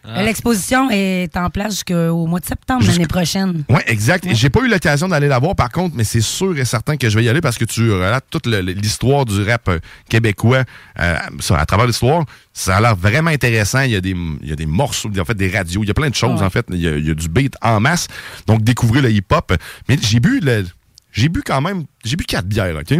[0.06, 3.64] Euh, L'exposition est en place jusqu'au mois de septembre l'année prochaine.
[3.68, 4.24] Oui, exact.
[4.32, 7.10] J'ai pas eu l'occasion d'aller la voir, par contre, mais c'est sûr et certain que
[7.10, 10.62] je vais y aller parce que tu relates toute l'histoire du rap euh, québécois
[11.00, 11.16] euh,
[11.50, 12.24] à travers l'histoire.
[12.54, 13.80] Ça a l'air vraiment intéressant.
[13.80, 15.82] Il y, a des, il y a des morceaux, en fait, des radios.
[15.82, 16.46] Il y a plein de choses, Ouais.
[16.46, 16.64] en fait.
[16.70, 18.06] Il y, a, il y a du beat en masse.
[18.46, 19.52] Donc, découvrez le hip-hop.
[19.88, 20.64] Mais j'ai bu le-
[21.12, 21.84] J'ai bu quand même...
[22.04, 22.96] J'ai bu quatre bières, OK?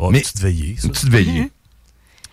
[0.00, 0.86] Une petite veillée, ça.
[0.86, 1.50] Une petite veillée.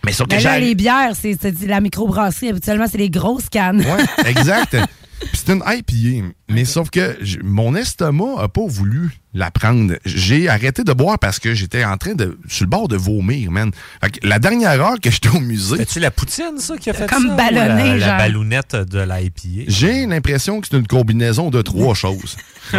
[0.04, 0.66] Mais sauf que Mais là, j'ai...
[0.66, 2.48] les bières, c'est c'est la microbrasserie.
[2.48, 3.80] Habituellement, c'est les grosses cannes.
[3.80, 4.76] Ouais, exact.
[5.20, 6.34] Puis c'est une IPA.
[6.48, 9.94] Mais sauf que mon estomac a pas voulu la prendre.
[10.04, 12.36] J'ai arrêté de boire parce que j'étais en train de.
[12.48, 13.70] sur le bord de vomir, man.
[14.02, 15.76] Fait que la dernière heure que j'étais au musée.
[15.76, 17.32] C'est-tu la poutine, ça, qui a fait Comme ça?
[17.34, 18.18] ou ballonné, la, la genre.
[18.18, 19.64] ballounette de la IPA.
[19.68, 22.36] J'ai l'impression que c'est une combinaison de trois choses.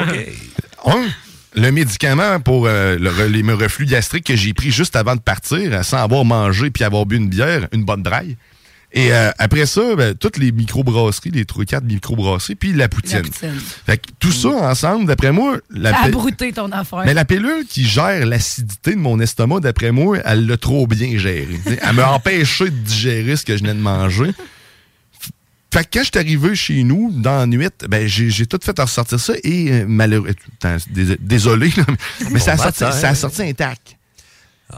[0.85, 1.05] Un,
[1.55, 5.59] le médicament pour euh, le, les reflux gastriques que j'ai pris juste avant de partir,
[5.71, 8.37] euh, sans avoir mangé puis avoir bu une bière, une bonne draille.
[8.95, 13.17] Et euh, après ça, ben, toutes les microbrasseries, les 3-4 microbrasseries, puis la poutine.
[13.17, 13.59] La poutine.
[13.85, 17.01] Fait que tout ça ensemble, d'après moi, la, a brouté ton affaire.
[17.03, 21.17] mais la pilule qui gère l'acidité de mon estomac, d'après moi, elle l'a trop bien
[21.17, 21.59] géré.
[21.65, 24.31] Elle m'a empêché de digérer ce que je venais de manger.
[25.73, 28.79] Fait que quand je suis arrivé chez nous, dans la nuit, ben, j'ai tout fait
[28.79, 30.21] ressortir ça et euh,
[30.91, 31.83] dés- Désolé, là,
[32.29, 33.15] mais Bon, ça, a ben, sorti, attends, ça a hein.
[33.15, 33.97] sorti intact.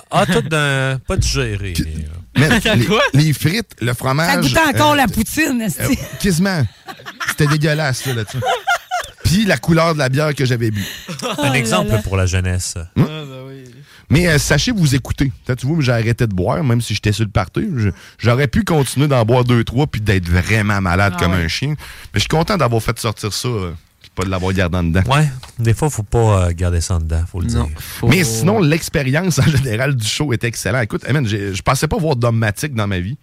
[0.10, 0.98] Ah, tout d'un.
[1.06, 1.74] Pas digéré.
[2.38, 2.60] mais, euh.
[2.64, 2.76] Mais
[3.14, 4.36] les, les frites, le fromage.
[4.36, 6.66] Ça goûtait encore euh, la poutine, euh, quasiment.
[7.28, 8.38] C'était dégueulasse, là, là-dessus.
[9.26, 10.86] Puis la couleur de la bière que j'avais bu.
[11.40, 12.76] Un exemple pour la jeunesse.
[14.10, 15.32] Mais euh, sachez vous écouter.
[15.46, 17.68] Peut-être tu vois, j'ai arrêté de boire, même si j'étais sur le party.
[17.76, 21.44] Je- J'aurais pu continuer d'en boire deux, trois, puis d'être vraiment malade Ah comme ouais.
[21.44, 21.70] un chien.
[21.70, 21.76] Mais
[22.16, 23.72] je suis content d'avoir fait sortir ça, euh,
[24.02, 25.02] puis pas de l'avoir gardé en dedans.
[25.12, 25.28] Ouais,
[25.60, 27.66] des fois, faut pas euh, garder ça en dedans, faut le dire.
[28.08, 30.84] Mais sinon, l'expérience en général du show était excellente.
[30.84, 33.18] Écoute, j'ai- je pensais pas voir Dogmatic dans ma vie.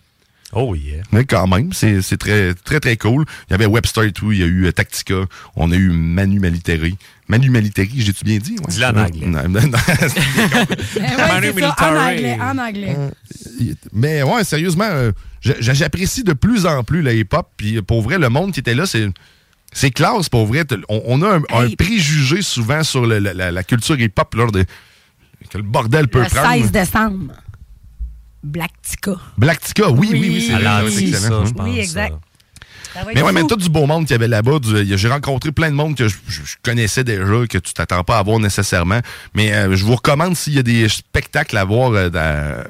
[0.54, 1.02] Oh yeah.
[1.12, 3.24] Mais quand même, c'est c'est très, très, très cool.
[3.48, 5.24] Il y avait Webster et tout, il y a eu euh, Tactica,
[5.56, 6.96] on a eu Manu Militari.
[7.28, 8.56] Manu Militari, j'ai-tu bien dit?
[8.60, 8.66] Ouais.
[8.68, 9.26] Dis-le en anglais.
[9.26, 9.78] Non, non, non.
[10.96, 12.96] Eh ouais, c'est ça, en anglais, en anglais.
[13.92, 17.48] Mais ouais, sérieusement, euh, j'apprécie de plus en plus le hip-hop.
[17.56, 19.08] Puis pour vrai, le monde qui était là, c'est.
[19.74, 20.64] C'est classe, pour vrai.
[20.90, 24.46] On, on a un, un préjugé souvent sur le- la, la- la culture hip-hop, là,
[24.50, 24.66] de,
[25.48, 26.52] que le bordel peut Le prendre.
[26.52, 27.32] 16 décembre.
[28.43, 29.12] Black Tica.
[29.39, 31.20] Black Tica, oui, oui, oui, c'est vrai, c'est excellent.
[31.23, 31.52] ça, je Hum.
[31.55, 31.66] pense.
[31.69, 32.14] Oui, exact.
[33.14, 34.59] Mais ouais, mais tout du beau monde qu'il y avait là-bas.
[34.59, 38.05] du- J'ai rencontré plein de monde que je, je- je connaissais déjà, que tu t'attends
[38.05, 39.01] pas à voir nécessairement.
[39.35, 42.62] Mais euh, je vous recommande s'il y a des spectacles à voir euh, dans-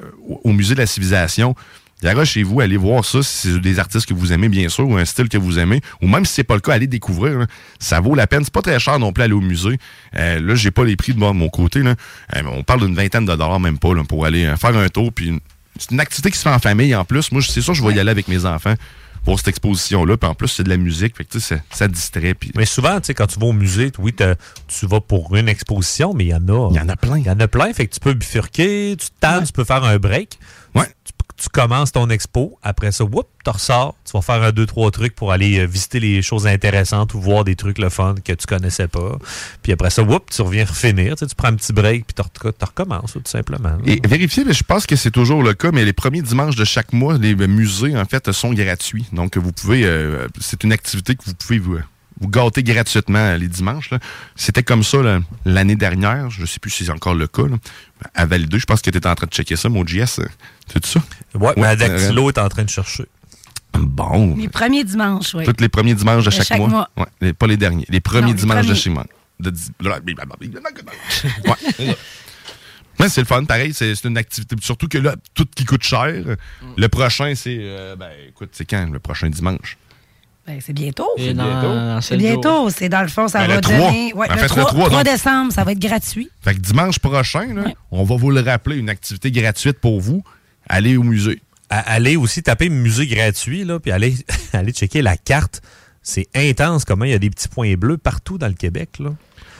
[0.45, 1.55] au- musée de la civilisation.
[2.01, 4.87] Yara, chez vous, allez voir ça si c'est des artistes que vous aimez, bien sûr,
[4.87, 5.81] ou un style que vous aimez.
[6.01, 7.39] Ou même si c'est pas le cas, allez découvrir.
[7.39, 7.47] là.
[7.79, 8.43] Ça vaut la peine.
[8.45, 9.77] C'est pas très cher non plus aller au musée.
[10.15, 11.81] Euh, là, j'ai pas les prix de moi, de mon côté.
[11.81, 11.95] Là.
[12.35, 14.87] Euh, on parle d'une vingtaine de dollars, même pas, là, pour aller euh, faire un
[14.89, 15.11] tour.
[15.13, 15.39] Puis
[15.77, 17.31] c'est une activité qui se fait en famille en plus.
[17.31, 18.75] Moi, c'est sûr, je vais y aller avec mes enfants
[19.25, 20.17] pour cette exposition-là.
[20.17, 21.15] Puis en plus, c'est de la musique.
[21.17, 22.33] Fait que, ça, ça distrait.
[22.33, 24.13] Puis Mais souvent, tu sais, quand tu vas au musée, oui,
[24.67, 26.69] tu vas pour une exposition, mais il y en a.
[26.71, 27.17] Il y en a plein.
[27.17, 27.73] Il y en a plein.
[27.73, 30.37] Fait que tu peux bifurquer, tu te tannes, tu peux faire un break.
[30.75, 30.85] Ouais.
[31.05, 32.57] Tu, tu commences ton expo.
[32.63, 33.95] Après ça, whoop, tu ressors.
[34.05, 37.19] Tu vas faire un, deux, trois trucs pour aller euh, visiter les choses intéressantes ou
[37.21, 39.17] voir des trucs le fun que tu connaissais pas.
[39.61, 41.15] Puis après ça, whoop, tu reviens refinir.
[41.15, 43.77] Tu, tu prends un petit break, puis tu re- tu recommences, tout simplement.
[43.85, 46.93] Et vérifiez, je pense que c'est toujours le cas, mais les premiers dimanches de chaque
[46.93, 49.05] mois, les musées, en fait, sont gratuits.
[49.11, 51.77] Donc, vous pouvez, euh, c'est une activité que vous pouvez vous,
[52.19, 53.89] vous gâter gratuitement euh, les dimanches.
[54.35, 54.99] C'était comme ça
[55.45, 56.29] l'année dernière.
[56.29, 57.43] Je sais plus si c'est encore le cas.
[58.15, 59.83] À Val 2, je pense que tu étais en train de checker ça, mon.
[60.71, 61.01] C'est ça?
[61.35, 63.05] Ouais, mais Adactilo est en train de chercher.
[63.73, 64.35] Bon.
[64.37, 65.45] Les premiers dimanches, oui.
[65.45, 66.67] Tous les premiers dimanches de De chaque, chaque mois.
[66.69, 66.89] mois.
[66.95, 67.85] Ouais, les- pas les derniers.
[67.89, 68.79] Les premiers Non, les dimanches de premiers.
[68.79, 69.05] chez moi.
[69.39, 69.91] De di- Ouais,
[71.59, 71.93] c'est ça.
[72.99, 74.55] Ouais, c'est le fun, pareil, c'est une activité.
[74.61, 76.13] Surtout que là, tout qui coûte cher.
[76.77, 77.57] Le prochain, c'est.
[77.59, 79.77] euh, ben, écoute, c'est quand le prochain dimanche?
[80.45, 81.07] Ben, c'est bientôt.
[81.17, 82.01] C'est bientôt.
[82.01, 82.69] C'est bientôt.
[82.69, 83.75] C'est dans le fond, ça Ben, va le 3.
[83.77, 84.13] donner.
[84.13, 85.03] Ouais, En le, fait, le 3, 3, donc.
[85.03, 86.29] décembre, ça va être gratuit.
[86.41, 90.23] Fait que dimanche prochain, là, on va vous le rappeler, une activité gratuite pour vous.
[90.69, 91.41] Allez au musée.
[91.69, 94.15] à- allez aussi taper musée gratuit, là, puis allez,
[94.53, 95.61] allez checker la carte.
[96.01, 98.89] C'est intense comment il y a des petits points bleus partout dans le Québec.
[98.99, 99.11] Là.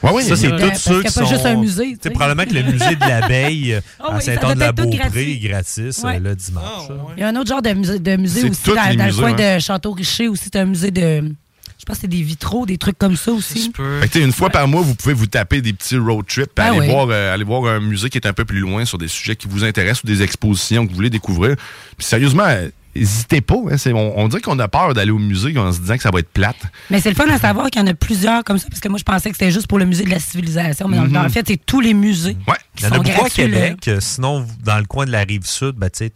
[0.04, 1.26] Ouais, ouais, ça, c'est Parce ceux qui pas sont...
[1.26, 2.10] juste un musée, tu Tu sais, sais.
[2.10, 6.20] Probablement que le musée de l'abeille Ah à oui, Saint-Anne-de-la-Beaupré tout est gratis euh, Ouais.
[6.20, 6.90] le dimanche.
[7.16, 9.06] Il y a un autre genre de musée, de musée C'est aussi dans, les dans
[9.06, 9.56] musées, le coin hein.
[9.56, 10.44] de Château-Richer aussi.
[10.44, 11.34] C'est un musée de.
[11.84, 13.74] Je pense que c'est des vitraux, des trucs comme ça aussi.
[14.00, 16.70] Fait que, une fois par mois, vous pouvez vous taper des petits road trips, Ah
[16.70, 16.88] aller, oui.
[16.90, 19.36] voir, euh, aller voir un musée qui est un peu plus loin sur des sujets
[19.36, 21.58] qui vous intéressent ou des expositions que vous voulez découvrir.
[21.98, 22.48] Puis sérieusement,
[22.96, 23.56] n'hésitez pas.
[23.70, 26.10] hein, on, on dirait qu'on a peur d'aller au musée en se disant que ça
[26.12, 26.56] va être plate.
[26.90, 28.88] Mais c'est le fun à savoir qu'il y en a plusieurs comme ça, parce que
[28.88, 30.88] moi, je pensais que c'était juste pour le musée de la civilisation.
[30.88, 31.18] Mais dans- Mhm.
[31.18, 32.38] en fait, c'est tous les musées.
[32.78, 33.30] Il y en a sont beaucoup à là.
[33.30, 33.88] Québec.
[33.90, 36.14] Euh, Sinon, dans le coin de la rive sud, ben, tu sais,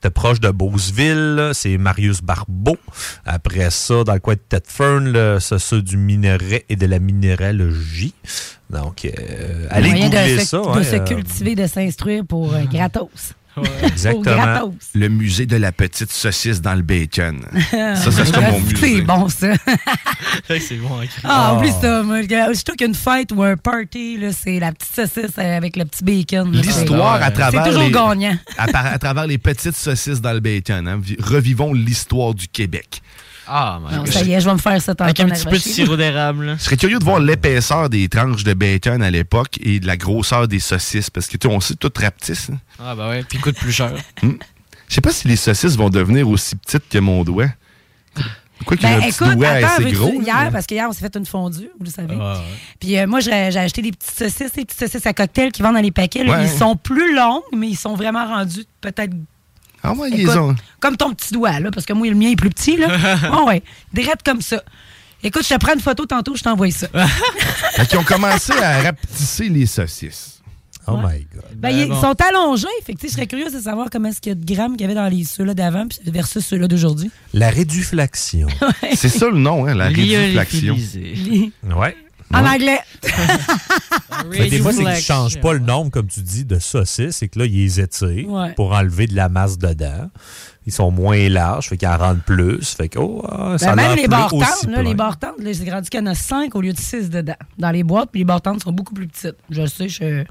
[0.00, 2.76] t'es proche de Beauceville, c'est Marius Barbeau.
[3.24, 6.98] Après ça, dans le coin de Thetford, là, c'est ça du minerai et de la
[6.98, 8.14] minéralogie.
[8.70, 10.58] Donc, euh, allez googler ça.
[10.58, 13.34] de ouais, se euh, cultiver, de s'instruire pour euh, gratos.
[13.82, 14.72] Exactement.
[14.94, 17.40] Le musée de la petite saucisse dans le bacon.
[17.70, 19.02] ça, ça serait mon C'est musée.
[19.02, 19.52] bon, ça.
[20.48, 21.00] c'est bon.
[21.24, 22.02] Ah, oublie ça.
[22.02, 22.20] Moi,
[22.50, 25.76] aussitôt qu'il y a une fête ou un party, là, c'est la petite saucisse avec
[25.76, 26.50] le petit bacon.
[26.52, 28.36] L'histoire à C'est- travers C'est toujours les, gagnant.
[28.58, 30.86] à, par- à travers les petites saucisses dans le bacon.
[30.88, 30.98] hein.
[31.02, 33.02] Vi- Revivons l'histoire du Québec.
[33.52, 34.94] Ah, Non, ça y est, je vais me faire ça.
[35.00, 36.54] Avec un petit peu de sirop d'érable.
[36.58, 39.96] Je serais curieux de voir l'épaisseur des tranches de bacon à l'époque et de la
[39.96, 42.50] grosseur des saucisses, parce que tu sais, on sait tout rapetisse.
[42.50, 42.58] hein.
[42.78, 43.92] Ah, bah ouais, puis coûte plus cher.
[44.22, 44.34] Hmm.
[44.88, 47.46] Je sais pas si les saucisses vont devenir aussi petites que mon doigt.
[48.66, 50.12] Quoi qu'il y a Ben, écoute, doigt attends, assez gros.
[50.20, 52.16] hier, parce qu'hier, on s'est fait une fondue, vous le savez.
[52.20, 52.40] Ah, ouais.
[52.78, 55.74] Puis euh, moi, j'ai acheté des petites saucisses, des petites saucisses à cocktail qui vendent
[55.76, 56.28] dans les paquets.
[56.28, 56.42] Ouais.
[56.44, 59.12] Ils sont plus longs, mais ils sont vraiment rendus peut-être.
[59.82, 60.54] Ah ouais, ils Écoute, ont.
[60.78, 62.76] Comme ton petit doigt, là, parce que moi, le mien est plus petit.
[62.76, 62.88] Là.
[63.32, 63.62] oh, ouais,
[63.92, 64.62] direct comme ça.
[65.22, 66.88] Écoute, je te prends une photo tantôt, je t'envoie ça.
[67.72, 70.40] Fait qu'ils ont commencé à rapetisser les saucisses.
[70.86, 71.44] Oh my God.
[71.56, 72.66] Ben, ils, ils sont allongés.
[72.84, 74.44] Fait que, tu sais, je serais curieux de savoir comment est-ce qu'il y a de
[74.44, 77.10] grammes qu'il y avait dans les ceux-là d'avant puis versus ceux-là d'aujourd'hui.
[77.34, 78.48] La réduflexion.
[78.94, 80.76] C'est ça le nom, hein, la réduflexion.
[81.76, 81.96] Ouais.
[82.32, 82.78] En anglais.
[84.32, 87.16] Fait des fois, c'est qu'ils ne changent pas le nombre, comme tu dis, de saucisses.
[87.16, 88.52] C'est que là, ils les étirent Ouais.
[88.54, 90.10] pour enlever de la masse dedans.
[90.66, 92.74] Ils sont moins larges, fait qu'ils en rendent plus.
[92.76, 94.32] Fait que, oh, ah, ça Ben, même les tentes,
[94.68, 97.34] là, les là, c'est rendu qu'il y en a 5 au lieu de 6 dedans.
[97.58, 99.36] Dans les boîtes, puis les barres tentes sont beaucoup plus petites.
[99.48, 100.04] Je le sais, je.
[100.04, 100.24] Ouais,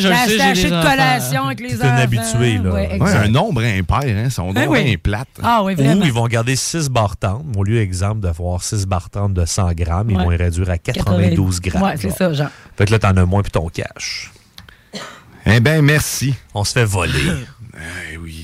[0.00, 1.86] je le sais, j'ai de collation avec les T'es enfants.
[1.86, 2.70] un habitué, là.
[2.72, 4.80] Ouais, un nombre impair, hein, son Ben nom oui.
[4.80, 5.28] est plate.
[5.42, 6.02] Ah oui, vraiment.
[6.02, 7.44] Ou ils vont garder 6 barres tentes.
[7.56, 10.24] Au lieu, exemple, de voir 6 barres tentes de 100 grammes, ils Ouais.
[10.24, 11.82] vont les réduire à 92 grammes.
[11.82, 12.48] Ouais, c'est ça, genre.
[12.76, 14.30] Fait que là, t'en as moins puis ton cash.
[15.46, 16.34] Eh ben, merci.
[16.54, 17.12] On se fait voler.
[18.12, 18.39] Eh oui.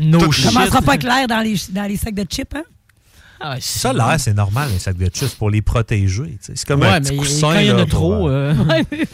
[0.00, 0.46] No Tout- shit.
[0.46, 2.62] Commencera pas clair dans les, dans les sacs de chips, hein?
[3.44, 6.38] Ah, Ça, l'air, c'est normal, un sac de chips, pour les protéger.
[6.40, 7.54] C'est comme Ouais, un petit coussin.
[7.54, 9.04] quand il y en là, a trop, euh, euh,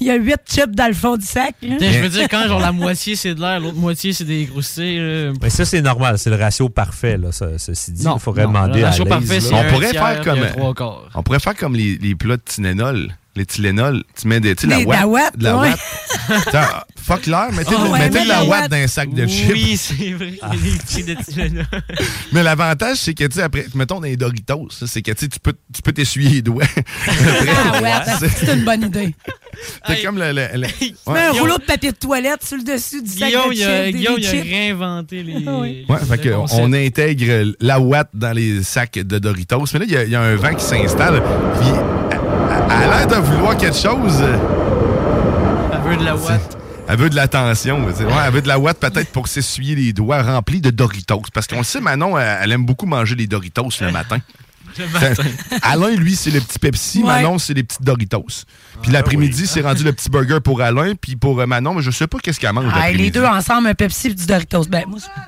[0.00, 1.56] Il y a 8 chips dans le fond du sac.
[1.60, 5.32] Je veux dire, quand genre la moitié c'est de l'air, l'autre moitié c'est des croustilles.
[5.42, 6.16] Mais ça, c'est normal.
[6.20, 8.04] C'est le ratio parfait, là, ça- ceci dit.
[8.04, 9.46] Non, il faudrait non, demander le à ratio parfait, là.
[9.50, 10.74] On un pourrait tiers, faire comme.
[11.16, 13.16] On pourrait faire comme les, les plats de Tylenol.
[13.34, 14.98] Les Tylenol, tu mets des, tu la Les- ouate.
[15.00, 15.68] la ouate, de la ouais.
[15.70, 15.80] ouate.
[16.46, 18.70] Attends, fuck l'air, mettez, Ah de- ouais, mettez mets de la ouate.
[18.70, 19.50] dans un sac de chips.
[19.54, 20.34] Oui, c'est vrai.
[20.52, 21.66] Il y a des petits de Tylenol.
[22.32, 25.28] Mais l'avantage, c'est que, tu sais, après, mettons dans les Doritos, c'est que, tu sais,
[25.28, 26.64] tu peux tu peux t'essuyer les doigts.
[27.06, 29.14] Ah ouais, c'est une bonne idée.
[29.86, 30.32] C'est comme le.
[30.32, 31.12] le- le- Tu Ouais.
[31.14, 33.62] mets un Guillaume- rouleau de papier de toilette sur le dessus du sac Guillaume, de
[33.62, 33.92] a, chips.
[33.92, 35.34] des- Guillaume, il a réinventé les.
[35.46, 35.84] Oui.
[35.88, 39.64] Ouais, fait que on, intègre la ouate dans les sacs de Doritos.
[39.74, 41.22] Mais là, il y a- il y, a un vent qui s'installe.
[41.60, 41.70] Puis,
[42.82, 44.22] elle- a l'air de vouloir quelque chose.
[45.72, 46.58] Elle veut de la ouate.
[46.88, 47.84] Elle veut de l'attention.
[47.84, 47.92] Ouais,
[48.26, 51.22] elle veut de la ouate peut-être pour s'essuyer les doigts remplis de Doritos.
[51.32, 54.18] Parce qu'on le sait, Manon, elle, elle aime beaucoup manger les Doritos le matin.
[54.78, 55.22] Le matin.
[55.60, 57.00] Alain, lui, c'est le petit Pepsi.
[57.02, 57.04] Ouais.
[57.22, 58.24] Manon, c'est les petites Doritos.
[58.80, 60.94] Puis l'après-midi, c'est rendu le petit burger pour Alain.
[60.98, 63.02] Puis pour euh, Manon, mais je sais pas qu'est-ce qu'elle mange Ah, l'après-midi.
[63.02, 64.64] les deux ensemble, un Pepsi et du Doritos.
[64.70, 65.20] Ben, moi, je-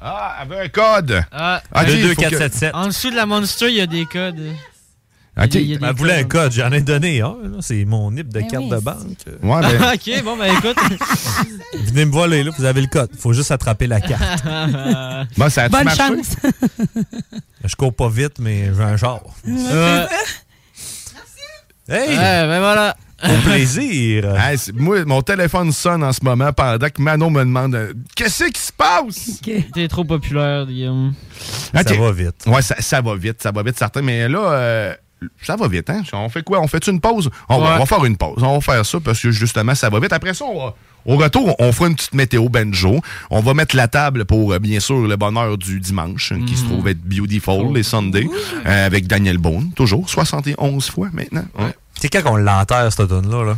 [0.00, 1.24] Ah, elle veut un code.
[1.32, 2.74] Ah, Ok, Le il 2, faut 4, que- 7, 7.
[2.76, 4.40] En dessous de la Monster, il y a des codes.
[5.38, 5.54] OK.
[5.54, 7.36] Il y a Elle voulait un code, j'en ai donné un.
[7.42, 7.58] là.
[7.60, 9.18] C'est mon NIP de Ben carte oui, de banque.
[9.42, 10.76] Ouais, ben, ok, bon, ben écoute.
[11.84, 13.10] Venez me voler, là, vous avez le code.
[13.18, 14.44] faut juste attraper la carte.
[15.36, 15.98] bon, ça a-tu Bonne marché?
[15.98, 16.36] chance.
[17.64, 19.34] Je cours pas vite, mais j'ai un genre.
[19.46, 20.06] Ouais.
[21.88, 22.08] Hey!
[22.08, 22.96] Ouais, ben voilà.
[23.24, 24.34] Au plaisir!
[24.36, 28.44] Hey, moi, mon téléphone sonne en ce moment pendant que Manon me demande euh, Qu'est-ce
[28.44, 29.40] qui se passe?
[29.72, 31.14] T'es trop populaire, Guillaume.
[31.72, 32.44] Ça va vite.
[32.46, 34.02] Ouais, ça, ça va vite, ça va vite, certain.
[34.02, 34.94] Mais là, euh,
[35.42, 36.02] ça va vite, hein?
[36.12, 36.60] On fait quoi?
[36.60, 37.30] On fait une pause?
[37.48, 37.72] On, va, Ouais.
[37.76, 38.42] on va faire une pause.
[38.42, 40.12] On va faire ça parce que justement, ça va vite.
[40.12, 40.74] Après ça, on va-
[41.06, 43.00] au retour, on fera une petite météo banjo.
[43.30, 46.56] On va mettre la table pour, euh, bien sûr, le bonheur du dimanche, hein, qui
[46.56, 48.28] se trouve être Beautiful les Sundays,
[48.66, 51.44] euh, avec Daniel Boone, toujours 71 fois maintenant.
[51.58, 51.74] Ouais.
[52.00, 53.56] C'est quand qu'on l'enterre, cette tune là?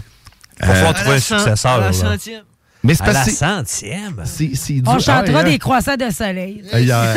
[0.62, 1.78] Faut Euh, trouver un cent- à successeur.
[1.80, 2.42] la là.
[2.84, 4.22] Mais c'est À la centième.
[4.24, 4.84] C'est c'est dur.
[4.86, 5.58] On chantera Ah, des hein.
[5.58, 6.62] croissants de soleil.
[6.74, 7.14] Il y a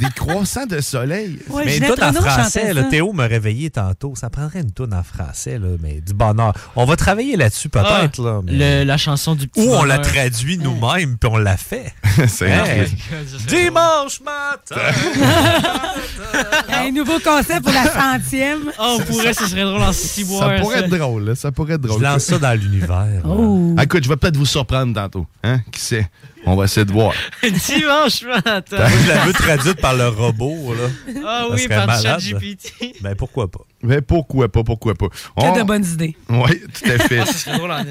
[0.00, 1.38] des croissants de soleil.
[1.50, 2.84] Ouais, mais une toune en français, là.
[2.84, 4.14] Théo m'a réveillé tantôt.
[4.16, 6.54] Ça prendrait une toune en français, là, mais du bonheur.
[6.74, 8.20] On va travailler là-dessus peut-être.
[8.20, 11.36] Ah, là, mais- le- la chanson du petit Ou on l'a traduit nous-mêmes, puis on
[11.36, 11.92] l'a fait.
[12.28, 12.86] C'est Hey.
[13.46, 14.80] Dimanche matin.
[16.72, 18.60] Un nouveau concept pour la centième.
[18.78, 21.74] Oh, on pourrait, ce serait drôle en six Ça pourrait être drôle, là, ça pourrait
[21.74, 21.98] être drôle.
[21.98, 23.22] Je lance ça dans l'univers.
[23.24, 23.74] Oh.
[23.78, 25.26] Ah, Écoute, je vais peut-être vous surprendre tantôt.
[25.42, 25.60] Hein?
[25.70, 26.08] Qui sait?
[26.44, 27.12] On va essayer de voir.
[27.42, 28.88] Dimanche matin.
[28.88, 30.74] Je la veux traduite par le robot.
[30.74, 31.14] Là.
[31.24, 32.00] Ah oui, par.
[32.00, 32.96] ChatGPT.
[33.00, 33.60] Ben pourquoi pas?
[33.82, 35.08] Mais pourquoi pas, pourquoi pas?
[35.08, 36.16] Que de bonnes idées.
[36.28, 37.20] Oui, tout à fait.
[37.20, 37.84] Ah, ce serait drôle en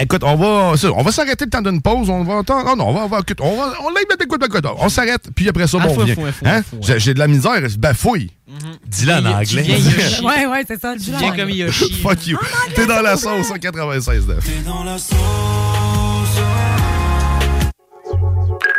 [0.00, 2.08] Écoute, on va, ça, on va s'arrêter le temps d'une pause.
[2.08, 2.70] On va attendre.
[2.72, 4.88] Oh non, on va, on va, écoute, on va, on l'a écoute, écoute, écoute, On
[4.88, 6.62] s'arrête, puis après ça, Ah, bon, on faut, Hein?
[6.80, 8.30] J'ai- J'ai de la misère, je bafouille.
[8.86, 9.44] Dis-le en Tu viens- anglais.
[9.62, 10.22] tu viens.
[10.28, 10.94] Ouais, ouais, c'est ça.
[10.94, 11.92] Tu viens comme Yoshi.
[12.02, 12.38] Fuck you.
[12.74, 14.42] T'es dans la sauce en 96 9.
[14.44, 15.16] T'es dans la sauce.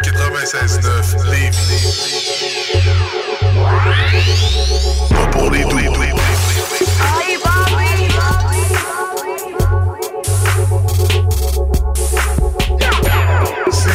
[0.03, 1.85] 96.9 Lévis.
[5.09, 5.75] Pas pour les doux.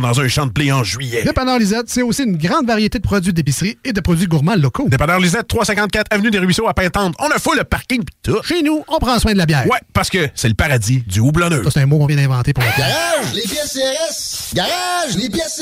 [0.00, 1.22] dans un champ de blé en juillet.
[1.24, 4.86] Dépanneur Lisette, c'est aussi une grande variété de produits d'épicerie et de produits gourmands locaux.
[4.88, 7.14] Dépanneur Lisette, 354 Avenue des Ruisseaux à Pintante.
[7.18, 8.42] On a fou le parking pis tout.
[8.42, 9.66] Chez nous, on prend soin de la bière.
[9.66, 11.64] Ouais, parce que c'est le paradis du houblonneux.
[11.64, 12.88] Ça, c'est un mot qu'on vient d'inventer pour la bière.
[12.88, 14.54] Garage, les pièces CRS.
[14.54, 15.60] Garage, les pièces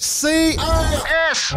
[0.00, 0.56] CRS.
[0.56, 1.56] CRS.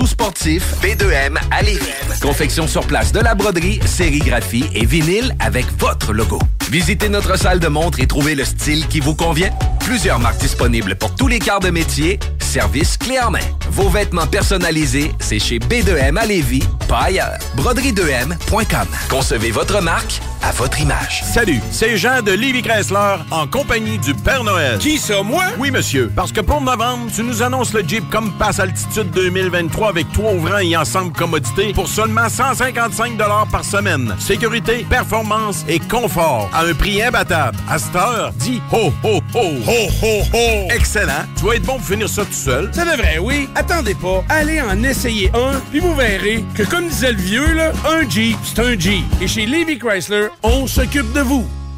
[0.01, 1.79] ou sportifs, B2M à Lévis.
[2.21, 6.39] Confection sur place de la broderie, sérigraphie et vinyle avec votre logo.
[6.69, 9.51] Visitez notre salle de montre et trouvez le style qui vous convient.
[9.81, 12.19] Plusieurs marques disponibles pour tous les quarts de métier.
[12.39, 13.39] Service clé en main.
[13.69, 17.37] Vos vêtements personnalisés, c'est chez B2M à Lévis, pas ailleurs.
[17.55, 18.87] Broderie2M.com.
[19.09, 21.23] Concevez votre marque à votre image.
[21.23, 24.79] Salut, c'est Jean de Livy Chrysler en compagnie du Père Noël.
[24.79, 25.43] Qui ça, moi?
[25.59, 26.11] Oui, monsieur.
[26.15, 30.59] Parce que pour novembre, tu nous annonces le Jeep Compass Altitude 2023 avec toit ouvrant
[30.59, 33.17] et ensemble commodité pour seulement 155
[33.51, 34.15] par semaine.
[34.19, 37.57] Sécurité, performance et confort à un prix imbattable.
[37.69, 39.43] À cette heure, dis ho, ho, ho.
[39.67, 40.67] Ho, ho, ho.
[40.73, 41.25] Excellent.
[41.37, 42.69] Tu vas être bon pour finir ça tout seul.
[42.73, 43.49] Ça devrait, oui.
[43.55, 44.23] Attendez pas.
[44.29, 48.37] Allez en essayer un, puis vous verrez que, comme disait le vieux, là, un Jeep,
[48.43, 49.03] c'est un Jeep.
[49.21, 51.45] Et chez Levy Chrysler, on s'occupe de vous.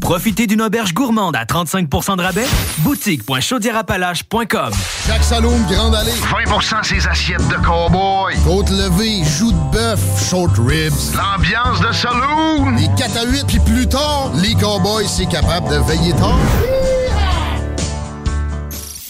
[0.00, 2.46] Profitez d'une auberge gourmande à 35% de rabais.
[2.78, 4.72] Boutique.chaudierapalache.com
[5.06, 6.12] Jacques Saloum, Grande Allée.
[6.12, 8.34] 20% ses assiettes de cowboy.
[8.44, 10.92] Côte levée, joues de bœuf, short ribs.
[11.14, 12.70] L'ambiance de saloon.
[12.76, 16.38] Les 4 à 8, puis plus tard, les cowboys, c'est capable de veiller tard.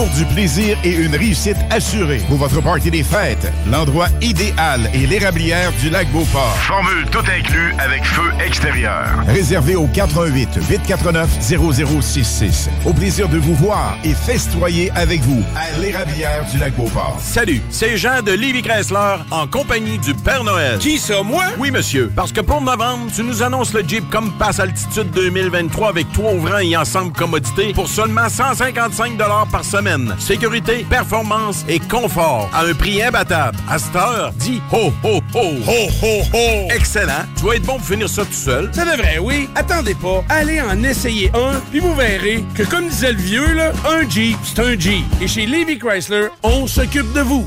[0.00, 2.22] Pour du plaisir et une réussite assurée.
[2.26, 6.56] Pour votre party des fêtes, l'endroit idéal est l'érablière du lac Beauport.
[6.56, 9.04] Formule tout inclus avec feu extérieur.
[9.26, 12.70] Réservé au 88 849 0066.
[12.86, 17.18] Au plaisir de vous voir et festoyer avec vous à l'érablière du lac Beauport.
[17.20, 20.78] Salut, c'est Jean de Livy Chrysler en compagnie du Père Noël.
[20.78, 21.44] Qui ça, moi?
[21.58, 22.10] Oui, monsieur.
[22.16, 26.58] Parce que pour novembre, tu nous annonces le Jeep Compass Altitude 2023 avec trois ouvrants
[26.60, 29.18] et ensemble commodité pour seulement 155
[29.52, 29.89] par semaine.
[30.18, 33.58] Sécurité, performance et confort à un prix imbattable.
[33.68, 35.40] À cette heure, dis ho, ho, ho.
[35.66, 36.68] Ho, ho, ho.
[36.70, 37.24] Excellent.
[37.36, 38.70] Tu vas être bon pour finir ça tout seul.
[38.72, 39.48] Ça devrait, oui.
[39.56, 40.22] Attendez pas.
[40.28, 44.36] Allez en essayer un, puis vous verrez que, comme disait le vieux, là, un Jeep,
[44.44, 45.04] c'est un Jeep.
[45.20, 47.46] Et chez Levy Chrysler, on s'occupe de vous.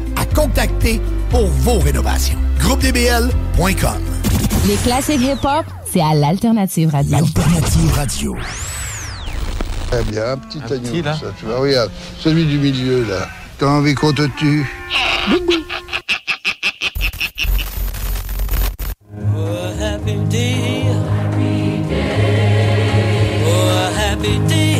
[0.21, 2.37] à contacter pour vos rénovations.
[2.59, 4.01] GroupeDBL.com.
[4.67, 7.17] Les classiques hip-hop, c'est à l'Alternative Radio.
[7.17, 8.37] Alternative Radio.
[9.89, 13.27] Très bien, un petit agneau, ça, tu vois, regarde, celui du milieu, là.
[13.57, 14.65] T'as envie qu'on te tue?
[19.35, 19.39] Oh,
[19.81, 20.83] happy day.
[23.43, 24.70] Oh, happy day.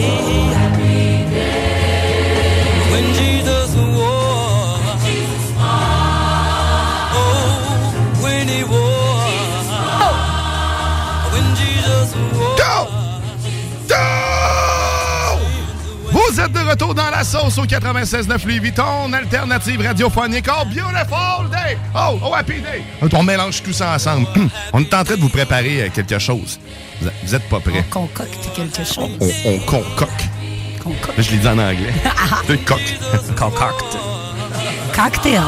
[16.72, 20.46] Retour dans la sauce au 96.9 Louis Vuitton, alternative radiophonique.
[20.50, 21.78] Oh, beautiful day!
[21.94, 22.82] Oh, oh, happy day!
[23.14, 24.28] On mélange tout ça ensemble.
[24.74, 26.60] On est en train de vous préparer euh, quelque chose.
[27.02, 27.84] Vous êtes- pas prêts.
[27.90, 29.10] Concocte quelque chose.
[29.20, 30.30] On, on concocte.
[30.82, 31.22] Concocte.
[31.22, 31.94] Je l'ai dit en anglais.
[32.48, 32.80] De coq.
[33.38, 33.98] Concocte.
[34.96, 35.42] Cocktail.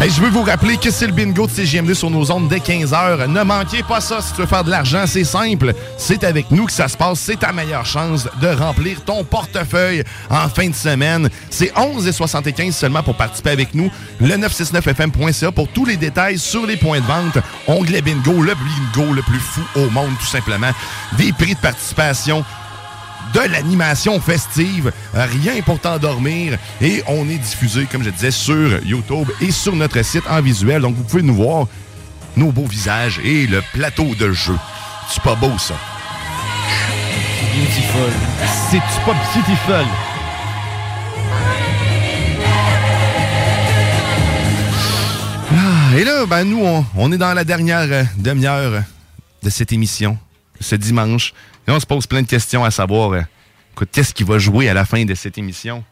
[0.00, 3.26] Je veux vous rappeler que c'est le bingo de CGMD sur nos ondes dès 15h.
[3.26, 4.20] Ne manquez pas ça.
[4.20, 5.72] Si tu veux faire de l'argent, c'est simple.
[5.96, 7.18] C'est avec nous que ça se passe.
[7.18, 11.28] C'est ta meilleure chance de remplir ton portefeuille en fin de semaine.
[11.50, 13.90] C'est 11,75 seulement pour participer avec nous.
[14.20, 17.38] Le 969fm.ca pour tous les détails sur les points de vente.
[17.66, 20.70] Onglet bingo, le bingo le plus fou au monde, tout simplement.
[21.18, 22.44] Des prix de participation
[23.34, 26.58] de l'animation festive, rien pour t'endormir.
[26.80, 30.82] Et on est diffusé, comme je disais, sur YouTube et sur notre site en visuel.
[30.82, 31.66] Donc vous pouvez nous voir
[32.36, 34.56] nos beaux visages et le plateau de jeu.
[35.08, 35.74] C'est pas beau ça?
[37.54, 38.12] Beautiful.
[38.70, 39.86] C'est-tu pas beautiful?
[45.52, 48.82] Ah, et là, ben nous, on, on est dans la dernière euh, demi-heure
[49.42, 50.18] de cette émission,
[50.60, 51.32] ce dimanche.
[51.66, 53.22] Et on se pose plein de questions à savoir, euh,
[53.72, 55.84] écoute, qu'est-ce qui va jouer à la fin de cette émission?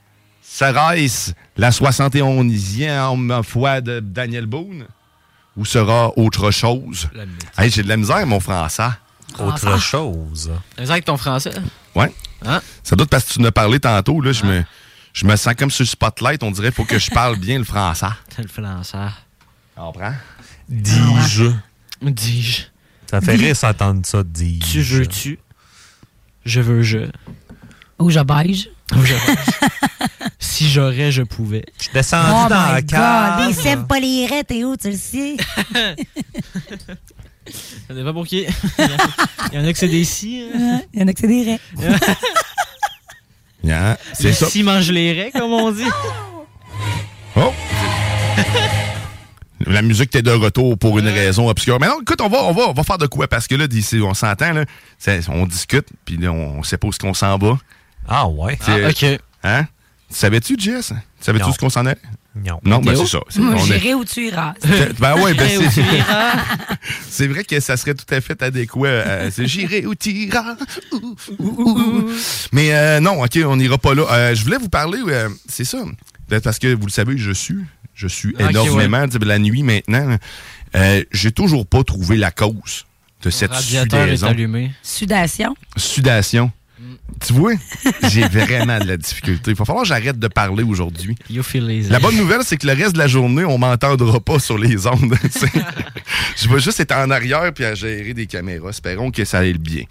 [0.43, 4.87] Sera-ce la 71e fois de Daniel Boone?
[5.57, 7.09] Ou sera autre chose?
[7.57, 8.89] Hey, J'ai de la misère, mon français.
[9.39, 10.51] Autre chose.
[10.77, 11.53] C'est avec ton français?
[11.95, 12.13] Ouais.
[12.45, 12.61] Hein?
[12.83, 14.21] Ça doit être parce que tu nous as parlé tantôt.
[14.21, 14.65] Là, je, me,
[15.13, 16.43] je me sens comme sur le spotlight.
[16.43, 18.07] On dirait qu'il faut que je parle bien le français.
[18.35, 18.99] C'est le français.
[19.77, 20.15] Comprends?
[20.69, 21.51] Dis-je.
[22.03, 22.63] Dis-je.
[23.11, 24.73] Ça fait rire s'entendre ça, dis-je.
[24.73, 25.39] Tu veux tu.
[26.45, 26.99] Je veux je.
[27.99, 28.69] Ou je beige.
[28.95, 29.15] Ou je
[30.39, 31.65] si j'aurais, je pouvais.
[31.81, 33.47] Je descendu Oh dans God, cave.
[33.49, 35.37] les sèves pas les raies, t'es où, tu le sais?
[37.89, 38.47] Ça dépend pour qui?
[39.53, 40.49] Il y en a que c'est des si.
[40.55, 40.81] hein.
[40.95, 41.61] Il y en a que c'est des raies.
[43.63, 44.47] Yeah, c'est Le ça.
[44.47, 45.85] si mange les raies, comme on dit.
[47.37, 47.53] Oh!
[49.67, 51.79] La musique t'es de retour pour une raison obscure.
[51.81, 53.29] Mais non, écoute, on va, on va, on va faire de quoi?
[53.29, 54.65] Parce que là, d'ici, on s'entend, là.
[55.29, 57.59] On discute, puis là, on sait pas où est-ce qu'on s'en va.
[58.09, 58.59] Ah ouais?
[58.67, 59.21] Ah, ok.
[59.43, 59.67] Hein?
[60.11, 60.93] Savais-tu, Jess?
[61.21, 61.99] Savais-tu ce qu'on s'en est?
[62.37, 62.61] Non.
[62.65, 63.21] Non, ben c'est ça.
[63.39, 64.55] On est- J'irai où tu iras.
[64.99, 65.83] Ben ouais, ben J'irai c'est.
[67.09, 68.87] c'est vrai que ça serait tout à fait adéquat.
[68.89, 70.57] euh, c'est J'irai où tu iras.
[70.93, 72.11] Ouh, ouh, ouh.
[72.53, 74.03] Mais euh, non, ok, on n'ira pas là.
[74.11, 75.79] Euh, je voulais vous parler, euh, c'est ça.
[76.29, 77.59] peut-être parce que vous le savez, je suis.
[77.95, 79.07] Je suis énormément.
[79.23, 80.17] La nuit maintenant,
[80.77, 82.85] euh, j'ai toujours pas trouvé la cause
[83.23, 84.27] de cette radiateur est sudaison.
[84.27, 84.73] allumé.
[84.83, 85.57] Sudation?
[85.77, 86.53] Sudation.
[87.25, 87.53] Tu vois,
[88.11, 89.53] j'ai vraiment de la difficulté.
[89.53, 91.17] Il va falloir que j'arrête de parler aujourd'hui.
[91.31, 91.89] You feel lazy.
[91.89, 94.87] La bonne nouvelle, c'est que le reste de la journée, on m'entendra pas sur les
[94.87, 95.15] ondes.
[96.37, 98.71] je vais juste être en arrière puis à gérer des caméras.
[98.71, 99.85] Espérons que ça aille bien.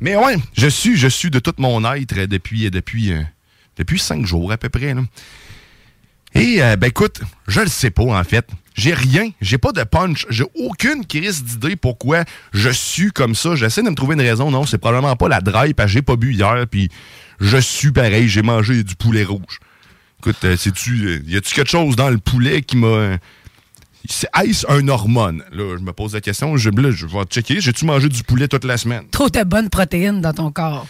[0.00, 3.22] Mais ouais, je suis, je suis de tout mon être depuis, depuis, euh,
[3.76, 4.92] depuis cinq jours à peu près.
[4.94, 5.02] là.
[6.34, 8.46] Et euh, ben écoute, je le sais pas en fait.
[8.74, 13.56] J'ai rien, j'ai pas de punch, j'ai aucune crise d'idée pourquoi je suis comme ça.
[13.56, 14.50] J'essaie de me trouver une raison.
[14.50, 16.88] Non, c'est probablement pas la drive parce que j'ai pas bu hier puis
[17.40, 19.58] je suis pareil, j'ai mangé du poulet rouge.
[20.20, 23.18] Écoute, euh, sais-tu, euh, y a-tu quelque chose dans le poulet qui m'a
[24.08, 25.42] c'est est-ce un hormone?
[25.52, 26.56] Là, je me pose la question.
[26.56, 27.60] Je, là, je vais checker.
[27.60, 29.04] J'ai-tu mangé du poulet toute la semaine?
[29.10, 30.86] Trop de bonnes protéines dans ton corps.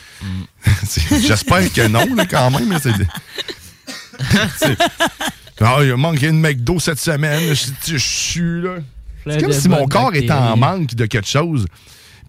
[1.10, 2.78] J'espère que non, là, quand même.
[5.62, 7.54] Ah, il a manqué une McDo cette semaine.
[7.86, 8.76] Je, suis là.
[9.26, 11.66] C'est comme si mon corps était en manque de quelque chose.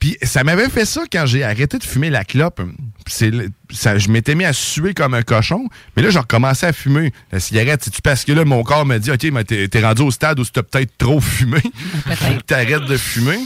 [0.01, 2.61] Puis ça m'avait fait ça quand j'ai arrêté de fumer la clope.
[3.07, 7.13] Ça, je m'étais mis à suer comme un cochon, mais là, j'ai recommencé à fumer
[7.31, 7.83] la cigarette.
[7.83, 10.43] C'est-tu parce que là, mon corps me dit, OK, mais t'es rendu au stade où
[10.43, 11.61] t'as peut-être trop fumé?
[11.61, 13.39] Que t'arrêtes de fumer.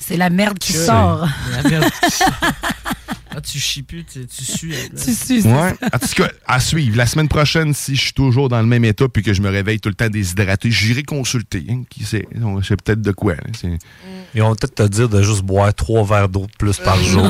[0.00, 1.28] C'est la merde qui C'est- sort.
[1.52, 2.30] La merde qui sort.
[3.32, 4.74] Ah, tu chies plus, tu, tu sues.
[4.96, 5.42] Tu sues.
[5.46, 5.72] Ouais.
[5.92, 6.96] En tout cas, à suivre.
[6.96, 9.48] La semaine prochaine, si je suis toujours dans le même état puis que je me
[9.48, 11.64] réveille tout le temps déshydraté, j'irai consulter.
[11.70, 12.26] hein, qui sait?
[12.42, 13.34] On sait peut-être de quoi.
[13.34, 13.78] hein, c'est-
[14.34, 17.24] Ils vont peut-être te dire de juste boire trois verres d'eau de plus par jour.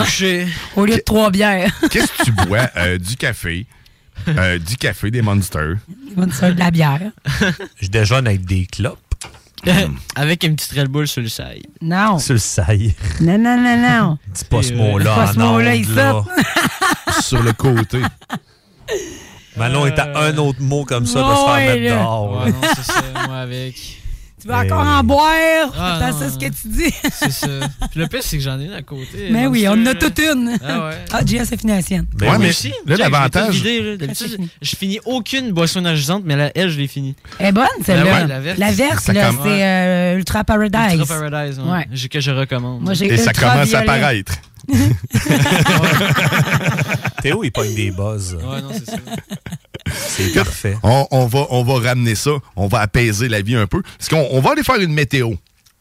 [0.76, 1.70] Au lieu de trois bières.
[1.90, 2.70] Qu'est-ce que tu bois?
[2.76, 3.66] Euh, du café.
[4.28, 5.76] Euh, du café, des monsters.
[6.16, 7.00] Bonne soeur de la bière.
[7.80, 8.98] Je déjeune avec des clopes.
[10.16, 11.66] Avec une petite Red Bull sur le side.
[11.82, 12.18] Non.
[12.18, 12.94] Sur le saille.
[13.20, 14.18] Non, non, non, non.
[14.34, 16.22] Dis pas ce Euh, mot-là pas ce en mot-là, ondes, il là.
[17.20, 18.00] Sur le côté.
[19.56, 22.44] Manon est à un autre mot comme ça de se faire mettre dehors.
[22.44, 24.00] Ouais, non, c'est ça, moi avec.
[24.40, 25.72] Tu vas encore en boire?
[25.78, 26.94] Ah, ça ce que tu dis.
[27.12, 27.46] C'est ça.
[27.90, 29.28] Puis le pire, c'est que j'en ai une à côté.
[29.30, 30.58] Mais oui, on en a toute une.
[30.66, 30.94] Ah ouais.
[31.12, 32.06] Ah, JS a fini la sienne.
[32.20, 32.72] Ouais, mais aussi.
[32.86, 33.62] là, l'avantage-
[34.62, 37.14] je finis aucune boisson énergisante, mais là, elle, je l'ai fini.
[37.38, 38.04] Elle est bonne, celle-là.
[38.04, 38.70] Ben ouais, la.
[38.70, 40.98] La Ça là, comme- c'est euh, Ultra Paradise.
[41.00, 41.86] Ultra Paradise, ouais.
[42.10, 42.82] Que je recommande.
[42.82, 44.32] Moi, j'ai Et ça commence à paraître.
[47.22, 48.34] Théo, il pogne des buzz.
[48.34, 48.96] Ouais, non, c'est ça.
[49.94, 50.76] C'est parfait.
[50.82, 52.32] On, on va, on va ramener ça.
[52.56, 53.82] On va apaiser la vie un peu.
[53.98, 55.34] Parce qu'on on va aller faire une météo.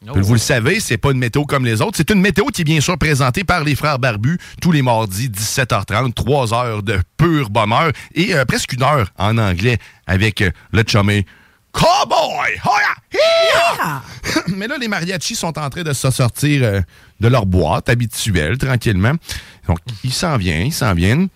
[0.08, 0.14] Oh.
[0.16, 1.98] Vous le savez, c'est pas une météo comme les autres.
[1.98, 5.28] C'est une météo qui est bien sûr présentée par les frères Barbus tous les mardis,
[5.28, 9.78] 17h30, 3 heures de pur bonheur et euh, presque une heure en anglais
[10.08, 11.26] avec euh, le chumé
[11.74, 12.60] Cowboy!
[12.66, 12.96] Hoya!
[13.14, 14.02] Hiya!
[14.56, 16.82] Mais là, les mariachis sont en train de se sortir euh,
[17.20, 19.14] de leur boîte habituelle, tranquillement.
[19.68, 21.28] Donc, ils s'en viennent, ils s'en viennent.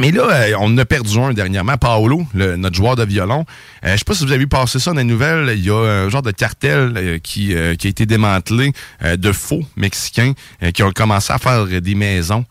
[0.00, 3.44] Mais là, euh, on a perdu un dernièrement, Paolo, le- notre joueur de violon.
[3.84, 5.52] Euh, je sais pas si vous avez vu passer ça dans les nouvelles.
[5.58, 8.72] Il y a un genre de cartel euh, qui, euh, qui a été démantelé
[9.02, 12.44] euh, de faux Mexicains euh, qui ont commencé à faire des maisons.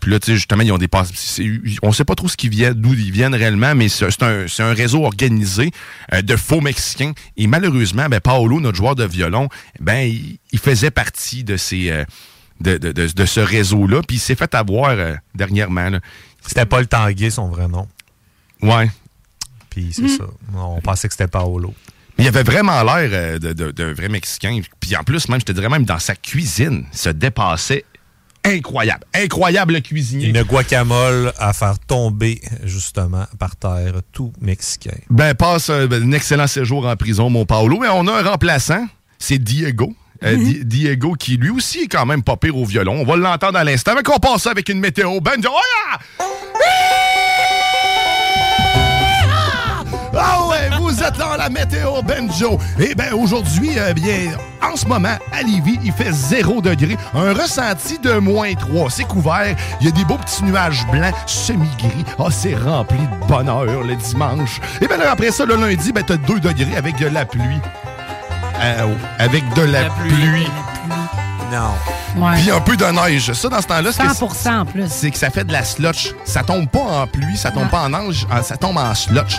[0.00, 1.46] Puis là, tu sais, justement, ils ont des passe- c'est-
[1.82, 4.72] On sait pas trop ce qui vient, d'où ils viennent réellement, mais c'est un, un
[4.72, 5.70] réseau organisé
[6.22, 7.12] de faux Mexicains.
[7.36, 11.92] Et malheureusement, ben, Paolo, notre joueur de violon, ben, il, il faisait partie de ces.
[12.62, 15.90] de, de- de ce réseau-là, puis il s'est fait avoir euh, dernièrement.
[15.90, 16.00] là.
[16.48, 17.86] C'était pas le Tanguay, son vrai nom.
[18.62, 18.90] Ouais.
[19.70, 20.24] Puis c'est ça.
[20.56, 21.74] On pensait que c'était Paolo.
[22.16, 24.58] Mais il avait vraiment l'air euh, de, de, de vrai Mexicain.
[24.80, 27.84] Puis en plus, même, je te dirais, même dans sa cuisine, il se dépassait.
[28.44, 29.04] Incroyable.
[29.14, 30.28] Incroyable le cuisinier.
[30.28, 34.96] Une guacamole à faire tomber, justement, par terre, tout mexicain.
[35.10, 37.78] Ben, passe un, ben, un excellent séjour en prison, mon Paolo.
[37.80, 38.86] Mais on a un remplaçant,
[39.18, 39.94] c'est Diego.
[40.24, 42.96] Euh, Di- Diego qui lui aussi est quand même pas pire au violon.
[43.00, 43.92] On va l'entendre à l'instant.
[43.96, 45.20] Mais qu'on passe avec une météo.
[45.20, 46.24] Ben, oh,
[50.20, 52.58] Ah ouais, vous êtes dans la météo Benjo.
[52.80, 56.96] Eh bien, aujourd'hui, euh, bien, en ce moment, à Lévis, il fait 0 degré.
[57.14, 58.90] Un ressenti de moins 3.
[58.90, 59.54] C'est couvert.
[59.80, 62.04] Il y a des beaux petits nuages blancs, semi-gris.
[62.18, 64.60] Ah, c'est rempli de bonheur le dimanche.
[64.80, 67.60] Et bien, là, après ça, le lundi, ben, t'as 2 degrés avec de la pluie.
[68.60, 70.48] Euh, avec de la, pluie.
[71.52, 71.70] Non.
[72.16, 72.34] Ouais.
[72.36, 73.32] Puis un peu de neige.
[73.32, 74.86] Ça, dans ce temps-là, c'est que 100 en plus.
[74.88, 76.14] c'est que ça fait de la slotch.
[76.24, 77.68] Ça tombe pas en pluie, ça tombe Non.
[77.68, 79.36] pas en neige, ah, ça tombe en slotch.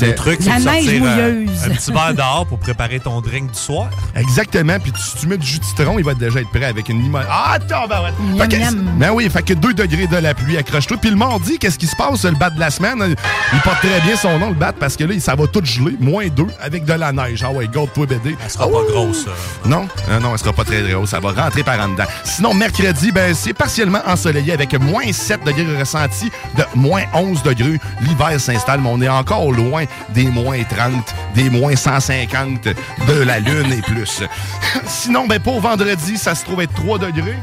[0.00, 3.52] Le Mais- truc, c'est de sortir euh, un petit verre dehors pour préparer ton drink
[3.52, 3.88] du soir.
[4.16, 4.78] Exactement.
[4.80, 7.02] Puis tu, tu mets du jus de citron, il va déjà être prêt avec une
[7.02, 7.26] limonade.
[7.30, 8.40] Ah, attends, ben ouais.
[8.40, 8.74] Fait que-.
[8.98, 10.96] Ben oui, fait que 2 degrés de la pluie, accroche-toi.
[11.00, 13.14] Puis le mardi, qu'est-ce qui se passe, le bat de la semaine?
[13.52, 15.96] Il porte très bien son nom, le bat, parce que là, ça va tout geler,
[16.00, 17.42] moins 2, avec de la neige.
[17.46, 18.36] Ah ouais, garde-toi, BD.
[18.42, 19.26] Elle sera pas grosse.
[19.26, 19.68] euh.
[19.68, 21.10] Non, non, non, elle sera pas très grosse.
[21.10, 22.04] Ça va rentrer par en dedans.
[22.24, 27.78] Sinon, mercredi, ben, c'est partiellement ensoleillé avec moins 7 degrés ressentis de moins 11 degrés.
[28.02, 33.38] L'hiver s'installe, mais on est encore loin des moins 30, des moins 150 de la
[33.40, 34.22] Lune et plus.
[34.86, 37.38] Sinon, ben, pour vendredi, ça se trouve être 3 degrés.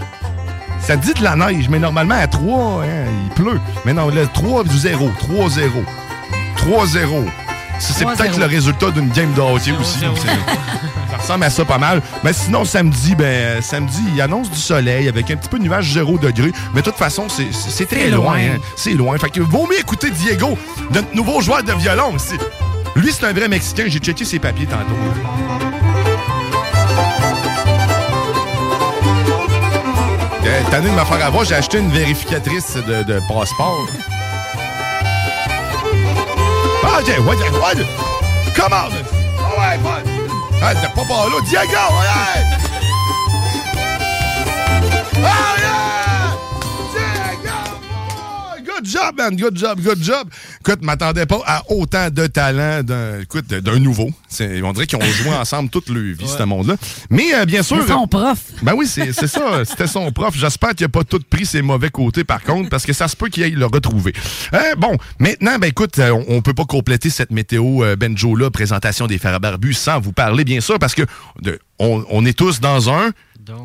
[0.82, 3.60] Ça dit de la neige, mais normalement, à 3, hein, il pleut.
[3.86, 5.62] Mais non, le 3 du 0, 3-0.
[6.58, 7.26] 3-0.
[7.80, 8.16] Ça, C'est 3-0.
[8.18, 10.00] peut-être le résultat d'une game de hockey aussi.
[11.10, 12.02] Ça ressemble à ça pas mal.
[12.24, 15.92] Mais sinon, samedi, ben, samedi, il annonce du soleil avec un petit peu de nuage
[15.94, 16.52] 0 degré.
[16.74, 18.36] Mais de toute façon, c'est- très loin.
[18.38, 18.58] hein.
[18.76, 19.18] C'est loin.
[19.18, 20.58] Fait que vaut mieux écouter Diego,
[20.94, 22.36] notre nouveau joueur de violon aussi.
[22.96, 23.86] Lui, c'est un vrai Mexicain.
[23.88, 24.96] J'ai checké ses papiers tantôt.
[30.46, 33.88] Euh, Tanné de me faire avoir, j'ai acheté une vérificatrice de, de passeport.
[36.84, 37.76] Ah, ok, what, what?
[38.56, 38.90] Come on!
[39.40, 40.19] Oh, ouais?
[40.62, 41.36] Ah, t'es pas par là.
[41.46, 42.69] Diego, ouais!
[49.00, 49.36] Job, man.
[49.36, 50.30] Good job, good job.
[50.62, 54.10] Écoute, m'attendais pas à autant de talent d'un, écoute, d'un nouveau.
[54.28, 56.76] C'est- on dirait qu'ils ont joué ensemble toute leur vie, ce monde-là.
[57.10, 57.82] Mais, euh, bien sûr.
[57.86, 58.38] C'est son prof.
[58.62, 59.64] Ben oui, c'est c'est ça.
[59.66, 60.36] C'était son prof.
[60.38, 63.16] J'espère qu'il n'a pas tout pris ses mauvais côtés, par contre, parce que ça se
[63.16, 64.14] peut qu'il aille le retrouver.
[64.54, 68.50] Euh, bon, maintenant, ben écoute, euh, on, on peut pas compléter cette météo euh, Benjo-là,
[68.52, 71.04] présentation des frères barbus, sans vous parler, bien sûr, parce que
[71.42, 73.12] de- on, on est tous dans un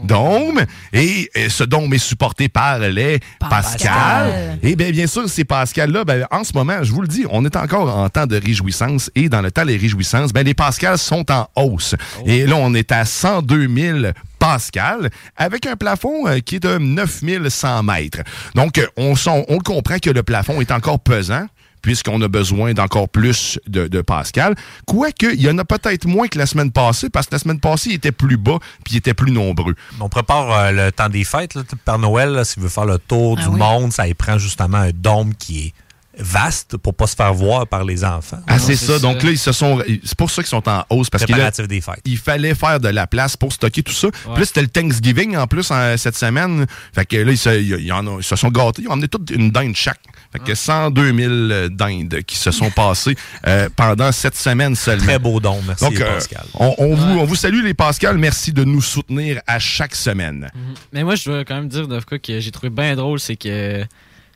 [0.05, 3.51] dôme, et, ce dôme est supporté par les Pascal.
[3.51, 4.59] Pascal.
[4.63, 7.45] Et bien, bien sûr, ces Pascal-là, ben, en ce moment, je vous le dis, on
[7.45, 10.99] est encore en temps de réjouissance, et dans le temps des réjouissances, ben, les Pascal
[10.99, 11.95] sont en hausse.
[12.27, 13.99] Et là, on est à 102 000
[14.39, 18.19] Pascal, avec un plafond euh, qui est de 9100 mètres.
[18.55, 19.15] Donc, euh, on
[19.59, 21.47] comprend que le plafond est encore pesant
[21.85, 24.55] puisqu'on a besoin d'encore plus de, de Pascal.
[24.87, 27.61] Quoique, il y en a peut-être moins que la semaine passée, parce que la semaine
[27.61, 29.75] passée, il était plus bas, puis il était plus nombreux.
[30.01, 31.55] On prépare euh, le temps des fêtes.
[31.55, 34.79] Là, Père Noël, là, s'il veut faire le tour du monde, ça y prend justement
[34.79, 35.73] un dôme qui est
[36.17, 38.39] vaste pour pas se faire voir par les enfants.
[38.47, 38.99] Ah, c'est ça.
[39.01, 39.83] Donc là, ils se sont.
[40.05, 41.11] C'est pour ça qu'ils sont en hausse.
[41.11, 42.01] Parce Préparatifs des fêtes.
[42.05, 44.09] il fallait faire de la place pour stocker tout ça.
[44.11, 46.67] Puis là, c'était le Thanksgiving en plus en- cette semaine.
[46.95, 48.83] Fait que là, ils se, ils- ils en ont- ils se sont gâtés.
[48.83, 50.01] Ils ont emmené toute une dinde chaque.
[50.35, 51.17] Fait que 102
[51.59, 53.15] 000 dindes qui se sont passées
[53.47, 55.05] euh, pendant cette semaine seulement.
[55.05, 56.45] Très beau don, merci Donc, euh, Pascal.
[56.55, 58.19] on, on vous, on vous salue les Pascal.
[58.19, 60.51] Merci de nous soutenir à chaque semaine.
[60.93, 63.85] Mais moi, je dois quand même dire, Dovka, que j'ai trouvé bien drôle, c'est que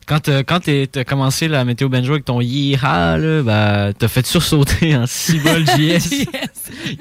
[0.08, 4.08] quand t'as quand t'es- t'as commencé la météo Benjo avec ton Yeeha, là, bah, t'as
[4.08, 6.26] fait sursauter en 6 bol JS.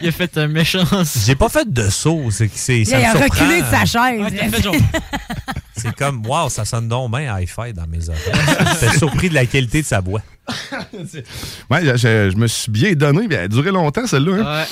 [0.02, 0.84] Il a fait un méchant.
[1.26, 2.30] J'ai pas fait de saut.
[2.32, 2.50] C'est,
[2.82, 3.24] il a surprend.
[3.24, 4.22] reculé de sa chaise.
[4.22, 4.76] Ouais, t'as fait genre-
[5.80, 8.22] C'est comme, wow, ça sonne donc bien hi-fi dans mes oreilles.
[8.82, 10.22] J'étais surpris de la qualité de sa voix.
[11.70, 13.28] Ouais, je, je- je me suis bien donné.
[13.30, 14.64] Elle a duré longtemps, celle-là.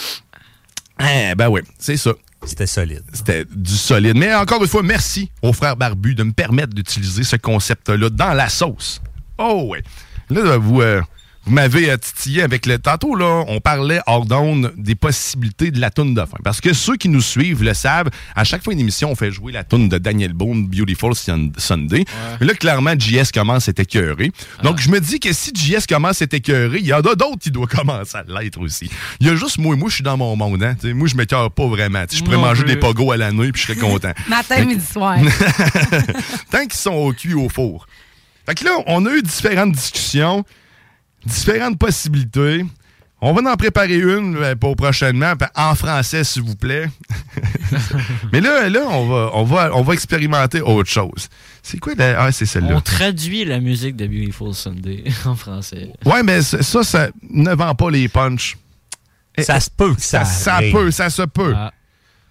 [0.99, 1.06] hein?
[1.32, 2.12] Eh, ben oui, c'est ça.
[2.46, 3.04] C'était solide.
[3.14, 4.16] C'était du solide.
[4.18, 8.34] Mais encore une fois, merci aux frères barbus de me permettre d'utiliser ce concept-là dans
[8.34, 9.02] la sauce.
[9.38, 9.84] Oh ouais.
[10.30, 11.02] Là, vous, euh,
[11.46, 12.80] vous m'avez titillé avec le...
[12.80, 16.38] Tantôt, là, on parlait hors d'onde des possibilités de la toune de fin.
[16.44, 19.32] Parce que ceux qui nous suivent le savent, à chaque fois une émission, on fait
[19.32, 22.06] jouer la toune de Daniel Boone, Beautiful Sun- Sunday.
[22.40, 24.32] Là, clairement, JS commence à être écœuré.
[24.64, 27.16] Donc, je me dis que si JS commence à être écœuré, il y en a
[27.16, 28.90] d'autres qui doivent commencer à l'être aussi.
[29.20, 30.64] Il y a juste moi, moi, je suis dans mon monde.
[30.64, 30.76] Hein?
[30.94, 32.04] Moi, je m'écœure pas vraiment.
[32.12, 32.74] Je pourrais Non manger plus.
[32.74, 34.12] des pogos à l'année puis je serais content.
[34.28, 35.18] Matin, midi, soir.
[36.52, 37.86] Tant qu'ils sont au cul au four.
[38.46, 40.44] Fait que là, on a eu différentes discussions,
[41.26, 42.65] différentes possibilités.
[43.22, 46.89] On va en préparer une euh, pour prochainement, en français, s'il vous plaît.
[48.31, 51.30] Mais là, là on, va, on, va, on va expérimenter autre chose.
[51.64, 52.22] C'est quoi la...
[52.22, 52.76] Ah, c'est celle-là.
[52.76, 55.91] On traduit la musique de Beautiful Sunday en français.
[56.06, 58.57] Ouais, mais ça, ça, ça ne vend pas les punchs.
[59.39, 60.73] Ça se peut que ça Ça arrive.
[60.73, 61.56] peut, ça se peut.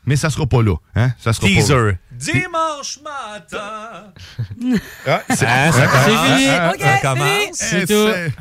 [0.06, 0.74] Mais ça sera pas là.
[0.94, 1.12] Hein?
[1.18, 1.74] Ça sera pas Teaser.
[1.74, 1.92] là.
[2.12, 4.12] Dimanche matin.
[5.06, 6.18] Ah, c'est Ah, ça ah, commence.
[6.20, 6.46] ah, fini.
[6.50, 7.28] ah, Ok, ah, commence.
[7.50, 8.32] eh, C'est tout.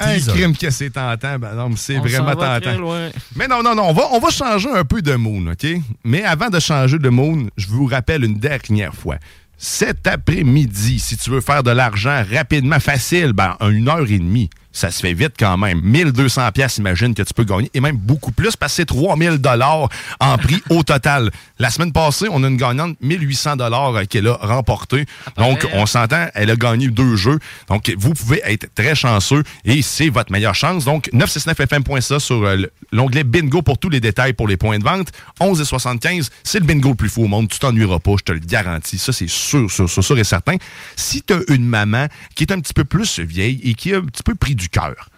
[0.00, 0.32] Un Teaser.
[0.32, 2.78] crime que c'est tentant, ben non, mais c'est On vraiment très tentant.
[2.78, 3.08] loin.
[3.36, 5.66] Mais non, non, non, on va, on va changer un peu de moon, OK?
[6.04, 9.16] Mais avant de changer de moon, je vous rappelle une dernière fois.
[9.56, 14.18] Cet après-midi, si tu veux faire de l'argent rapidement, facile, ben, en une heure et
[14.18, 14.48] demie,
[14.78, 15.80] ça se fait vite quand même.
[15.82, 19.38] 1200 pièces, imagine que tu peux gagner, et même beaucoup plus, parce que c'est 3000
[19.38, 19.88] dollars
[20.20, 21.30] en prix au total.
[21.58, 25.06] La semaine passée, on a une gagnante 1800 dollars qu'elle a remporté.
[25.36, 27.38] Donc, on s'entend, elle a gagné deux jeux.
[27.68, 30.84] Donc, vous pouvez être très chanceux et c'est votre meilleure chance.
[30.84, 32.56] Donc, 969fm.ca sur euh,
[32.92, 35.08] l'onglet bingo pour tous les détails pour les points de vente.
[35.40, 37.48] 11 et 75, c'est le bingo le plus fou au monde.
[37.48, 38.98] Tu t'ennuieras pas, je te le garantis.
[38.98, 40.56] Ça, c'est sûr, sûr, sûr, sûr et certain.
[40.94, 42.06] Si tu as une maman
[42.36, 44.67] qui est un petit peu plus vieille et qui a un petit peu pris du
[44.68, 45.10] cœur,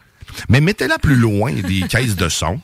[0.49, 2.61] mais mettez-la plus loin des caisses de son.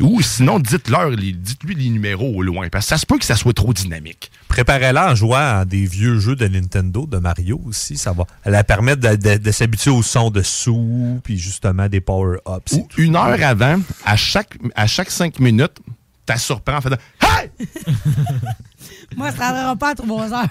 [0.00, 2.68] Ou sinon, dites-leur, les- dites-lui les numéros au loin.
[2.70, 4.30] Parce que ça se peut que ça soit trop dynamique.
[4.48, 7.96] Préparez-la en jouant à des vieux jeux de Nintendo, de Mario aussi.
[7.96, 11.88] Ça va elle va permettre de, de- de s'habituer au son de sous, puis justement
[11.88, 12.72] des power-ups.
[12.72, 15.78] Ou une heure avant, à chaque, à chaque cinq minutes,
[16.26, 17.50] t'as surprends en faisant Hey!
[19.16, 20.48] Moi, ça ne rendra pas à 3 heures.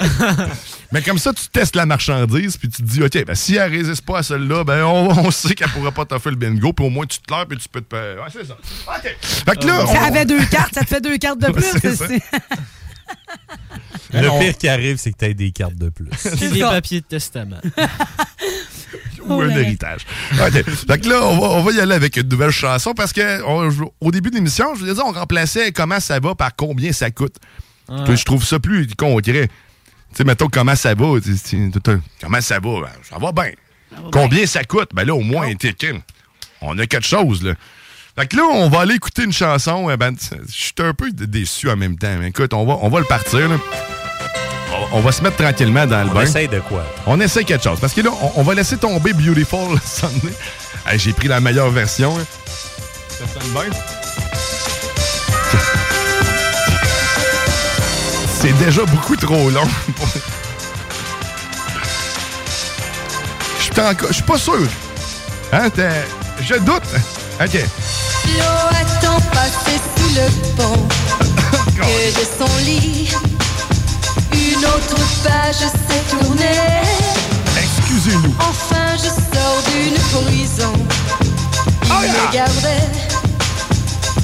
[0.92, 3.70] Mais comme ça, tu testes la marchandise, puis tu te dis, OK, ben, si elle
[3.70, 6.86] résiste pas à celle-là, ben, on, on sait qu'elle pourra pas t'offrir le bingo, puis
[6.86, 7.94] au moins, tu te leurres, puis tu peux te.
[7.96, 8.54] Ouais, c'est ça.
[8.54, 9.16] OK.
[9.20, 9.86] Fait que là.
[9.86, 11.64] Ça on- avait deux cartes, ça te fait deux cartes de plus.
[11.80, 12.06] C'est ça.
[12.06, 12.22] c'est-
[14.12, 16.06] Le pire qui arrive, c'est que tu aies des cartes de plus.
[16.36, 17.60] Puis des papiers de testament.
[19.30, 20.06] ou un héritage.
[20.32, 20.62] OK.
[20.86, 23.42] Fait que là, on va, on va y aller avec une nouvelle chanson parce que
[23.44, 26.92] on- au début de l'émission, je vous disais, on remplaçait comment ça va par combien
[26.92, 27.36] ça coûte.
[28.04, 29.48] Puis Je trouve ça plus concret.
[29.48, 31.18] Tu sais, mettons, comment ça va?
[32.20, 32.80] Comment ça va?
[32.80, 33.50] Ben, ça va bien.
[34.12, 34.90] Combien ça coûte?
[34.94, 35.48] Ben là, au moins,
[36.62, 37.54] on a quelque chose, là.
[38.18, 39.88] Fait que là, on va aller écouter une chanson.
[39.90, 40.14] eh Ben,
[40.46, 42.14] je suis un peu dé- déçu en même temps.
[42.18, 43.56] Mais écoute, on va, on va le partir, là.
[44.72, 46.22] On, on va se mettre tranquillement dans le On bain.
[46.22, 46.84] essaye de quoi?
[47.06, 47.78] On essaie quelque chose.
[47.80, 50.32] Parce que là, on, on va laisser tomber Beautiful Sunday.
[50.86, 52.16] Hey, J'ai pris la meilleure version.
[52.18, 52.24] hein.
[53.08, 53.64] Ça sonne bien?
[58.40, 59.68] C'est déjà beaucoup trop long.
[64.08, 64.58] Je suis pas sûr.
[65.52, 65.68] Hein,
[66.42, 66.82] je doute.
[67.40, 67.54] OK.
[67.54, 70.26] L'eau a tant passé sous le
[70.56, 70.86] pont
[71.76, 73.10] que de son lit,
[74.60, 76.44] une autre page s'est tournée.
[77.56, 78.34] Excusez-nous.
[78.38, 80.72] Enfin, je sors d'une prison.
[81.84, 82.88] Il me gardait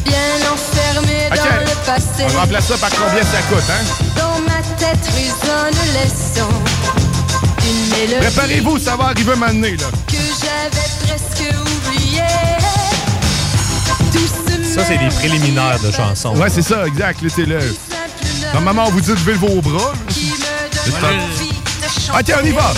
[0.04, 2.24] bien enfermé dans le passé.
[2.34, 3.84] On remplace ça par combien ça coûte, hein?
[4.16, 6.50] Dans ma tête résonne laissant
[7.64, 9.90] une mélodie Préparez-vous, ça va arriver maintenant, là.
[10.06, 12.22] que j'avais presque oubliée.
[14.12, 16.36] Douce Ça, c'est des préliminaires de chansons.
[16.36, 17.22] Ouais, c'est ça, exact.
[17.22, 17.58] Là, t'es là.
[18.54, 19.92] Normalement, on vous dit de lever vos bras.
[20.92, 22.72] Pas- OK, on y va.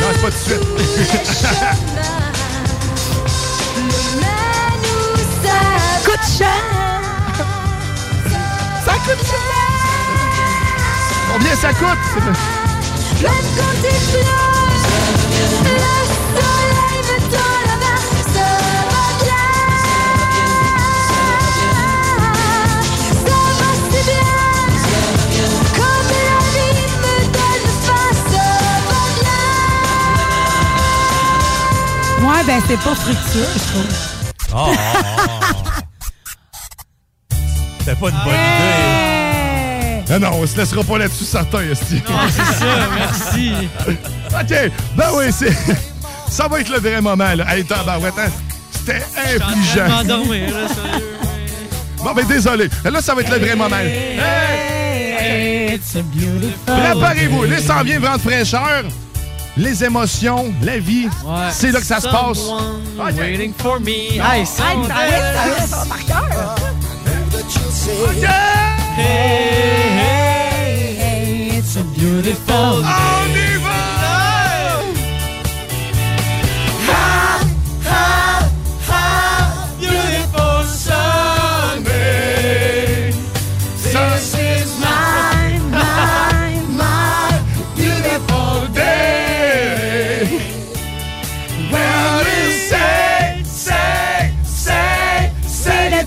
[0.00, 1.74] Non, c'est pas tout de suite.
[6.04, 6.48] Coûte cher.
[8.84, 9.38] Ça coûte cher.
[11.32, 11.98] Combien ça coûte?
[13.22, 13.74] Même quand
[32.34, 33.86] Ouais, ben, c'est pas fructueux, je trouve.
[34.54, 34.66] Ah.
[37.78, 40.12] C'était pas une bonne idée.
[40.12, 42.02] Non, non, on se laissera pas là-dessus certain, Esti.
[42.30, 43.52] c'est ça, merci.
[43.88, 45.52] OK, ben oui, c'est...
[46.30, 47.44] Ça va être le vrai moment, là.
[47.54, 48.28] Hey, tabarouette, hein?
[48.72, 49.64] C'était Je infligeant.
[49.72, 51.16] suis en train de m'endormir, là, sérieux.
[52.02, 52.68] Bon, ben désolé.
[52.84, 53.76] Là, ça va être le vrai moment.
[55.72, 57.44] It's a beautiful Préparez-vous.
[57.44, 58.82] Là, ça en vient vent de fraîcheur.
[59.56, 61.08] Les émotions, la vie,
[61.52, 62.38] c'est là que ça se passe.
[62.38, 63.90] Someone Waiting for me.
[64.18, 65.66] Hey, I ça saw va, that.
[65.66, 66.54] ça va par cœur.
[68.96, 69.04] Hey,
[69.98, 73.43] hey, hey, it's a beautiful day.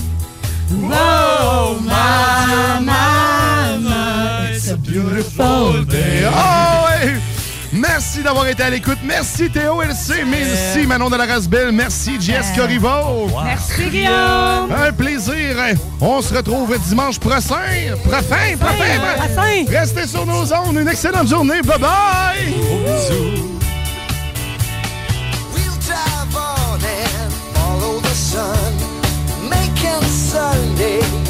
[0.70, 6.24] Whoa, my, my, my, it's a beautiful day.
[6.26, 6.72] Oh.
[7.74, 9.00] Merci d'avoir été à l'écoute.
[9.04, 10.24] Merci Théo LC.
[10.26, 11.74] Merci Manon de la Rasbelle.
[11.74, 13.30] Merci JS Corriveau.
[13.44, 14.72] Merci, Guillaume.
[14.72, 15.58] Un plaisir.
[16.00, 17.96] On se retrouve dimanche prochain.
[18.04, 19.00] Prochain, prochain.
[19.18, 19.66] Prochain.
[19.70, 20.78] Restez sur nos ondes.
[20.78, 21.62] Une excellente journée.
[21.62, 23.55] Bye bye.
[30.56, 31.25] Monday.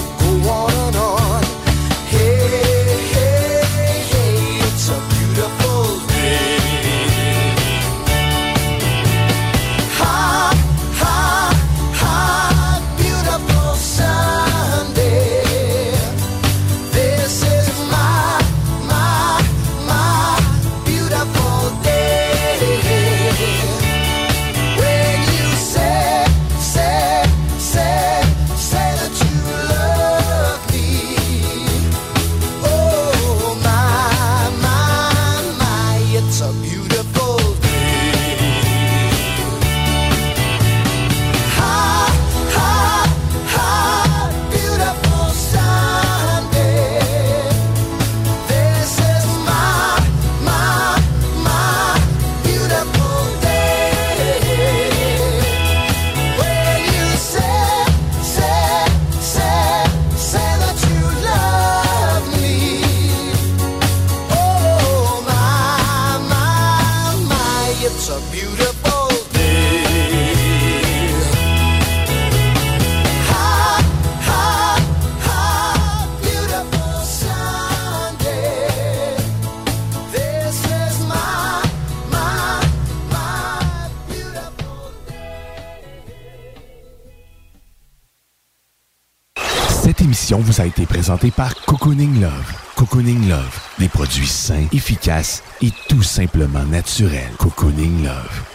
[90.36, 92.54] Émission vous a été présentée par Cocooning Love.
[92.76, 97.32] Cocooning Love, des produits sains, efficaces et tout simplement naturels.
[97.38, 98.55] Cocooning Love.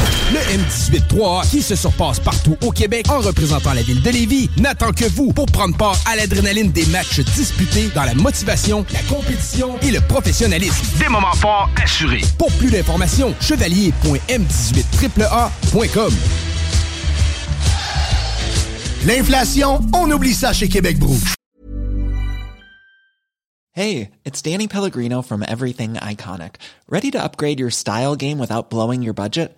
[0.31, 4.93] Le M18-3A, qui se surpasse partout au Québec en représentant la ville de Lévis, n'attend
[4.93, 9.77] que vous pour prendre part à l'adrénaline des matchs disputés dans la motivation, la compétition
[9.81, 10.85] et le professionnalisme.
[10.99, 12.21] Des moments forts assurés.
[12.37, 16.13] Pour plus d'informations, chevalier.m18AAA.com.
[19.05, 21.17] L'inflation, on oublie ça chez Québec Brou.
[23.73, 26.55] Hey, it's Danny Pellegrino from Everything Iconic.
[26.87, 29.57] Ready to upgrade your style game without blowing your budget?